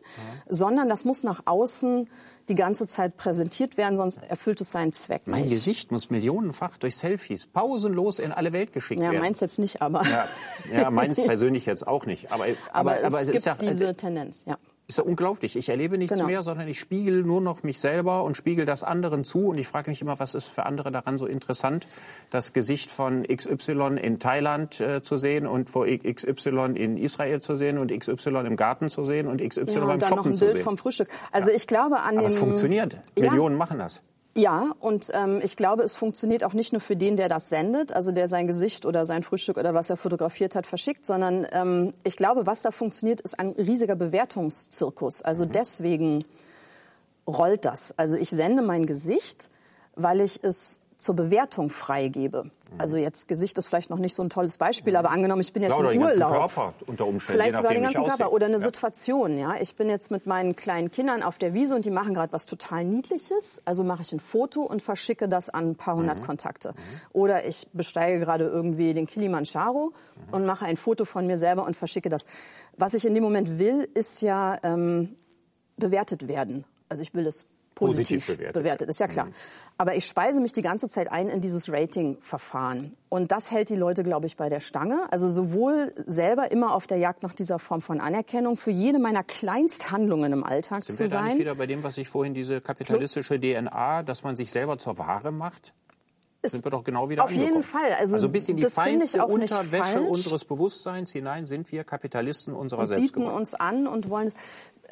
sondern 0.47 0.89
das 0.89 1.05
muss 1.05 1.23
nach 1.23 1.41
außen 1.45 2.07
die 2.49 2.55
ganze 2.55 2.87
Zeit 2.87 3.17
präsentiert 3.17 3.77
werden, 3.77 3.95
sonst 3.97 4.17
erfüllt 4.17 4.59
es 4.61 4.71
seinen 4.71 4.93
Zweck 4.93 5.23
Mein 5.25 5.43
nicht. 5.43 5.53
Gesicht 5.53 5.91
muss 5.91 6.09
millionenfach 6.09 6.77
durch 6.77 6.97
Selfies 6.97 7.47
pausenlos 7.47 8.19
in 8.19 8.31
alle 8.31 8.53
Welt 8.53 8.73
geschickt 8.73 9.01
Ja, 9.01 9.11
werden. 9.11 9.21
meins 9.21 9.39
jetzt 9.39 9.59
nicht, 9.59 9.81
aber 9.81 10.03
ja, 10.05 10.27
ja, 10.71 10.89
meins 10.91 11.15
persönlich 11.25 11.65
jetzt 11.65 11.87
auch 11.87 12.05
nicht. 12.05 12.31
Aber, 12.31 12.45
aber, 12.71 12.91
aber, 12.95 13.05
aber 13.05 13.07
es 13.07 13.13
es 13.13 13.25
gibt 13.27 13.35
ist 13.37 13.45
ja, 13.45 13.55
diese 13.55 13.95
Tendenz, 13.95 14.43
ja. 14.45 14.57
Ist 14.93 14.97
ja 14.97 15.03
unglaublich. 15.03 15.55
Ich 15.55 15.69
erlebe 15.69 15.97
nichts 15.97 16.13
Genau. 16.17 16.27
mehr, 16.27 16.43
sondern 16.43 16.67
ich 16.67 16.79
spiegel 16.79 17.23
nur 17.23 17.41
noch 17.41 17.63
mich 17.63 17.79
selber 17.79 18.23
und 18.23 18.37
spiegel 18.37 18.65
das 18.65 18.83
anderen 18.83 19.23
zu. 19.23 19.47
Und 19.47 19.57
ich 19.57 19.67
frage 19.67 19.89
mich 19.89 20.01
immer, 20.01 20.19
was 20.19 20.33
ist 20.35 20.47
für 20.47 20.65
andere 20.65 20.91
daran 20.91 21.17
so 21.17 21.25
interessant, 21.25 21.87
das 22.29 22.53
Gesicht 22.53 22.91
von 22.91 23.23
XY 23.23 23.97
in 24.01 24.19
Thailand 24.19 24.79
äh, 24.79 25.01
zu 25.01 25.17
sehen 25.17 25.47
und 25.47 25.69
vor 25.69 25.85
XY 25.87 26.73
in 26.75 26.97
Israel 26.97 27.41
zu 27.41 27.55
sehen 27.55 27.77
und 27.77 27.91
XY 27.97 28.45
im 28.45 28.55
Garten 28.55 28.89
zu 28.89 29.03
sehen 29.05 29.27
und 29.27 29.41
XY 29.41 29.61
Ja, 29.73 29.79
beim 29.81 29.89
und 29.89 30.01
dann 30.01 30.09
noch 30.09 30.17
Shoppen 30.17 30.31
ein 30.31 30.35
zu 30.35 30.45
Bild 30.45 30.57
sehen. 30.57 30.63
vom 30.63 30.77
Frühstück. 30.77 31.07
Also 31.31 31.49
ich 31.49 31.67
glaube 31.67 31.99
an 31.99 32.17
Aber 32.17 32.21
dem 32.21 32.27
es 32.27 32.37
funktioniert. 32.37 32.97
Ja. 33.17 33.29
Millionen 33.29 33.55
machen 33.57 33.79
das. 33.79 34.01
Ja, 34.35 34.73
und 34.79 35.11
ähm, 35.13 35.41
ich 35.43 35.55
glaube, 35.55 35.83
es 35.83 35.93
funktioniert 35.93 36.43
auch 36.43 36.53
nicht 36.53 36.73
nur 36.73 36.81
für 36.81 36.95
den, 36.95 37.17
der 37.17 37.29
das 37.29 37.49
sendet, 37.49 37.93
also 37.93 38.11
der 38.11 38.27
sein 38.27 38.47
Gesicht 38.47 38.83
oder 38.83 39.05
sein 39.05 39.21
Frühstück 39.21 39.57
oder 39.57 39.75
was 39.75 39.91
er 39.91 39.97
fotografiert 39.97 40.55
hat, 40.55 40.65
verschickt, 40.65 41.05
sondern 41.05 41.45
ähm, 41.51 41.93
ich 42.03 42.15
glaube, 42.15 42.47
was 42.47 42.63
da 42.63 42.71
funktioniert, 42.71 43.21
ist 43.21 43.37
ein 43.37 43.49
riesiger 43.49 43.95
Bewertungszirkus. 43.95 45.21
Also 45.21 45.45
deswegen 45.45 46.25
rollt 47.27 47.65
das. 47.65 47.93
Also 47.97 48.15
ich 48.15 48.31
sende 48.31 48.63
mein 48.63 48.87
Gesicht, 48.87 49.51
weil 49.95 50.19
ich 50.19 50.43
es 50.43 50.79
zur 51.03 51.15
Bewertung 51.15 51.69
freigebe. 51.69 52.49
Also 52.79 52.97
jetzt 52.97 53.27
Gesicht 53.27 53.55
ist 53.59 53.67
vielleicht 53.67 53.91
noch 53.91 53.99
nicht 53.99 54.15
so 54.15 54.23
ein 54.23 54.31
tolles 54.31 54.57
Beispiel, 54.57 54.95
aber 54.95 55.11
angenommen, 55.11 55.41
ich 55.41 55.53
bin 55.53 55.61
jetzt 55.61 55.73
oder 55.75 55.91
im 55.91 55.99
den 55.99 56.07
ganzen 56.07 56.23
Urlaub. 56.23 56.31
Körper 56.53 56.73
unter 56.87 57.05
Umständen, 57.05 57.39
Vielleicht 57.39 57.57
sogar 57.57 57.73
den 57.73 57.83
ganzen 57.83 58.03
Körper 58.03 58.31
oder 58.33 58.47
eine 58.47 58.57
Ja. 58.57 58.63
Situation. 58.63 59.37
Ja, 59.37 59.53
ich 59.59 59.75
bin 59.75 59.89
jetzt 59.89 60.09
mit 60.09 60.25
meinen 60.25 60.55
kleinen 60.55 60.89
Kindern 60.89 61.21
auf 61.21 61.37
der 61.37 61.53
Wiese 61.53 61.75
und 61.75 61.85
die 61.85 61.91
machen 61.91 62.15
gerade 62.15 62.33
was 62.33 62.47
total 62.47 62.83
Niedliches. 62.83 63.61
Also 63.65 63.83
mache 63.83 64.01
ich 64.01 64.11
ein 64.11 64.19
Foto 64.19 64.63
und 64.63 64.81
verschicke 64.81 65.27
das 65.29 65.49
an 65.49 65.71
ein 65.71 65.75
paar 65.75 65.93
Mhm. 65.95 65.99
hundert 65.99 66.21
Kontakte. 66.23 66.73
Oder 67.11 67.45
ich 67.45 67.67
besteige 67.73 68.19
gerade 68.19 68.45
irgendwie 68.45 68.95
den 68.95 69.05
Kilimanjaro 69.05 69.93
Mhm. 70.29 70.33
und 70.33 70.45
mache 70.47 70.65
ein 70.65 70.77
Foto 70.77 71.05
von 71.05 71.27
mir 71.27 71.37
selber 71.37 71.65
und 71.65 71.75
verschicke 71.75 72.09
das. 72.09 72.25
Was 72.75 72.95
ich 72.95 73.05
in 73.05 73.13
dem 73.13 73.23
Moment 73.23 73.59
will, 73.59 73.87
ist 73.93 74.21
ja 74.23 74.57
ähm, 74.63 75.15
bewertet 75.77 76.27
werden. 76.27 76.65
Also 76.89 77.03
ich 77.03 77.13
will 77.13 77.27
es 77.27 77.45
positiv, 77.75 78.25
Positiv 78.25 78.53
bewertet 78.53 78.89
ist 78.89 78.99
ja 78.99 79.07
klar. 79.07 79.27
Aber 79.77 79.95
ich 79.95 80.05
speise 80.05 80.39
mich 80.39 80.53
die 80.53 80.61
ganze 80.61 80.87
Zeit 80.87 81.11
ein 81.11 81.29
in 81.29 81.41
dieses 81.41 81.71
Rating-Verfahren. 81.71 82.95
Und 83.09 83.31
das 83.31 83.51
hält 83.51 83.69
die 83.69 83.75
Leute, 83.75 84.03
glaube 84.03 84.27
ich, 84.27 84.37
bei 84.37 84.49
der 84.49 84.59
Stange. 84.59 85.07
Also 85.11 85.29
sowohl 85.29 85.93
selber 86.05 86.51
immer 86.51 86.75
auf 86.75 86.87
der 86.87 86.97
Jagd 86.97 87.23
nach 87.23 87.33
dieser 87.33 87.59
Form 87.59 87.81
von 87.81 87.99
Anerkennung, 87.99 88.55
für 88.55 88.71
jede 88.71 88.99
meiner 88.99 89.23
Kleinsthandlungen 89.23 90.31
im 90.31 90.43
Alltag 90.43 90.85
Sind 90.85 90.95
zu 90.95 91.03
wir 91.03 91.09
da 91.09 91.21
nicht 91.23 91.31
sein. 91.31 91.39
wieder 91.39 91.55
bei 91.55 91.65
dem, 91.65 91.83
was 91.83 91.97
ich 91.97 92.07
vorhin, 92.07 92.33
diese 92.33 92.61
kapitalistische 92.61 93.39
DNA, 93.39 94.03
dass 94.03 94.23
man 94.23 94.35
sich 94.35 94.51
selber 94.51 94.77
zur 94.77 94.97
Ware 94.97 95.31
macht? 95.31 95.73
sind 96.51 96.65
wir 96.65 96.71
doch 96.71 96.83
genau 96.83 97.09
wieder 97.09 97.23
auf 97.23 97.31
jeden. 97.31 97.63
Fall. 97.63 97.93
Also 97.93 98.29
bis 98.29 98.49
in 98.49 98.57
die 98.57 98.69
feinste 98.69 99.25
Unterwäsche 99.25 99.77
falsch. 99.77 100.09
unseres 100.09 100.45
Bewusstseins 100.45 101.11
hinein 101.11 101.45
sind 101.45 101.71
wir 101.71 101.83
Kapitalisten 101.83 102.53
unserer 102.53 102.81
und 102.81 102.87
selbst 102.87 103.13
bieten 103.13 103.27
uns 103.27 103.55
an 103.55 103.87
und 103.87 104.09
wollen 104.09 104.27
es. 104.27 104.33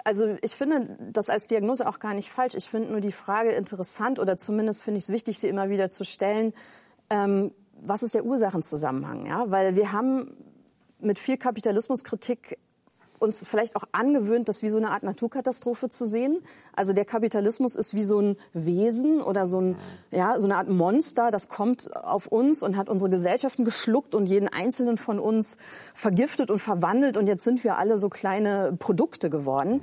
Also 0.03 0.37
ich 0.41 0.55
finde 0.55 0.97
das 1.11 1.29
als 1.29 1.47
Diagnose 1.47 1.87
auch 1.87 1.99
gar 1.99 2.13
nicht 2.13 2.31
falsch. 2.31 2.55
Ich 2.55 2.69
finde 2.69 2.91
nur 2.91 3.01
die 3.01 3.11
Frage 3.11 3.51
interessant 3.51 4.19
oder 4.19 4.37
zumindest 4.37 4.83
finde 4.83 4.97
ich 4.97 5.05
es 5.05 5.09
wichtig, 5.09 5.39
sie 5.39 5.47
immer 5.47 5.69
wieder 5.69 5.89
zu 5.89 6.03
stellen. 6.05 6.53
Ähm, 7.09 7.51
was 7.73 8.03
ist 8.03 8.13
der 8.13 8.25
Ursachenzusammenhang? 8.25 9.25
Ja, 9.25 9.49
weil 9.49 9.75
wir 9.75 9.91
haben 9.91 10.35
mit 10.99 11.19
viel 11.19 11.37
Kapitalismuskritik 11.37 12.57
uns 13.21 13.45
vielleicht 13.45 13.75
auch 13.75 13.83
angewöhnt, 13.91 14.49
das 14.49 14.63
wie 14.63 14.69
so 14.69 14.77
eine 14.77 14.89
Art 14.89 15.03
Naturkatastrophe 15.03 15.89
zu 15.89 16.05
sehen. 16.05 16.39
Also 16.73 16.93
der 16.93 17.05
Kapitalismus 17.05 17.75
ist 17.75 17.93
wie 17.93 18.03
so 18.03 18.19
ein 18.19 18.37
Wesen 18.53 19.21
oder 19.21 19.45
so, 19.45 19.61
ein, 19.61 19.75
ja, 20.09 20.39
so 20.39 20.47
eine 20.47 20.55
Art 20.55 20.69
Monster, 20.69 21.31
das 21.31 21.47
kommt 21.47 21.95
auf 21.95 22.27
uns 22.27 22.63
und 22.63 22.77
hat 22.77 22.89
unsere 22.89 23.09
Gesellschaften 23.09 23.65
geschluckt 23.65 24.15
und 24.15 24.25
jeden 24.25 24.47
einzelnen 24.47 24.97
von 24.97 25.19
uns 25.19 25.57
vergiftet 25.93 26.49
und 26.49 26.59
verwandelt 26.59 27.17
und 27.17 27.27
jetzt 27.27 27.43
sind 27.43 27.63
wir 27.63 27.77
alle 27.77 27.97
so 27.99 28.09
kleine 28.09 28.75
Produkte 28.77 29.29
geworden. 29.29 29.81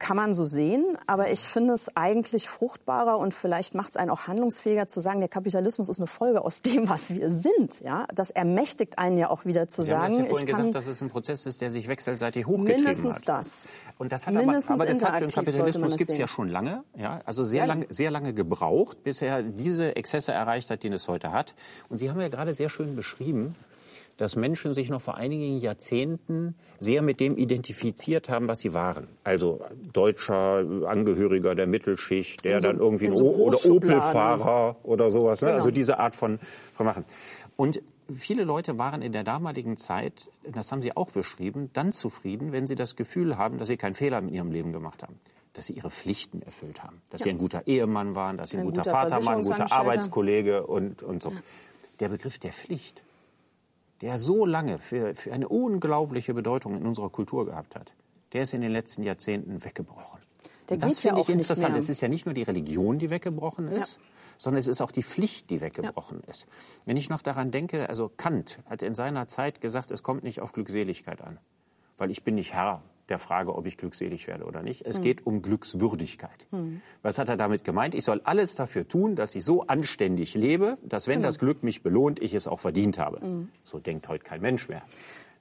Kann 0.00 0.16
man 0.16 0.32
so 0.32 0.44
sehen, 0.44 0.96
aber 1.06 1.30
ich 1.30 1.40
finde 1.40 1.74
es 1.74 1.94
eigentlich 1.94 2.48
fruchtbarer 2.48 3.18
und 3.18 3.34
vielleicht 3.34 3.74
macht 3.74 3.90
es 3.90 3.96
einen 3.98 4.10
auch 4.10 4.26
handlungsfähiger 4.28 4.88
zu 4.88 4.98
sagen, 4.98 5.20
der 5.20 5.28
Kapitalismus 5.28 5.90
ist 5.90 6.00
eine 6.00 6.06
Folge 6.06 6.42
aus 6.42 6.62
dem, 6.62 6.88
was 6.88 7.14
wir 7.14 7.30
sind. 7.30 7.80
Ja, 7.84 8.06
das 8.14 8.30
ermächtigt 8.30 8.98
einen 8.98 9.18
ja 9.18 9.28
auch 9.28 9.44
wieder 9.44 9.68
zu 9.68 9.82
Sie 9.82 9.92
haben 9.94 10.10
sagen, 10.10 10.16
das 10.16 10.18
ja 10.18 10.24
vorhin 10.30 10.48
ich 10.48 10.54
gesagt, 10.56 10.74
dass 10.74 10.86
es 10.86 11.02
ein 11.02 11.10
Prozess 11.10 11.44
ist, 11.44 11.60
der 11.60 11.70
sich 11.70 11.86
wechselseitig 11.86 12.46
hochgetrieben 12.46 12.76
mindestens 12.82 13.16
hat. 13.16 13.28
das. 13.28 13.68
Und 13.98 14.10
das 14.10 14.26
hat 14.26 14.32
Mindestens 14.32 14.70
aber, 14.70 14.84
aber 14.84 14.90
das 14.90 15.04
hat 15.04 15.20
man 15.20 15.28
Kapitalismus 15.28 15.96
gibt 15.98 16.10
es 16.10 16.16
ja 16.16 16.26
schon 16.26 16.48
lange, 16.48 16.82
ja, 16.96 17.20
also 17.26 17.44
sehr 17.44 17.60
Ja. 17.60 17.64
lange, 17.66 17.86
sehr 17.90 18.10
lange 18.10 18.32
gebraucht, 18.32 19.04
bis 19.04 19.20
er 19.20 19.42
diese 19.42 19.96
Exzesse 19.96 20.32
erreicht 20.32 20.70
hat, 20.70 20.82
die 20.82 20.88
es 20.88 21.08
heute 21.08 21.30
hat. 21.30 21.54
Und 21.90 21.98
Sie 21.98 22.10
haben 22.10 22.18
ja 22.22 22.28
gerade 22.28 22.54
sehr 22.54 22.70
schön 22.70 22.96
beschrieben, 22.96 23.54
dass 24.20 24.36
Menschen 24.36 24.74
sich 24.74 24.90
noch 24.90 25.00
vor 25.00 25.16
einigen 25.16 25.58
Jahrzehnten 25.60 26.54
sehr 26.78 27.00
mit 27.00 27.20
dem 27.20 27.36
identifiziert 27.38 28.28
haben, 28.28 28.48
was 28.48 28.60
sie 28.60 28.74
waren. 28.74 29.06
Also 29.24 29.60
deutscher 29.94 30.64
Angehöriger 30.86 31.54
der 31.54 31.66
Mittelschicht, 31.66 32.44
der 32.44 32.60
so- 32.60 32.68
dann 32.68 32.78
irgendwie 32.78 33.06
so 33.16 33.34
oder 33.34 33.52
Großschubladen. 33.56 33.98
Opel-Fahrer 33.98 34.76
oder 34.82 35.10
sowas. 35.10 35.40
Ne? 35.40 35.48
Genau. 35.48 35.58
Also 35.58 35.70
diese 35.70 35.98
Art 35.98 36.14
von, 36.14 36.38
von 36.74 36.84
Machen. 36.86 37.04
Und 37.56 37.80
viele 38.14 38.44
Leute 38.44 38.76
waren 38.78 39.00
in 39.02 39.12
der 39.12 39.24
damaligen 39.24 39.76
Zeit, 39.76 40.28
das 40.50 40.70
haben 40.70 40.82
Sie 40.82 40.94
auch 40.96 41.10
beschrieben, 41.10 41.70
dann 41.72 41.92
zufrieden, 41.92 42.52
wenn 42.52 42.66
sie 42.66 42.74
das 42.74 42.96
Gefühl 42.96 43.38
haben, 43.38 43.58
dass 43.58 43.68
sie 43.68 43.76
keinen 43.76 43.94
Fehler 43.94 44.18
in 44.18 44.28
ihrem 44.28 44.50
Leben 44.52 44.72
gemacht 44.72 45.02
haben. 45.02 45.18
Dass 45.54 45.66
sie 45.66 45.72
ihre 45.74 45.90
Pflichten 45.90 46.42
erfüllt 46.42 46.82
haben. 46.82 47.00
Dass 47.10 47.22
sie 47.22 47.30
ein 47.30 47.38
guter 47.38 47.66
Ehemann 47.66 48.14
waren, 48.14 48.36
dass 48.36 48.50
sie 48.50 48.56
ein, 48.58 48.60
Ein 48.60 48.66
guter, 48.66 48.82
guter 48.82 48.90
Vater 48.92 49.24
waren, 49.26 49.38
ein 49.38 49.42
guter. 49.42 49.72
Arbeitskollege 49.72 50.66
und, 50.66 51.02
und 51.02 51.22
so. 51.22 51.32
Der 51.98 52.08
Begriff 52.08 52.38
der 52.38 52.52
Pflicht, 52.52 53.02
der 54.00 54.18
so 54.18 54.46
lange 54.46 54.78
für, 54.78 55.14
für 55.14 55.32
eine 55.32 55.48
unglaubliche 55.48 56.34
Bedeutung 56.34 56.76
in 56.76 56.86
unserer 56.86 57.10
Kultur 57.10 57.46
gehabt 57.46 57.76
hat, 57.76 57.92
der 58.32 58.42
ist 58.42 58.54
in 58.54 58.60
den 58.60 58.72
letzten 58.72 59.02
Jahrzehnten 59.02 59.64
weggebrochen. 59.64 60.20
Der 60.68 60.76
das 60.78 61.02
ja 61.02 61.10
finde 61.10 61.22
auch 61.22 61.28
ich 61.28 61.34
interessant. 61.34 61.76
Es 61.76 61.88
ist 61.88 62.00
ja 62.00 62.08
nicht 62.08 62.26
nur 62.26 62.34
die 62.34 62.42
Religion, 62.42 62.98
die 62.98 63.10
weggebrochen 63.10 63.68
ist, 63.68 63.98
Ja. 63.98 64.02
sondern 64.38 64.60
es 64.60 64.68
ist 64.68 64.80
auch 64.80 64.92
die 64.92 65.02
Pflicht, 65.02 65.50
die 65.50 65.60
weggebrochen 65.60 66.22
ist. 66.30 66.46
Wenn 66.86 66.96
ich 66.96 67.08
noch 67.10 67.22
daran 67.22 67.50
denke, 67.50 67.88
also 67.88 68.08
Kant 68.08 68.60
hat 68.66 68.82
in 68.82 68.94
seiner 68.94 69.26
Zeit 69.28 69.60
gesagt, 69.60 69.90
es 69.90 70.02
kommt 70.02 70.22
nicht 70.22 70.40
auf 70.40 70.52
Glückseligkeit 70.52 71.20
an, 71.22 71.38
weil 71.98 72.10
ich 72.10 72.22
bin 72.22 72.36
nicht 72.36 72.54
Herr 72.54 72.82
der 73.10 73.18
Frage, 73.18 73.54
ob 73.54 73.66
ich 73.66 73.76
glückselig 73.76 74.26
werde 74.26 74.44
oder 74.44 74.62
nicht. 74.62 74.84
Hm. 74.84 74.90
Es 74.90 75.00
geht 75.00 75.26
um 75.26 75.42
Glückswürdigkeit. 75.42 76.46
Was 77.02 77.18
hat 77.18 77.28
er 77.28 77.36
damit 77.36 77.64
gemeint? 77.64 77.94
Ich 77.94 78.04
soll 78.04 78.20
alles 78.24 78.54
dafür 78.54 78.86
tun, 78.88 79.16
dass 79.16 79.34
ich 79.34 79.44
so 79.44 79.66
anständig 79.66 80.34
lebe, 80.34 80.78
dass 80.82 81.06
wenn 81.08 81.16
Genau. 81.16 81.28
das 81.28 81.38
Glück 81.38 81.62
mich 81.62 81.82
belohnt, 81.82 82.20
ich 82.22 82.34
es 82.34 82.46
auch 82.46 82.60
verdient 82.60 82.98
habe. 82.98 83.20
Hm. 83.20 83.48
So 83.64 83.78
denkt 83.78 84.08
heute 84.08 84.24
kein 84.24 84.40
Mensch 84.40 84.68
mehr. 84.68 84.82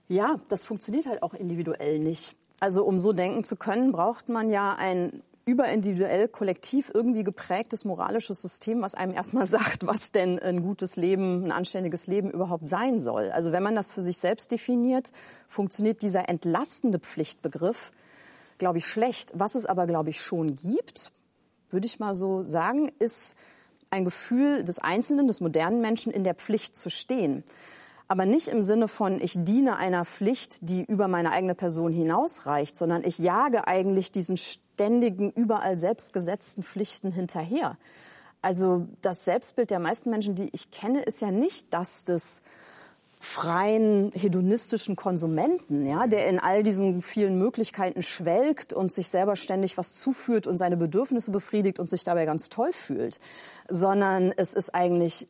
Ja, 0.08 0.38
das 0.50 0.66
funktioniert 0.66 1.06
halt 1.06 1.22
auch 1.24 1.34
individuell 1.36 2.00
nicht. 2.00 2.36
Also 2.60 2.84
um 2.84 3.00
so 3.00 3.14
denken 3.14 3.44
zu 3.44 3.56
können, 3.56 3.92
braucht 3.92 4.28
man 4.28 4.50
ja 4.50 4.76
ein 4.78 5.22
überindividuell, 5.50 6.28
kollektiv 6.28 6.92
irgendwie 6.94 7.24
geprägtes 7.24 7.84
moralisches 7.84 8.42
System, 8.42 8.82
was 8.82 8.94
einem 8.94 9.14
erstmal 9.14 9.46
sagt, 9.48 9.86
was 9.86 10.12
denn 10.12 10.40
ein 10.40 10.62
gutes 10.62 10.96
Leben, 10.96 11.46
ein 11.46 11.52
anständiges 11.52 12.08
Leben 12.08 12.30
überhaupt 12.30 12.68
sein 12.68 13.02
soll. 13.02 13.32
Also 13.32 13.52
wenn 13.52 13.64
man 13.64 13.76
das 13.76 13.90
für 13.90 14.02
sich 14.02 14.18
selbst 14.18 14.52
definiert, 14.52 15.12
funktioniert 15.48 16.02
dieser 16.02 16.30
entlastende 16.30 17.00
Pflichtbegriff, 17.00 17.92
glaube 18.58 18.78
ich, 18.78 18.86
schlecht. 18.86 19.32
Was 19.34 19.56
es 19.56 19.66
aber, 19.66 19.88
glaube 19.88 20.12
ich, 20.12 20.22
schon 20.22 20.56
gibt, 20.56 21.12
würde 21.70 21.88
ich 21.88 22.00
mal 22.00 22.14
so 22.14 22.44
sagen, 22.44 22.92
ist 23.00 23.36
ein 23.90 24.06
Gefühl 24.06 24.64
des 24.64 24.80
Einzelnen, 24.80 25.28
des 25.28 25.42
modernen 25.42 25.82
Menschen 25.82 26.12
in 26.12 26.24
der 26.24 26.36
Pflicht 26.36 26.76
zu 26.76 26.90
stehen. 26.90 27.44
Aber 28.12 28.26
nicht 28.26 28.48
im 28.48 28.64
Sinne 28.64 28.88
von, 28.88 29.22
ich 29.22 29.36
diene 29.38 29.78
einer 29.78 30.04
Pflicht, 30.04 30.68
die 30.68 30.84
über 30.84 31.08
meine 31.08 31.32
eigene 31.32 31.54
Person 31.54 31.94
hinausreicht, 31.94 32.76
sondern 32.76 33.04
ich 33.04 33.20
jage 33.20 33.68
eigentlich 33.68 34.12
diesen 34.12 34.36
ständigen, 34.36 35.32
überall 35.32 35.78
selbstgesetzten 35.78 36.64
Pflichten 36.64 37.12
hinterher. 37.12 37.78
Also 38.42 38.88
das 39.04 39.26
Selbstbild 39.26 39.70
der 39.70 39.80
meisten 39.80 40.10
Menschen, 40.10 40.34
die 40.34 40.50
ich 40.54 40.72
kenne, 40.72 41.04
ist 41.04 41.22
ja 41.22 41.30
nicht 41.30 41.72
das 41.72 42.04
des 42.04 42.42
freien 43.20 44.12
hedonistischen 44.14 44.96
Konsumenten, 44.96 45.86
ja, 45.86 46.08
der 46.08 46.28
in 46.28 46.40
all 46.40 46.64
diesen 46.64 47.04
vielen 47.04 47.38
Möglichkeiten 47.38 48.02
schwelgt 48.02 48.74
und 48.74 48.92
sich 48.92 49.10
selber 49.10 49.36
ständig 49.36 49.78
was 49.78 49.94
zuführt 49.94 50.48
und 50.48 50.58
seine 50.58 50.78
Bedürfnisse 50.78 51.30
befriedigt 51.30 51.78
und 51.78 51.90
sich 51.90 52.04
dabei 52.04 52.26
ganz 52.26 52.50
toll 52.50 52.72
fühlt, 52.72 53.20
sondern 53.70 54.34
es 54.36 54.56
ist 54.56 54.74
eigentlich 54.74 55.28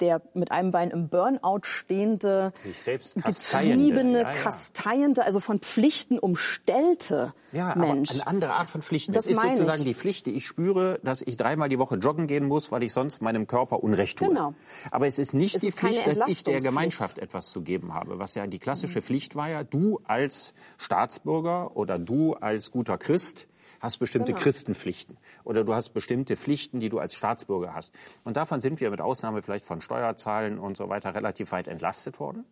der 0.00 0.22
mit 0.34 0.50
einem 0.50 0.70
Bein 0.70 0.90
im 0.90 1.08
Burnout 1.08 1.60
stehende, 1.62 2.52
getriebene, 2.64 4.22
ja, 4.22 4.32
ja. 4.32 4.32
kasteiende, 4.32 5.24
also 5.24 5.40
von 5.40 5.58
Pflichten 5.60 6.18
umstellte 6.18 7.32
ja, 7.52 7.74
Mensch. 7.76 8.12
eine 8.12 8.26
andere 8.26 8.52
Art 8.54 8.70
von 8.70 8.82
Pflichten. 8.82 9.12
Das, 9.12 9.26
das 9.26 9.36
ist 9.36 9.42
sozusagen 9.42 9.80
ich. 9.80 9.88
die 9.88 9.94
Pflicht, 9.94 10.26
die 10.26 10.32
ich 10.32 10.46
spüre, 10.46 11.00
dass 11.02 11.22
ich 11.22 11.36
dreimal 11.36 11.68
die 11.68 11.78
Woche 11.78 11.96
joggen 11.96 12.26
gehen 12.26 12.46
muss, 12.46 12.72
weil 12.72 12.82
ich 12.82 12.92
sonst 12.92 13.22
meinem 13.22 13.46
Körper 13.46 13.82
Unrecht 13.82 14.18
tue. 14.18 14.28
Genau. 14.28 14.54
Aber 14.90 15.06
es 15.06 15.18
ist 15.18 15.34
nicht 15.34 15.54
es 15.54 15.60
die 15.60 15.68
ist 15.68 15.78
Pflicht, 15.78 16.06
dass 16.06 16.22
ich 16.26 16.42
der 16.44 16.60
Gemeinschaft 16.60 17.18
etwas 17.18 17.50
zu 17.50 17.62
geben 17.62 17.94
habe. 17.94 18.18
Was 18.18 18.34
ja 18.34 18.46
die 18.46 18.58
klassische 18.58 19.00
mhm. 19.00 19.04
Pflicht 19.04 19.36
war 19.36 19.48
ja, 19.48 19.64
du 19.64 20.00
als 20.04 20.54
Staatsbürger 20.78 21.76
oder 21.76 21.98
du 21.98 22.34
als 22.34 22.70
guter 22.70 22.98
Christ 22.98 23.46
hast 23.80 23.98
bestimmte 23.98 24.32
genau. 24.32 24.42
Christenpflichten 24.42 25.16
oder 25.44 25.64
du 25.64 25.74
hast 25.74 25.90
bestimmte 25.90 26.36
Pflichten, 26.36 26.80
die 26.80 26.88
du 26.88 26.98
als 26.98 27.14
Staatsbürger 27.14 27.74
hast. 27.74 27.92
Und 28.24 28.36
davon 28.36 28.60
sind 28.60 28.80
wir 28.80 28.90
mit 28.90 29.00
Ausnahme 29.00 29.42
vielleicht 29.42 29.64
von 29.64 29.80
Steuerzahlen 29.80 30.58
und 30.58 30.76
so 30.76 30.88
weiter 30.88 31.14
relativ 31.14 31.52
weit 31.52 31.66
entlastet 31.66 32.20
worden. 32.20 32.44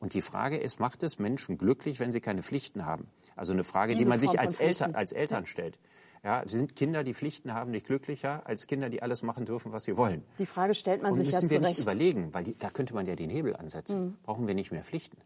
Und 0.00 0.14
die 0.14 0.22
Frage 0.22 0.56
ist, 0.56 0.80
macht 0.80 1.02
es 1.02 1.18
Menschen 1.18 1.58
glücklich, 1.58 1.98
wenn 1.98 2.12
sie 2.12 2.20
keine 2.20 2.42
Pflichten 2.42 2.86
haben? 2.86 3.08
Also 3.34 3.52
eine 3.52 3.64
Frage, 3.64 3.92
Diese 3.92 4.04
die 4.04 4.08
man 4.08 4.20
sich 4.20 4.38
als 4.38 4.56
Eltern, 4.56 4.94
als 4.94 5.12
Eltern 5.12 5.46
stellt. 5.46 5.78
Ja, 6.24 6.42
sind 6.46 6.74
Kinder, 6.74 7.04
die 7.04 7.14
Pflichten 7.14 7.54
haben, 7.54 7.70
nicht 7.70 7.86
glücklicher 7.86 8.42
als 8.44 8.66
Kinder, 8.66 8.90
die 8.90 9.02
alles 9.02 9.22
machen 9.22 9.46
dürfen, 9.46 9.70
was 9.70 9.84
sie 9.84 9.96
wollen? 9.96 10.24
Die 10.38 10.46
Frage 10.46 10.74
stellt 10.74 11.02
man 11.02 11.12
und 11.12 11.18
sich 11.18 11.30
ja 11.30 11.38
zurecht. 11.38 11.52
müssen 11.52 11.62
wir 11.62 11.68
nicht 11.68 11.80
überlegen, 11.80 12.34
weil 12.34 12.44
die, 12.44 12.58
da 12.58 12.70
könnte 12.70 12.94
man 12.94 13.06
ja 13.06 13.14
den 13.14 13.30
Hebel 13.30 13.54
ansetzen. 13.54 14.06
Mhm. 14.06 14.16
Brauchen 14.24 14.46
wir 14.48 14.54
nicht 14.54 14.72
mehr 14.72 14.82
Pflichten? 14.82 15.18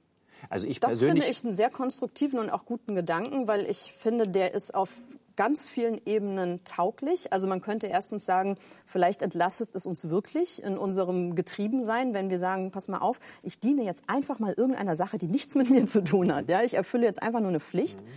Also 0.50 0.66
ich 0.66 0.80
das 0.80 0.98
finde 0.98 1.24
ich 1.24 1.44
einen 1.44 1.54
sehr 1.54 1.70
konstruktiven 1.70 2.38
und 2.38 2.50
auch 2.50 2.66
guten 2.66 2.94
Gedanken, 2.94 3.48
weil 3.48 3.64
ich 3.66 3.94
finde, 3.96 4.28
der 4.28 4.54
ist 4.54 4.74
auf 4.74 4.90
ganz 5.36 5.68
vielen 5.68 6.00
Ebenen 6.06 6.64
tauglich. 6.64 7.32
Also 7.32 7.48
man 7.48 7.60
könnte 7.60 7.86
erstens 7.86 8.26
sagen, 8.26 8.56
vielleicht 8.86 9.22
entlastet 9.22 9.70
es 9.74 9.86
uns 9.86 10.08
wirklich 10.08 10.62
in 10.62 10.76
unserem 10.76 11.34
Getriebensein, 11.34 12.14
wenn 12.14 12.30
wir 12.30 12.38
sagen, 12.38 12.70
pass 12.70 12.88
mal 12.88 12.98
auf, 12.98 13.18
ich 13.42 13.58
diene 13.58 13.84
jetzt 13.84 14.04
einfach 14.06 14.38
mal 14.38 14.54
irgendeiner 14.56 14.96
Sache, 14.96 15.18
die 15.18 15.28
nichts 15.28 15.54
mit 15.54 15.70
mir 15.70 15.86
zu 15.86 16.04
tun 16.04 16.34
hat. 16.34 16.48
Ja, 16.48 16.62
ich 16.62 16.74
erfülle 16.74 17.04
jetzt 17.04 17.22
einfach 17.22 17.40
nur 17.40 17.50
eine 17.50 17.60
Pflicht. 17.60 18.00
Mhm. 18.00 18.08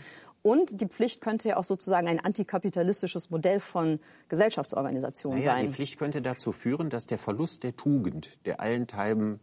Und 0.45 0.79
die 0.79 0.85
Pflicht 0.85 1.21
könnte 1.21 1.49
ja 1.49 1.57
auch 1.57 1.63
sozusagen 1.63 2.07
ein 2.07 2.19
antikapitalistisches 2.19 3.31
Modell 3.31 3.59
von 3.59 3.99
Gesellschaftsorganisation 4.29 5.37
naja, 5.37 5.53
sein. 5.53 5.65
Die 5.65 5.73
Pflicht 5.73 5.97
könnte 5.97 6.21
dazu 6.21 6.51
führen, 6.51 6.91
dass 6.91 7.07
der 7.07 7.17
Verlust 7.17 7.63
der 7.63 7.75
Tugend, 7.75 8.37
der 8.45 8.59
allenthalben 8.59 9.39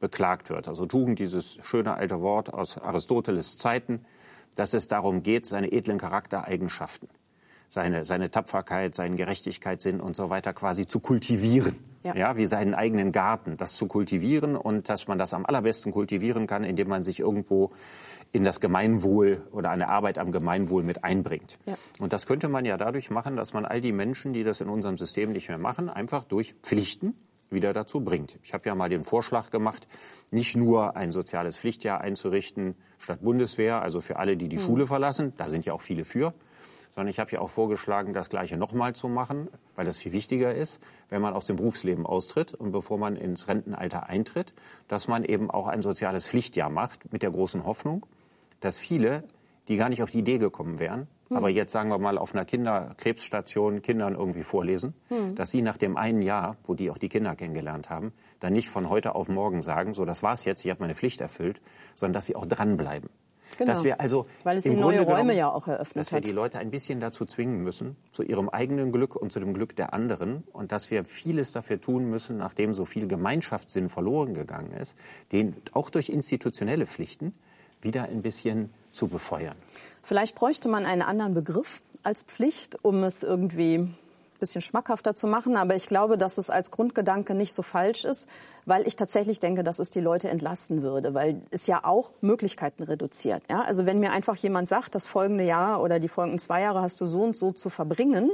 beklagt 0.00 0.48
wird. 0.48 0.66
Also 0.66 0.86
Tugend, 0.86 1.18
dieses 1.18 1.58
schöne 1.60 1.94
alte 1.94 2.22
Wort 2.22 2.54
aus 2.54 2.78
Aristoteles 2.78 3.58
Zeiten, 3.58 4.06
dass 4.54 4.74
es 4.74 4.88
darum 4.88 5.22
geht, 5.22 5.46
seine 5.46 5.72
edlen 5.72 5.98
Charaktereigenschaften, 5.98 7.08
seine, 7.68 8.04
seine 8.04 8.30
Tapferkeit, 8.30 8.94
seinen 8.94 9.16
Gerechtigkeitssinn 9.16 10.00
und 10.00 10.16
so 10.16 10.30
weiter 10.30 10.52
quasi 10.52 10.86
zu 10.86 11.00
kultivieren. 11.00 11.76
Ja. 12.02 12.14
ja, 12.14 12.36
wie 12.36 12.46
seinen 12.46 12.72
eigenen 12.74 13.10
Garten, 13.10 13.56
das 13.56 13.74
zu 13.74 13.88
kultivieren 13.88 14.54
und 14.54 14.88
dass 14.88 15.08
man 15.08 15.18
das 15.18 15.34
am 15.34 15.44
allerbesten 15.44 15.90
kultivieren 15.90 16.46
kann, 16.46 16.62
indem 16.62 16.86
man 16.86 17.02
sich 17.02 17.18
irgendwo 17.18 17.72
in 18.30 18.44
das 18.44 18.60
Gemeinwohl 18.60 19.42
oder 19.50 19.70
eine 19.70 19.88
Arbeit 19.88 20.18
am 20.18 20.30
Gemeinwohl 20.30 20.84
mit 20.84 21.02
einbringt. 21.02 21.58
Ja. 21.66 21.74
Und 21.98 22.12
das 22.12 22.26
könnte 22.26 22.48
man 22.48 22.64
ja 22.64 22.76
dadurch 22.76 23.10
machen, 23.10 23.34
dass 23.34 23.54
man 23.54 23.64
all 23.64 23.80
die 23.80 23.90
Menschen, 23.90 24.32
die 24.32 24.44
das 24.44 24.60
in 24.60 24.68
unserem 24.68 24.96
System 24.96 25.32
nicht 25.32 25.48
mehr 25.48 25.58
machen, 25.58 25.88
einfach 25.88 26.22
durch 26.22 26.54
Pflichten 26.62 27.14
wieder 27.50 27.72
dazu 27.72 28.00
bringt. 28.00 28.38
Ich 28.42 28.54
habe 28.54 28.68
ja 28.68 28.74
mal 28.74 28.88
den 28.88 29.04
Vorschlag 29.04 29.50
gemacht, 29.50 29.86
nicht 30.30 30.56
nur 30.56 30.96
ein 30.96 31.12
soziales 31.12 31.56
Pflichtjahr 31.56 32.00
einzurichten 32.00 32.76
statt 32.98 33.20
Bundeswehr, 33.22 33.82
also 33.82 34.00
für 34.00 34.16
alle, 34.16 34.36
die 34.36 34.48
die 34.48 34.58
hm. 34.58 34.64
Schule 34.64 34.86
verlassen, 34.86 35.32
da 35.36 35.50
sind 35.50 35.64
ja 35.64 35.72
auch 35.72 35.82
viele 35.82 36.04
für, 36.04 36.34
sondern 36.96 37.10
ich 37.10 37.18
habe 37.18 37.30
ja 37.30 37.40
auch 37.40 37.50
vorgeschlagen, 37.50 38.14
das 38.14 38.30
Gleiche 38.30 38.56
nochmal 38.56 38.94
zu 38.94 39.08
machen, 39.08 39.48
weil 39.74 39.84
das 39.84 39.98
viel 39.98 40.12
wichtiger 40.12 40.54
ist, 40.54 40.80
wenn 41.10 41.20
man 41.20 41.34
aus 41.34 41.44
dem 41.44 41.56
Berufsleben 41.56 42.06
austritt 42.06 42.54
und 42.54 42.72
bevor 42.72 42.96
man 42.96 43.16
ins 43.16 43.48
Rentenalter 43.48 44.08
eintritt, 44.08 44.54
dass 44.88 45.06
man 45.06 45.22
eben 45.22 45.50
auch 45.50 45.68
ein 45.68 45.82
soziales 45.82 46.26
Pflichtjahr 46.26 46.70
macht, 46.70 47.12
mit 47.12 47.22
der 47.22 47.30
großen 47.30 47.66
Hoffnung, 47.66 48.06
dass 48.60 48.78
viele, 48.78 49.24
die 49.68 49.76
gar 49.76 49.90
nicht 49.90 50.02
auf 50.02 50.10
die 50.10 50.20
Idee 50.20 50.38
gekommen 50.38 50.78
wären, 50.78 51.06
hm. 51.28 51.36
aber 51.36 51.50
jetzt 51.50 51.72
sagen 51.72 51.90
wir 51.90 51.98
mal 51.98 52.16
auf 52.16 52.34
einer 52.34 52.46
Kinderkrebsstation 52.46 53.82
Kindern 53.82 54.14
irgendwie 54.14 54.42
vorlesen, 54.42 54.94
hm. 55.08 55.34
dass 55.34 55.50
sie 55.50 55.60
nach 55.60 55.76
dem 55.76 55.98
einen 55.98 56.22
Jahr, 56.22 56.56
wo 56.64 56.72
die 56.72 56.90
auch 56.90 56.98
die 56.98 57.10
Kinder 57.10 57.36
kennengelernt 57.36 57.90
haben, 57.90 58.14
dann 58.40 58.54
nicht 58.54 58.70
von 58.70 58.88
heute 58.88 59.14
auf 59.14 59.28
morgen 59.28 59.60
sagen, 59.60 59.92
so 59.92 60.06
das 60.06 60.22
war's 60.22 60.46
jetzt, 60.46 60.64
ich 60.64 60.70
habe 60.70 60.80
meine 60.80 60.94
Pflicht 60.94 61.20
erfüllt, 61.20 61.60
sondern 61.94 62.14
dass 62.14 62.24
sie 62.24 62.36
auch 62.36 62.46
dranbleiben. 62.46 63.10
Genau. 63.56 63.72
Dass 63.72 63.84
wir 63.84 64.00
also 64.00 64.26
Weil 64.44 64.58
es 64.58 64.66
im 64.66 64.78
neue 64.78 64.98
Grunde 64.98 65.12
Räume 65.12 65.34
ja 65.34 65.50
auch 65.50 65.66
eröffnet 65.66 66.04
dass 66.04 66.12
wir 66.12 66.20
die 66.20 66.32
Leute 66.32 66.58
ein 66.58 66.70
bisschen 66.70 67.00
dazu 67.00 67.24
zwingen 67.24 67.62
müssen, 67.62 67.96
zu 68.12 68.22
ihrem 68.22 68.48
eigenen 68.48 68.92
Glück 68.92 69.16
und 69.16 69.32
zu 69.32 69.40
dem 69.40 69.54
Glück 69.54 69.74
der 69.76 69.94
anderen 69.94 70.44
und 70.52 70.72
dass 70.72 70.90
wir 70.90 71.04
vieles 71.04 71.52
dafür 71.52 71.80
tun 71.80 72.10
müssen, 72.10 72.36
nachdem 72.36 72.74
so 72.74 72.84
viel 72.84 73.06
Gemeinschaftssinn 73.06 73.88
verloren 73.88 74.34
gegangen 74.34 74.72
ist, 74.72 74.94
den 75.32 75.56
auch 75.72 75.90
durch 75.90 76.08
institutionelle 76.08 76.86
Pflichten 76.86 77.34
wieder 77.80 78.04
ein 78.04 78.22
bisschen 78.22 78.70
zu 78.92 79.08
befeuern. 79.08 79.56
Vielleicht 80.02 80.34
bräuchte 80.34 80.68
man 80.68 80.84
einen 80.84 81.02
anderen 81.02 81.34
Begriff 81.34 81.82
als 82.02 82.22
Pflicht, 82.22 82.78
um 82.82 83.02
es 83.02 83.22
irgendwie 83.22 83.88
bisschen 84.38 84.60
schmackhafter 84.60 85.14
zu 85.14 85.26
machen. 85.26 85.56
Aber 85.56 85.74
ich 85.74 85.86
glaube, 85.86 86.18
dass 86.18 86.38
es 86.38 86.50
als 86.50 86.70
Grundgedanke 86.70 87.34
nicht 87.34 87.54
so 87.54 87.62
falsch 87.62 88.04
ist, 88.04 88.28
weil 88.64 88.86
ich 88.86 88.96
tatsächlich 88.96 89.40
denke, 89.40 89.62
dass 89.62 89.78
es 89.78 89.90
die 89.90 90.00
Leute 90.00 90.28
entlasten 90.28 90.82
würde, 90.82 91.14
weil 91.14 91.42
es 91.50 91.66
ja 91.66 91.84
auch 91.84 92.10
Möglichkeiten 92.20 92.82
reduziert. 92.82 93.42
Ja? 93.50 93.62
Also 93.62 93.86
wenn 93.86 94.00
mir 94.00 94.12
einfach 94.12 94.36
jemand 94.36 94.68
sagt, 94.68 94.94
das 94.94 95.06
folgende 95.06 95.44
Jahr 95.44 95.82
oder 95.82 95.98
die 95.98 96.08
folgenden 96.08 96.38
zwei 96.38 96.62
Jahre 96.62 96.82
hast 96.82 97.00
du 97.00 97.06
so 97.06 97.22
und 97.22 97.36
so 97.36 97.52
zu 97.52 97.70
verbringen, 97.70 98.30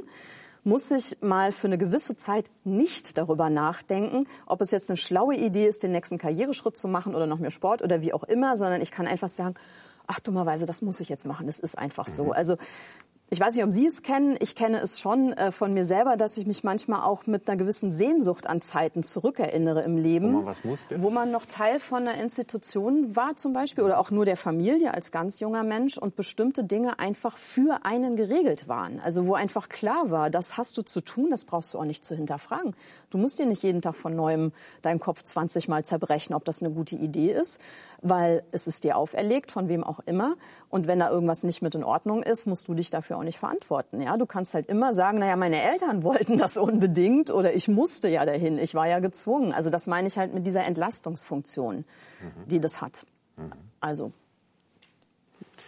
muss 0.64 0.90
ich 0.90 1.20
mal 1.20 1.50
für 1.52 1.66
eine 1.66 1.78
gewisse 1.78 2.16
Zeit 2.16 2.48
nicht 2.64 3.18
darüber 3.18 3.50
nachdenken, 3.50 4.28
ob 4.46 4.60
es 4.60 4.70
jetzt 4.70 4.90
eine 4.90 4.96
schlaue 4.96 5.34
Idee 5.34 5.66
ist, 5.66 5.82
den 5.82 5.92
nächsten 5.92 6.18
Karriereschritt 6.18 6.76
zu 6.76 6.86
machen 6.86 7.14
oder 7.14 7.26
noch 7.26 7.38
mehr 7.38 7.50
Sport 7.50 7.82
oder 7.82 8.00
wie 8.00 8.12
auch 8.12 8.22
immer, 8.22 8.56
sondern 8.56 8.80
ich 8.80 8.92
kann 8.92 9.08
einfach 9.08 9.28
sagen, 9.28 9.54
ach 10.06 10.20
dummerweise, 10.20 10.66
das 10.66 10.82
muss 10.82 11.00
ich 11.00 11.08
jetzt 11.08 11.26
machen. 11.26 11.46
Das 11.46 11.58
ist 11.58 11.76
einfach 11.76 12.06
so. 12.06 12.26
Mhm. 12.26 12.32
Also 12.32 12.56
ich 13.32 13.40
weiß 13.40 13.54
nicht, 13.54 13.64
ob 13.64 13.72
Sie 13.72 13.86
es 13.86 14.02
kennen. 14.02 14.36
Ich 14.40 14.54
kenne 14.54 14.78
es 14.82 15.00
schon 15.00 15.32
äh, 15.32 15.52
von 15.52 15.72
mir 15.72 15.86
selber, 15.86 16.18
dass 16.18 16.36
ich 16.36 16.44
mich 16.44 16.64
manchmal 16.64 17.00
auch 17.00 17.26
mit 17.26 17.48
einer 17.48 17.56
gewissen 17.56 17.90
Sehnsucht 17.90 18.46
an 18.46 18.60
Zeiten 18.60 19.02
zurückerinnere 19.02 19.80
im 19.84 19.96
Leben. 19.96 20.34
Wo 20.34 20.36
man 20.36 20.44
was 20.44 20.64
musste? 20.64 21.02
Wo 21.02 21.08
man 21.08 21.30
noch 21.30 21.46
Teil 21.46 21.80
von 21.80 22.06
einer 22.06 22.20
Institution 22.20 23.16
war 23.16 23.34
zum 23.36 23.54
Beispiel 23.54 23.84
oder 23.84 23.98
auch 23.98 24.10
nur 24.10 24.26
der 24.26 24.36
Familie 24.36 24.92
als 24.92 25.12
ganz 25.12 25.40
junger 25.40 25.62
Mensch 25.62 25.96
und 25.96 26.14
bestimmte 26.14 26.62
Dinge 26.62 26.98
einfach 26.98 27.38
für 27.38 27.86
einen 27.86 28.16
geregelt 28.16 28.68
waren. 28.68 29.00
Also 29.00 29.26
wo 29.26 29.32
einfach 29.32 29.70
klar 29.70 30.10
war, 30.10 30.28
das 30.28 30.58
hast 30.58 30.76
du 30.76 30.82
zu 30.82 31.00
tun, 31.00 31.30
das 31.30 31.46
brauchst 31.46 31.72
du 31.72 31.78
auch 31.78 31.86
nicht 31.86 32.04
zu 32.04 32.14
hinterfragen. 32.14 32.76
Du 33.08 33.16
musst 33.16 33.38
dir 33.38 33.46
nicht 33.46 33.62
jeden 33.62 33.80
Tag 33.80 33.94
von 33.94 34.14
neuem 34.14 34.52
deinen 34.82 35.00
Kopf 35.00 35.22
20 35.22 35.68
Mal 35.68 35.86
zerbrechen, 35.86 36.34
ob 36.34 36.44
das 36.44 36.62
eine 36.62 36.70
gute 36.70 36.96
Idee 36.96 37.32
ist, 37.32 37.62
weil 38.02 38.42
es 38.52 38.66
ist 38.66 38.84
dir 38.84 38.98
auferlegt, 38.98 39.52
von 39.52 39.68
wem 39.68 39.84
auch 39.84 40.00
immer. 40.00 40.36
Und 40.68 40.86
wenn 40.86 40.98
da 40.98 41.08
irgendwas 41.08 41.44
nicht 41.44 41.62
mit 41.62 41.74
in 41.74 41.84
Ordnung 41.84 42.22
ist, 42.22 42.46
musst 42.46 42.68
du 42.68 42.74
dich 42.74 42.90
dafür 42.90 43.21
auch 43.22 43.24
nicht 43.24 43.38
verantworten. 43.38 44.00
Ja, 44.00 44.16
du 44.16 44.26
kannst 44.26 44.52
halt 44.54 44.66
immer 44.66 44.92
sagen, 44.94 45.18
naja, 45.18 45.36
meine 45.36 45.62
Eltern 45.62 46.02
wollten 46.02 46.36
das 46.36 46.56
unbedingt 46.56 47.30
oder 47.30 47.54
ich 47.54 47.68
musste 47.68 48.08
ja 48.08 48.26
dahin, 48.26 48.58
ich 48.58 48.74
war 48.74 48.86
ja 48.86 48.98
gezwungen. 48.98 49.52
Also 49.52 49.70
das 49.70 49.86
meine 49.86 50.08
ich 50.08 50.18
halt 50.18 50.34
mit 50.34 50.46
dieser 50.46 50.64
Entlastungsfunktion, 50.64 51.76
mhm. 51.76 52.48
die 52.48 52.60
das 52.60 52.80
hat. 52.80 53.06
Mhm. 53.36 53.52
Also 53.80 54.12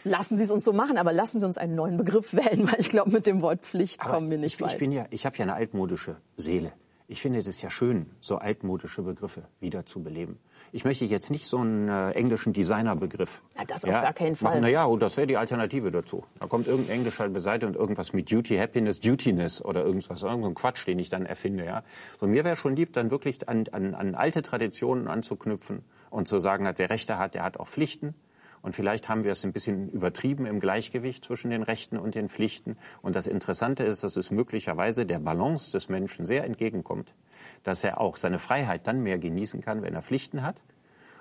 lassen 0.02 0.36
Sie 0.36 0.42
es 0.42 0.50
uns 0.50 0.64
so 0.64 0.72
machen, 0.72 0.98
aber 0.98 1.12
lassen 1.12 1.40
Sie 1.40 1.46
uns 1.46 1.56
einen 1.56 1.74
neuen 1.74 1.96
Begriff 1.96 2.32
wählen, 2.34 2.70
weil 2.70 2.80
ich 2.80 2.90
glaube, 2.90 3.10
mit 3.10 3.26
dem 3.26 3.40
Wort 3.40 3.60
Pflicht 3.62 4.02
aber 4.02 4.14
kommen 4.14 4.30
wir 4.30 4.38
nicht 4.38 4.56
ich, 4.56 4.60
weit. 4.60 4.72
Ich 4.72 4.78
bin 4.78 4.92
ja, 4.92 5.06
ich 5.10 5.24
habe 5.24 5.36
ja 5.36 5.44
eine 5.44 5.54
altmodische 5.54 6.16
Seele. 6.36 6.72
Ich 7.06 7.20
finde 7.20 7.40
es 7.40 7.60
ja 7.60 7.70
schön, 7.70 8.10
so 8.20 8.38
altmodische 8.38 9.02
Begriffe 9.02 9.44
wieder 9.60 9.84
zu 9.84 10.02
beleben. 10.02 10.38
Ich 10.74 10.84
möchte 10.84 11.04
jetzt 11.04 11.30
nicht 11.30 11.46
so 11.46 11.58
einen 11.58 11.88
äh, 11.88 12.10
englischen 12.14 12.52
Designerbegriff. 12.52 13.42
Ja, 13.56 13.64
das 13.64 13.82
ja, 13.82 13.94
auf 13.96 14.02
gar 14.02 14.12
keinen 14.12 14.34
Fall. 14.34 14.60
Na 14.60 14.68
ja, 14.68 14.82
und 14.86 15.00
das 15.00 15.16
wäre 15.16 15.28
die 15.28 15.36
Alternative 15.36 15.92
dazu. 15.92 16.24
Da 16.40 16.48
kommt 16.48 16.66
irgendein 16.66 16.96
Englisch 16.96 17.20
halt 17.20 17.32
beiseite 17.32 17.68
und 17.68 17.76
irgendwas 17.76 18.12
mit 18.12 18.28
Duty, 18.28 18.56
Happiness, 18.56 18.98
Dutiness 18.98 19.64
oder 19.64 19.84
irgendwas, 19.84 20.24
irgendein 20.24 20.54
Quatsch, 20.54 20.84
den 20.84 20.98
ich 20.98 21.10
dann 21.10 21.26
erfinde. 21.26 21.64
Ja. 21.64 21.84
So 22.18 22.26
mir 22.26 22.44
wäre 22.44 22.56
schon 22.56 22.74
lieb, 22.74 22.92
dann 22.92 23.12
wirklich 23.12 23.48
an, 23.48 23.66
an, 23.70 23.94
an 23.94 24.16
alte 24.16 24.42
Traditionen 24.42 25.06
anzuknüpfen 25.06 25.84
und 26.10 26.26
zu 26.26 26.40
sagen, 26.40 26.68
wer 26.74 26.90
Rechte 26.90 27.18
hat, 27.20 27.34
der 27.34 27.44
hat 27.44 27.60
auch 27.60 27.68
Pflichten. 27.68 28.16
Und 28.64 28.74
vielleicht 28.74 29.08
haben 29.08 29.22
wir 29.22 29.30
es 29.30 29.44
ein 29.44 29.52
bisschen 29.52 29.90
übertrieben 29.90 30.46
im 30.46 30.58
Gleichgewicht 30.58 31.24
zwischen 31.24 31.50
den 31.50 31.62
Rechten 31.62 31.96
und 31.96 32.16
den 32.16 32.28
Pflichten. 32.28 32.76
Und 33.02 33.14
das 33.14 33.28
Interessante 33.28 33.84
ist, 33.84 34.02
dass 34.02 34.16
es 34.16 34.32
möglicherweise 34.32 35.06
der 35.06 35.20
Balance 35.20 35.70
des 35.70 35.88
Menschen 35.88 36.26
sehr 36.26 36.44
entgegenkommt 36.44 37.14
dass 37.62 37.84
er 37.84 38.00
auch 38.00 38.16
seine 38.16 38.38
Freiheit 38.38 38.86
dann 38.86 39.02
mehr 39.02 39.18
genießen 39.18 39.60
kann, 39.60 39.82
wenn 39.82 39.94
er 39.94 40.02
Pflichten 40.02 40.42
hat 40.42 40.62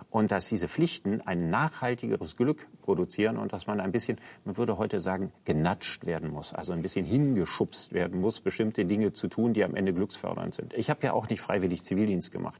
und 0.09 0.31
dass 0.31 0.47
diese 0.47 0.67
Pflichten 0.67 1.21
ein 1.21 1.49
nachhaltigeres 1.49 2.35
Glück 2.35 2.67
produzieren 2.81 3.37
und 3.37 3.53
dass 3.53 3.67
man 3.67 3.79
ein 3.79 3.91
bisschen, 3.91 4.17
man 4.45 4.57
würde 4.57 4.77
heute 4.77 4.99
sagen, 4.99 5.31
genatscht 5.45 6.05
werden 6.05 6.29
muss, 6.31 6.53
also 6.53 6.73
ein 6.73 6.81
bisschen 6.81 7.05
hingeschubst 7.05 7.93
werden 7.93 8.21
muss, 8.21 8.41
bestimmte 8.41 8.85
Dinge 8.85 9.13
zu 9.13 9.27
tun, 9.27 9.53
die 9.53 9.63
am 9.63 9.75
Ende 9.75 9.93
glücksfördernd 9.93 10.53
sind. 10.53 10.73
Ich 10.73 10.89
habe 10.89 11.03
ja 11.03 11.13
auch 11.13 11.29
nicht 11.29 11.41
freiwillig 11.41 11.83
Zivildienst 11.83 12.31
gemacht. 12.31 12.59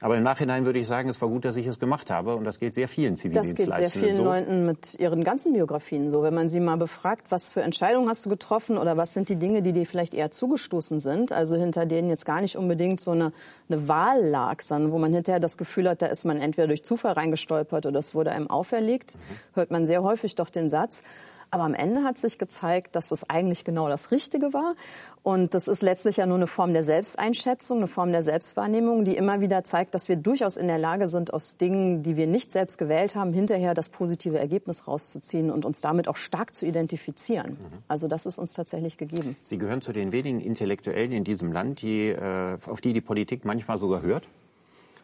Aber 0.00 0.16
im 0.16 0.22
Nachhinein 0.22 0.66
würde 0.66 0.78
ich 0.78 0.86
sagen, 0.86 1.08
es 1.08 1.20
war 1.22 1.28
gut, 1.28 1.44
dass 1.46 1.56
ich 1.56 1.66
es 1.66 1.78
gemacht 1.78 2.10
habe. 2.10 2.36
Und 2.36 2.44
das 2.44 2.60
geht 2.60 2.74
sehr 2.74 2.86
vielen 2.86 3.16
Zivildienstleistenden 3.16 3.70
Das 3.70 3.92
geht 3.92 3.92
sehr 3.92 4.02
vielen 4.02 4.16
so. 4.16 4.24
Leuten 4.24 4.66
mit 4.66 4.98
ihren 4.98 5.24
ganzen 5.24 5.54
Biografien 5.54 6.10
so. 6.10 6.22
Wenn 6.22 6.34
man 6.34 6.50
sie 6.50 6.60
mal 6.60 6.76
befragt, 6.76 7.26
was 7.30 7.48
für 7.48 7.62
Entscheidungen 7.62 8.08
hast 8.08 8.26
du 8.26 8.30
getroffen 8.30 8.76
oder 8.76 8.96
was 8.96 9.14
sind 9.14 9.28
die 9.30 9.36
Dinge, 9.36 9.62
die 9.62 9.72
dir 9.72 9.86
vielleicht 9.86 10.12
eher 10.12 10.30
zugestoßen 10.30 11.00
sind, 11.00 11.32
also 11.32 11.56
hinter 11.56 11.86
denen 11.86 12.10
jetzt 12.10 12.26
gar 12.26 12.42
nicht 12.42 12.56
unbedingt 12.56 13.00
so 13.00 13.12
eine, 13.12 13.32
eine 13.70 13.88
Wahl 13.88 14.22
lag, 14.22 14.60
sondern 14.60 14.92
wo 14.92 14.98
man 14.98 15.14
hinterher 15.14 15.40
das 15.40 15.56
Gefühl 15.56 15.88
hat, 15.88 16.02
da 16.02 16.06
ist 16.06 16.26
man 16.26 16.38
entweder 16.38 16.68
durch 16.68 16.84
Zufall 16.84 17.12
reingestolpert 17.12 17.86
oder 17.86 17.98
es 17.98 18.14
wurde 18.14 18.32
einem 18.32 18.50
auferlegt, 18.50 19.14
mhm. 19.14 19.20
hört 19.54 19.70
man 19.70 19.86
sehr 19.86 20.02
häufig 20.02 20.34
doch 20.34 20.50
den 20.50 20.68
Satz, 20.68 21.02
aber 21.50 21.64
am 21.64 21.74
Ende 21.74 22.02
hat 22.02 22.18
sich 22.18 22.38
gezeigt, 22.38 22.96
dass 22.96 23.10
es 23.10 23.28
eigentlich 23.28 23.64
genau 23.64 23.88
das 23.88 24.10
Richtige 24.10 24.52
war. 24.52 24.74
Und 25.22 25.54
das 25.54 25.66
ist 25.66 25.82
letztlich 25.82 26.18
ja 26.18 26.26
nur 26.26 26.36
eine 26.36 26.46
Form 26.46 26.72
der 26.72 26.84
Selbsteinschätzung, 26.84 27.78
eine 27.78 27.88
Form 27.88 28.12
der 28.12 28.22
Selbstwahrnehmung, 28.22 29.04
die 29.04 29.16
immer 29.16 29.40
wieder 29.40 29.64
zeigt, 29.64 29.94
dass 29.94 30.08
wir 30.08 30.16
durchaus 30.16 30.56
in 30.56 30.68
der 30.68 30.78
Lage 30.78 31.08
sind, 31.08 31.34
aus 31.34 31.56
Dingen, 31.56 32.02
die 32.02 32.16
wir 32.16 32.26
nicht 32.26 32.52
selbst 32.52 32.78
gewählt 32.78 33.16
haben, 33.16 33.32
hinterher 33.32 33.74
das 33.74 33.88
positive 33.88 34.38
Ergebnis 34.38 34.86
rauszuziehen 34.86 35.50
und 35.50 35.64
uns 35.64 35.80
damit 35.80 36.06
auch 36.06 36.16
stark 36.16 36.54
zu 36.54 36.64
identifizieren. 36.64 37.52
Mhm. 37.52 37.78
Also 37.88 38.06
das 38.06 38.26
ist 38.26 38.38
uns 38.38 38.52
tatsächlich 38.52 38.96
gegeben. 38.96 39.36
Sie 39.42 39.58
gehören 39.58 39.82
zu 39.82 39.92
den 39.92 40.12
wenigen 40.12 40.40
Intellektuellen 40.40 41.12
in 41.12 41.24
diesem 41.24 41.52
Land, 41.52 41.82
die, 41.82 42.08
äh, 42.08 42.58
auf 42.66 42.80
die 42.80 42.92
die 42.92 43.00
Politik 43.00 43.44
manchmal 43.44 43.78
sogar 43.78 44.02
hört. 44.02 44.28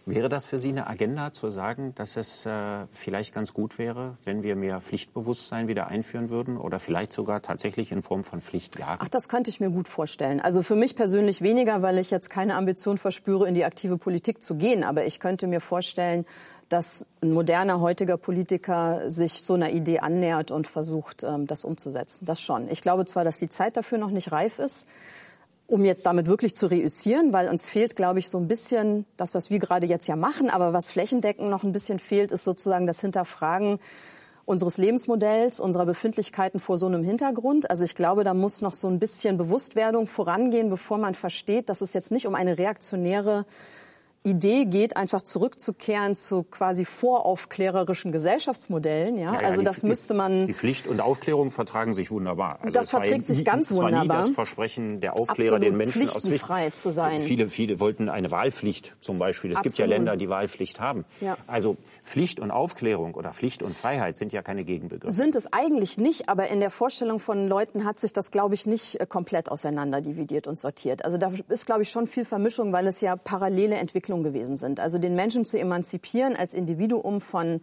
Wäre 0.04 0.28
das 0.28 0.46
für 0.46 0.58
Sie 0.58 0.70
eine 0.70 0.88
Agenda, 0.88 1.32
zu 1.32 1.50
sagen, 1.50 1.94
dass 1.94 2.16
es 2.16 2.44
äh, 2.44 2.86
vielleicht 2.90 3.32
ganz 3.32 3.54
gut 3.54 3.78
wäre, 3.78 4.16
wenn 4.24 4.42
wir 4.42 4.56
mehr 4.56 4.80
Pflichtbewusstsein 4.80 5.68
wieder 5.68 5.86
einführen 5.86 6.28
würden 6.28 6.56
oder 6.56 6.80
vielleicht 6.80 7.12
sogar 7.12 7.40
tatsächlich 7.40 7.92
in 7.92 8.02
Form 8.02 8.24
von 8.24 8.40
Pflichtjahren? 8.40 8.98
Ach, 9.00 9.08
das 9.08 9.28
könnte 9.28 9.50
ich 9.50 9.60
mir 9.60 9.70
gut 9.70 9.86
vorstellen. 9.86 10.40
Also 10.40 10.62
für 10.62 10.74
mich 10.74 10.96
persönlich 10.96 11.40
weniger, 11.40 11.82
weil 11.82 11.98
ich 11.98 12.10
jetzt 12.10 12.30
keine 12.30 12.56
Ambition 12.56 12.98
verspüre, 12.98 13.46
in 13.46 13.54
die 13.54 13.64
aktive 13.64 13.96
Politik 13.96 14.42
zu 14.42 14.56
gehen. 14.56 14.82
Aber 14.82 15.04
ich 15.04 15.20
könnte 15.20 15.46
mir 15.46 15.60
vorstellen, 15.60 16.26
dass 16.68 17.06
ein 17.20 17.32
moderner 17.32 17.80
heutiger 17.80 18.16
Politiker 18.16 19.08
sich 19.08 19.44
so 19.44 19.54
einer 19.54 19.70
Idee 19.70 20.00
annähert 20.00 20.50
und 20.50 20.66
versucht, 20.66 21.22
ähm, 21.22 21.46
das 21.46 21.64
umzusetzen. 21.64 22.24
Das 22.24 22.40
schon. 22.40 22.68
Ich 22.70 22.80
glaube 22.80 23.04
zwar, 23.06 23.24
dass 23.24 23.36
die 23.36 23.50
Zeit 23.50 23.76
dafür 23.76 23.98
noch 23.98 24.10
nicht 24.10 24.32
reif 24.32 24.58
ist 24.58 24.88
um 25.66 25.84
jetzt 25.84 26.04
damit 26.06 26.26
wirklich 26.26 26.54
zu 26.54 26.66
reüssieren, 26.66 27.32
weil 27.32 27.48
uns 27.48 27.66
fehlt, 27.66 27.96
glaube 27.96 28.18
ich, 28.18 28.28
so 28.28 28.38
ein 28.38 28.48
bisschen 28.48 29.06
das, 29.16 29.34
was 29.34 29.50
wir 29.50 29.58
gerade 29.58 29.86
jetzt 29.86 30.06
ja 30.06 30.16
machen, 30.16 30.50
aber 30.50 30.72
was 30.72 30.90
flächendeckend 30.90 31.48
noch 31.48 31.62
ein 31.62 31.72
bisschen 31.72 31.98
fehlt, 31.98 32.32
ist 32.32 32.44
sozusagen 32.44 32.86
das 32.86 33.00
Hinterfragen 33.00 33.78
unseres 34.44 34.76
Lebensmodells, 34.76 35.60
unserer 35.60 35.86
Befindlichkeiten 35.86 36.60
vor 36.60 36.76
so 36.76 36.86
einem 36.86 37.04
Hintergrund. 37.04 37.70
Also 37.70 37.84
ich 37.84 37.94
glaube, 37.94 38.24
da 38.24 38.34
muss 38.34 38.60
noch 38.60 38.74
so 38.74 38.88
ein 38.88 38.98
bisschen 38.98 39.38
Bewusstwerdung 39.38 40.06
vorangehen, 40.06 40.68
bevor 40.68 40.98
man 40.98 41.14
versteht, 41.14 41.68
dass 41.68 41.80
es 41.80 41.92
jetzt 41.92 42.10
nicht 42.10 42.26
um 42.26 42.34
eine 42.34 42.58
reaktionäre 42.58 43.46
Idee 44.24 44.66
geht, 44.66 44.96
einfach 44.96 45.22
zurückzukehren 45.22 46.14
zu 46.14 46.44
quasi 46.44 46.84
voraufklärerischen 46.84 48.12
Gesellschaftsmodellen. 48.12 49.16
Ja, 49.18 49.34
ja, 49.34 49.40
ja 49.40 49.48
also 49.48 49.62
das 49.62 49.80
die, 49.80 49.86
müsste 49.86 50.14
man. 50.14 50.46
Die 50.46 50.54
Pflicht 50.54 50.86
und 50.86 51.00
Aufklärung 51.00 51.50
vertragen 51.50 51.92
sich 51.92 52.10
wunderbar. 52.10 52.60
Also 52.62 52.78
das 52.78 52.90
verträgt 52.90 53.26
sich 53.26 53.44
ganz 53.44 53.68
das 53.68 53.78
wunderbar. 53.78 54.08
War 54.08 54.16
nie 54.18 54.28
das 54.28 54.34
Versprechen 54.34 55.00
der 55.00 55.16
Aufklärer 55.16 55.56
Absolut 55.56 55.72
den 55.72 55.76
Menschen 55.76 56.08
aus 56.08 56.28
frei 56.40 56.70
zu 56.70 56.90
sein. 56.90 57.20
Viele, 57.20 57.48
viele 57.48 57.80
wollten 57.80 58.08
eine 58.08 58.30
Wahlpflicht 58.30 58.94
zum 59.00 59.18
Beispiel. 59.18 59.50
Es 59.50 59.56
Absolut. 59.56 59.76
gibt 59.76 59.78
ja 59.78 59.86
Länder, 59.86 60.16
die 60.16 60.28
Wahlpflicht 60.28 60.78
haben. 60.78 61.04
Ja. 61.20 61.36
Also 61.48 61.76
Pflicht 62.04 62.40
und 62.40 62.50
Aufklärung 62.50 63.14
oder 63.14 63.32
Pflicht 63.32 63.62
und 63.62 63.76
Freiheit 63.76 64.16
sind 64.16 64.32
ja 64.32 64.42
keine 64.42 64.64
Gegenbegriffe. 64.64 65.14
Sind 65.14 65.36
es 65.36 65.52
eigentlich 65.52 65.98
nicht, 65.98 66.28
aber 66.28 66.48
in 66.48 66.60
der 66.60 66.70
Vorstellung 66.70 67.20
von 67.20 67.46
Leuten 67.46 67.84
hat 67.84 68.00
sich 68.00 68.12
das, 68.12 68.30
glaube 68.30 68.54
ich, 68.54 68.66
nicht 68.66 69.00
äh, 69.00 69.06
komplett 69.06 69.50
auseinander 69.50 70.00
dividiert 70.00 70.46
und 70.46 70.58
sortiert. 70.58 71.04
Also 71.04 71.16
da 71.16 71.32
ist, 71.48 71.66
glaube 71.66 71.82
ich, 71.82 71.90
schon 71.90 72.06
viel 72.06 72.24
Vermischung, 72.24 72.72
weil 72.72 72.86
es 72.86 73.00
ja 73.00 73.16
parallele 73.16 73.76
Entwicklungen 73.76 74.24
gewesen 74.24 74.56
sind. 74.56 74.80
Also 74.80 74.98
den 74.98 75.14
Menschen 75.14 75.44
zu 75.44 75.58
emanzipieren 75.58 76.34
als 76.34 76.54
Individuum 76.54 77.20
von 77.20 77.60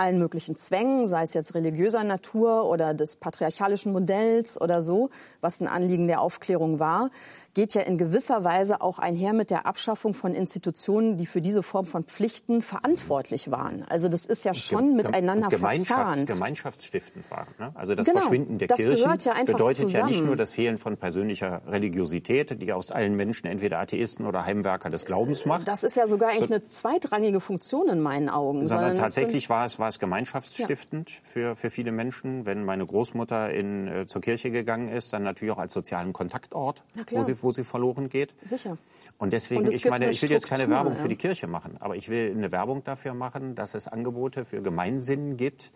allen 0.00 0.18
möglichen 0.18 0.56
Zwängen, 0.56 1.06
sei 1.06 1.22
es 1.22 1.34
jetzt 1.34 1.54
religiöser 1.54 2.04
Natur 2.04 2.64
oder 2.64 2.94
des 2.94 3.16
patriarchalischen 3.16 3.92
Modells 3.92 4.58
oder 4.58 4.80
so, 4.80 5.10
was 5.42 5.60
ein 5.60 5.68
Anliegen 5.68 6.06
der 6.06 6.22
Aufklärung 6.22 6.78
war, 6.78 7.10
geht 7.54 7.74
ja 7.74 7.82
in 7.82 7.98
gewisser 7.98 8.44
Weise 8.44 8.80
auch 8.80 8.98
einher 8.98 9.32
mit 9.32 9.50
der 9.50 9.66
Abschaffung 9.66 10.14
von 10.14 10.34
Institutionen, 10.34 11.16
die 11.16 11.26
für 11.26 11.40
diese 11.40 11.62
Form 11.62 11.86
von 11.86 12.04
Pflichten 12.04 12.62
verantwortlich 12.62 13.50
waren. 13.50 13.84
Also 13.88 14.08
das 14.08 14.24
ist 14.24 14.44
ja 14.44 14.54
schon 14.54 14.94
miteinander 14.94 15.48
Gemeinschaft, 15.48 16.00
verzahnt. 16.00 16.26
Gemeinschaftsstiftend 16.28 17.30
waren. 17.30 17.48
Ne? 17.58 17.72
Also 17.74 17.94
das 17.94 18.06
genau, 18.06 18.20
Verschwinden 18.20 18.58
der 18.58 18.68
das 18.68 18.78
Kirchen 18.78 19.18
ja 19.18 19.44
bedeutet 19.44 19.76
zusammen. 19.78 20.08
ja 20.08 20.14
nicht 20.14 20.24
nur 20.24 20.36
das 20.36 20.52
Fehlen 20.52 20.78
von 20.78 20.96
persönlicher 20.96 21.62
Religiosität, 21.66 22.60
die 22.62 22.72
aus 22.72 22.90
allen 22.90 23.16
Menschen 23.16 23.46
entweder 23.46 23.80
Atheisten 23.80 24.26
oder 24.26 24.44
Heimwerker 24.44 24.90
des 24.90 25.04
Glaubens 25.04 25.44
macht. 25.44 25.66
Das 25.66 25.82
ist 25.82 25.96
ja 25.96 26.06
sogar 26.06 26.30
eigentlich 26.30 26.48
so, 26.48 26.54
eine 26.54 26.64
zweitrangige 26.64 27.40
Funktion 27.40 27.88
in 27.88 28.00
meinen 28.00 28.28
Augen. 28.28 28.66
Sondern, 28.66 28.88
sondern 28.88 28.96
tatsächlich 28.96 29.50
war 29.50 29.64
es, 29.64 29.78
war 29.78 29.88
es 29.88 29.98
gemeinschaftsstiftend 29.98 31.10
ja. 31.10 31.16
für, 31.22 31.56
für 31.56 31.70
viele 31.70 31.92
Menschen. 31.92 32.46
Wenn 32.46 32.64
meine 32.64 32.86
Großmutter 32.86 33.50
in, 33.50 33.88
äh, 33.88 34.06
zur 34.06 34.20
Kirche 34.20 34.50
gegangen 34.50 34.88
ist, 34.88 35.12
dann 35.12 35.22
natürlich 35.22 35.52
auch 35.52 35.58
als 35.58 35.72
sozialen 35.72 36.12
Kontaktort, 36.12 36.82
wo 37.10 37.22
sie 37.22 37.39
wo 37.42 37.50
sie 37.50 37.64
verloren 37.64 38.08
geht. 38.08 38.34
Sicher. 38.44 38.78
Und 39.18 39.32
deswegen, 39.32 39.66
Und 39.66 39.74
ich 39.74 39.84
meine, 39.84 40.08
ich 40.08 40.22
will 40.22 40.30
jetzt 40.30 40.48
keine 40.48 40.68
Werbung 40.70 40.94
ja. 40.94 40.98
für 40.98 41.08
die 41.08 41.16
Kirche 41.16 41.46
machen, 41.46 41.76
aber 41.80 41.96
ich 41.96 42.08
will 42.08 42.32
eine 42.34 42.50
Werbung 42.52 42.84
dafür 42.84 43.12
machen, 43.12 43.54
dass 43.54 43.74
es 43.74 43.86
Angebote 43.86 44.46
für 44.46 44.62
Gemeinsinn 44.62 45.36
gibt, 45.36 45.72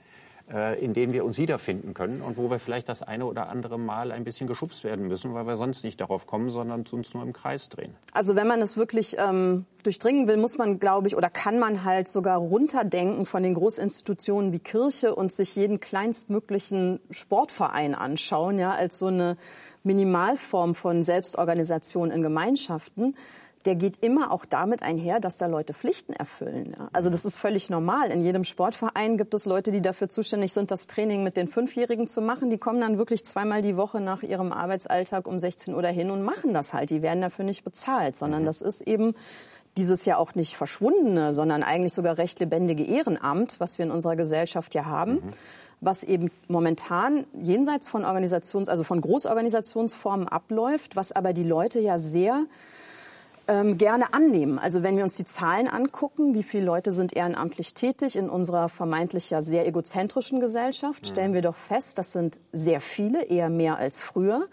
äh, 0.52 0.78
in 0.82 0.92
denen 0.92 1.12
wir 1.12 1.24
uns 1.24 1.38
wiederfinden 1.38 1.94
können 1.94 2.20
und 2.20 2.36
wo 2.36 2.50
wir 2.50 2.58
vielleicht 2.58 2.88
das 2.88 3.02
eine 3.02 3.24
oder 3.26 3.48
andere 3.48 3.78
Mal 3.78 4.12
ein 4.12 4.24
bisschen 4.24 4.46
geschubst 4.46 4.84
werden 4.84 5.08
müssen, 5.08 5.32
weil 5.32 5.46
wir 5.46 5.56
sonst 5.56 5.84
nicht 5.84 6.00
darauf 6.00 6.26
kommen, 6.26 6.50
sondern 6.50 6.84
uns 6.90 7.14
nur 7.14 7.22
im 7.22 7.32
Kreis 7.32 7.70
drehen. 7.70 7.94
Also 8.12 8.36
wenn 8.36 8.46
man 8.46 8.60
es 8.60 8.76
wirklich 8.76 9.16
ähm, 9.18 9.64
durchdringen 9.84 10.28
will, 10.28 10.36
muss 10.36 10.58
man, 10.58 10.78
glaube 10.78 11.08
ich, 11.08 11.16
oder 11.16 11.30
kann 11.30 11.58
man 11.58 11.84
halt 11.84 12.08
sogar 12.08 12.38
runterdenken 12.38 13.24
von 13.24 13.42
den 13.42 13.54
Großinstitutionen 13.54 14.52
wie 14.52 14.58
Kirche 14.58 15.14
und 15.14 15.32
sich 15.32 15.56
jeden 15.56 15.80
kleinstmöglichen 15.80 17.00
Sportverein 17.10 17.94
anschauen, 17.94 18.58
ja, 18.58 18.72
als 18.72 18.98
so 18.98 19.06
eine 19.06 19.38
Minimalform 19.84 20.74
von 20.74 21.02
Selbstorganisation 21.02 22.10
in 22.10 22.22
Gemeinschaften 22.22 23.14
der 23.64 23.76
geht 23.76 24.04
immer 24.04 24.30
auch 24.30 24.44
damit 24.44 24.82
einher, 24.82 25.20
dass 25.20 25.38
da 25.38 25.46
Leute 25.46 25.72
Pflichten 25.72 26.12
erfüllen. 26.12 26.76
Also 26.92 27.08
das 27.08 27.24
ist 27.24 27.38
völlig 27.38 27.70
normal. 27.70 28.10
In 28.10 28.22
jedem 28.22 28.44
Sportverein 28.44 29.16
gibt 29.16 29.32
es 29.32 29.46
Leute, 29.46 29.72
die 29.72 29.80
dafür 29.80 30.08
zuständig 30.08 30.52
sind, 30.52 30.70
das 30.70 30.86
Training 30.86 31.22
mit 31.22 31.36
den 31.36 31.48
Fünfjährigen 31.48 32.06
zu 32.06 32.20
machen. 32.20 32.50
Die 32.50 32.58
kommen 32.58 32.80
dann 32.80 32.98
wirklich 32.98 33.24
zweimal 33.24 33.62
die 33.62 33.76
Woche 33.76 34.00
nach 34.00 34.22
ihrem 34.22 34.52
Arbeitsalltag 34.52 35.26
um 35.26 35.38
16 35.38 35.74
Uhr 35.74 35.82
dahin 35.82 36.10
und 36.10 36.22
machen 36.22 36.52
das 36.52 36.74
halt. 36.74 36.90
Die 36.90 37.02
werden 37.02 37.22
dafür 37.22 37.44
nicht 37.44 37.64
bezahlt, 37.64 38.16
sondern 38.16 38.44
das 38.44 38.60
ist 38.60 38.82
eben 38.82 39.14
dieses 39.76 40.04
ja 40.04 40.18
auch 40.18 40.34
nicht 40.34 40.56
verschwundene, 40.56 41.34
sondern 41.34 41.62
eigentlich 41.62 41.94
sogar 41.94 42.18
recht 42.18 42.38
lebendige 42.40 42.84
Ehrenamt, 42.84 43.58
was 43.58 43.78
wir 43.78 43.86
in 43.86 43.90
unserer 43.90 44.14
Gesellschaft 44.14 44.74
ja 44.74 44.84
haben. 44.84 45.14
Mhm 45.14 45.32
was 45.80 46.02
eben 46.04 46.30
momentan 46.48 47.24
jenseits 47.40 47.88
von 47.88 48.04
Organisations, 48.04 48.68
also 48.68 48.84
von 48.84 49.00
Großorganisationsformen 49.00 50.28
abläuft, 50.28 50.96
was 50.96 51.12
aber 51.12 51.32
die 51.32 51.44
Leute 51.44 51.80
ja 51.80 51.98
sehr 51.98 52.44
ähm, 53.46 53.78
gerne 53.78 54.12
annehmen. 54.14 54.58
Also 54.58 54.82
wenn 54.82 54.96
wir 54.96 55.04
uns 55.04 55.16
die 55.16 55.24
Zahlen 55.24 55.68
angucken, 55.68 56.34
wie 56.34 56.42
viele 56.42 56.64
Leute 56.64 56.92
sind 56.92 57.14
ehrenamtlich 57.14 57.74
tätig 57.74 58.16
in 58.16 58.30
unserer 58.30 58.68
vermeintlich 58.68 59.30
ja 59.30 59.42
sehr 59.42 59.66
egozentrischen 59.66 60.40
Gesellschaft, 60.40 61.06
stellen 61.06 61.34
wir 61.34 61.42
doch 61.42 61.56
fest, 61.56 61.98
das 61.98 62.12
sind 62.12 62.40
sehr 62.52 62.80
viele, 62.80 63.24
eher 63.24 63.50
mehr 63.50 63.76
als 63.76 64.00
früher. 64.00 64.48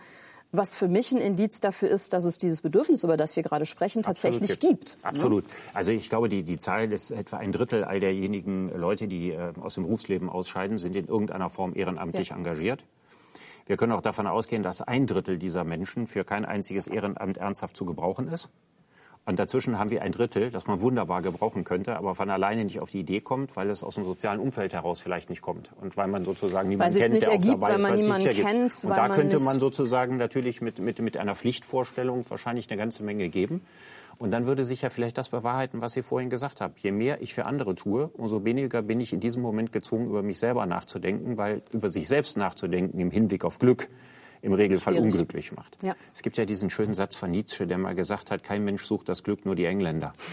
Was 0.54 0.76
für 0.76 0.90
mich 0.90 1.12
ein 1.14 1.18
Indiz 1.20 1.62
dafür 1.62 1.90
ist, 1.90 2.12
dass 2.12 2.26
es 2.26 2.38
dieses 2.38 2.62
Bedürfnis, 2.62 3.06
über 3.06 3.16
das 3.16 3.38
wir 3.38 3.44
gerade 3.44 3.66
sprechen, 3.66 4.04
tatsächlich 4.04 4.52
Absolut. 4.52 4.60
gibt. 4.80 4.98
Absolut. 5.02 5.46
Also 5.74 5.92
ich 5.92 6.10
glaube, 6.10 6.28
die, 6.28 6.44
die 6.44 6.58
Zahl 6.58 6.92
ist 6.92 7.12
etwa 7.12 7.38
ein 7.38 7.54
Drittel 7.54 7.86
all 7.86 8.02
derjenigen 8.02 8.70
Leute, 8.78 9.08
die 9.08 9.32
äh, 9.32 9.54
aus 9.62 9.76
dem 9.76 9.84
Berufsleben 9.84 10.30
ausscheiden, 10.30 10.78
sind 10.78 10.96
in 10.96 11.08
irgendeiner 11.08 11.50
Form 11.50 11.74
ehrenamtlich 11.74 12.30
Ja. 12.30 12.36
engagiert. 12.36 12.84
Wir 13.66 13.78
können 13.78 13.94
auch 13.94 14.02
davon 14.02 14.28
ausgehen, 14.28 14.64
dass 14.64 14.82
ein 14.82 15.08
Drittel 15.08 15.38
dieser 15.38 15.64
Menschen 15.64 16.06
für 16.08 16.26
kein 16.26 16.44
einziges 16.44 16.88
Ehrenamt 16.88 17.38
ernsthaft 17.38 17.78
zu 17.78 17.86
gebrauchen 17.86 18.28
ist. 18.28 18.50
Und 19.24 19.38
dazwischen 19.38 19.78
haben 19.78 19.92
wir 19.92 20.02
ein 20.02 20.12
Drittel, 20.12 20.50
das 20.50 20.66
man 20.66 20.82
wunderbar 20.82 21.22
gebrauchen 21.22 21.64
könnte, 21.64 21.96
aber 21.96 22.16
von 22.16 22.30
alleine 22.32 22.66
nicht 22.66 22.80
auf 22.80 22.90
die 22.90 23.02
Idee 23.02 23.22
kommt, 23.22 23.56
weil 23.56 23.70
es 23.70 23.84
aus 23.84 23.96
dem 23.96 24.04
sozialen 24.04 24.40
Umfeld 24.40 24.74
heraus 24.74 25.00
vielleicht 25.00 25.30
nicht 25.30 25.44
kommt. 25.44 25.72
Und 25.80 25.96
weil 25.96 26.08
man 26.08 26.26
sozusagen 26.26 26.70
niemanden 26.70 26.98
kennt, 26.98 27.14
nicht 27.14 27.28
der 27.28 27.34
ergibt, 27.34 27.56
auch 27.56 27.60
dabei 27.60 27.74
weil 27.74 28.00
ist, 28.00 28.08
man 28.08 28.20
sich 28.22 28.38
niemanden 28.38 28.70
kennt, 28.70 28.84
Und 28.84 28.90
da 28.90 29.10
könnte 29.10 29.40
man 29.40 29.60
sozusagen 29.60 30.18
natürlich 30.18 30.62
mit, 30.62 30.80
mit, 30.80 31.00
mit 31.00 31.18
einer 31.18 31.36
Pflichtvorstellung 31.36 32.26
wahrscheinlich 32.30 32.70
eine 32.72 32.80
ganze 32.80 33.04
Menge 33.04 33.30
geben. 33.30 33.62
Und 34.18 34.32
dann 34.32 34.46
würde 34.48 34.66
sich 34.66 34.82
ja 34.82 34.90
vielleicht 34.90 35.18
das 35.18 35.30
bewahrheiten, 35.30 35.82
was 35.82 35.94
Sie 35.94 36.04
vorhin 36.04 36.30
gesagt 36.30 36.62
haben. 36.62 36.74
Je 36.78 36.92
mehr 36.92 37.22
ich 37.22 37.34
für 37.34 37.46
andere 37.46 37.74
tue, 37.76 38.10
umso 38.14 38.44
weniger 38.44 38.82
bin 38.82 39.00
ich 39.00 39.14
in 39.14 39.20
diesem 39.20 39.42
Moment 39.42 39.72
gezwungen, 39.72 40.08
über 40.08 40.24
mich 40.24 40.40
selber 40.40 40.66
nachzudenken, 40.66 41.38
weil 41.38 41.62
über 41.72 41.90
sich 41.90 42.08
selbst 42.08 42.38
nachzudenken 42.38 43.00
im 43.00 43.12
Hinblick 43.12 43.44
auf 43.44 43.60
Glück 43.60 43.88
im 44.42 44.54
Regelfall 44.54 44.94
Schwierig. 44.94 45.12
unglücklich 45.12 45.52
macht. 45.52 45.78
Ja. 45.84 45.96
Es 46.14 46.22
gibt 46.22 46.38
ja 46.38 46.46
diesen 46.46 46.70
schönen 46.70 46.94
Satz 46.94 47.16
von 47.16 47.32
Nietzsche, 47.32 47.68
der 47.68 47.78
mal 47.78 47.96
gesagt 47.96 48.32
hat, 48.32 48.44
kein 48.44 48.64
Mensch 48.64 48.84
sucht 48.86 49.10
das 49.10 49.24
Glück, 49.24 49.46
nur 49.46 49.56
die 49.56 49.66
Engländer. 49.66 50.14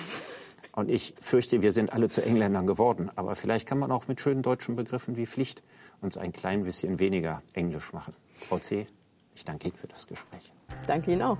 Und 0.72 0.88
ich 0.88 1.14
fürchte, 1.20 1.60
wir 1.60 1.72
sind 1.72 1.92
alle 1.92 2.08
zu 2.08 2.24
Engländern 2.24 2.66
geworden. 2.66 3.10
Aber 3.16 3.34
vielleicht 3.34 3.66
kann 3.66 3.78
man 3.78 3.90
auch 3.90 4.06
mit 4.06 4.20
schönen 4.20 4.42
deutschen 4.42 4.76
Begriffen 4.76 5.16
wie 5.16 5.26
Pflicht 5.26 5.62
uns 6.00 6.16
ein 6.16 6.32
klein 6.32 6.62
bisschen 6.62 7.00
weniger 7.00 7.42
Englisch 7.52 7.92
machen. 7.92 8.14
Frau 8.34 8.58
C., 8.58 8.86
ich 9.34 9.44
danke 9.44 9.68
Ihnen 9.68 9.76
für 9.76 9.88
das 9.88 10.06
Gespräch. 10.06 10.52
Danke 10.86 11.12
Ihnen 11.12 11.22
auch. 11.22 11.38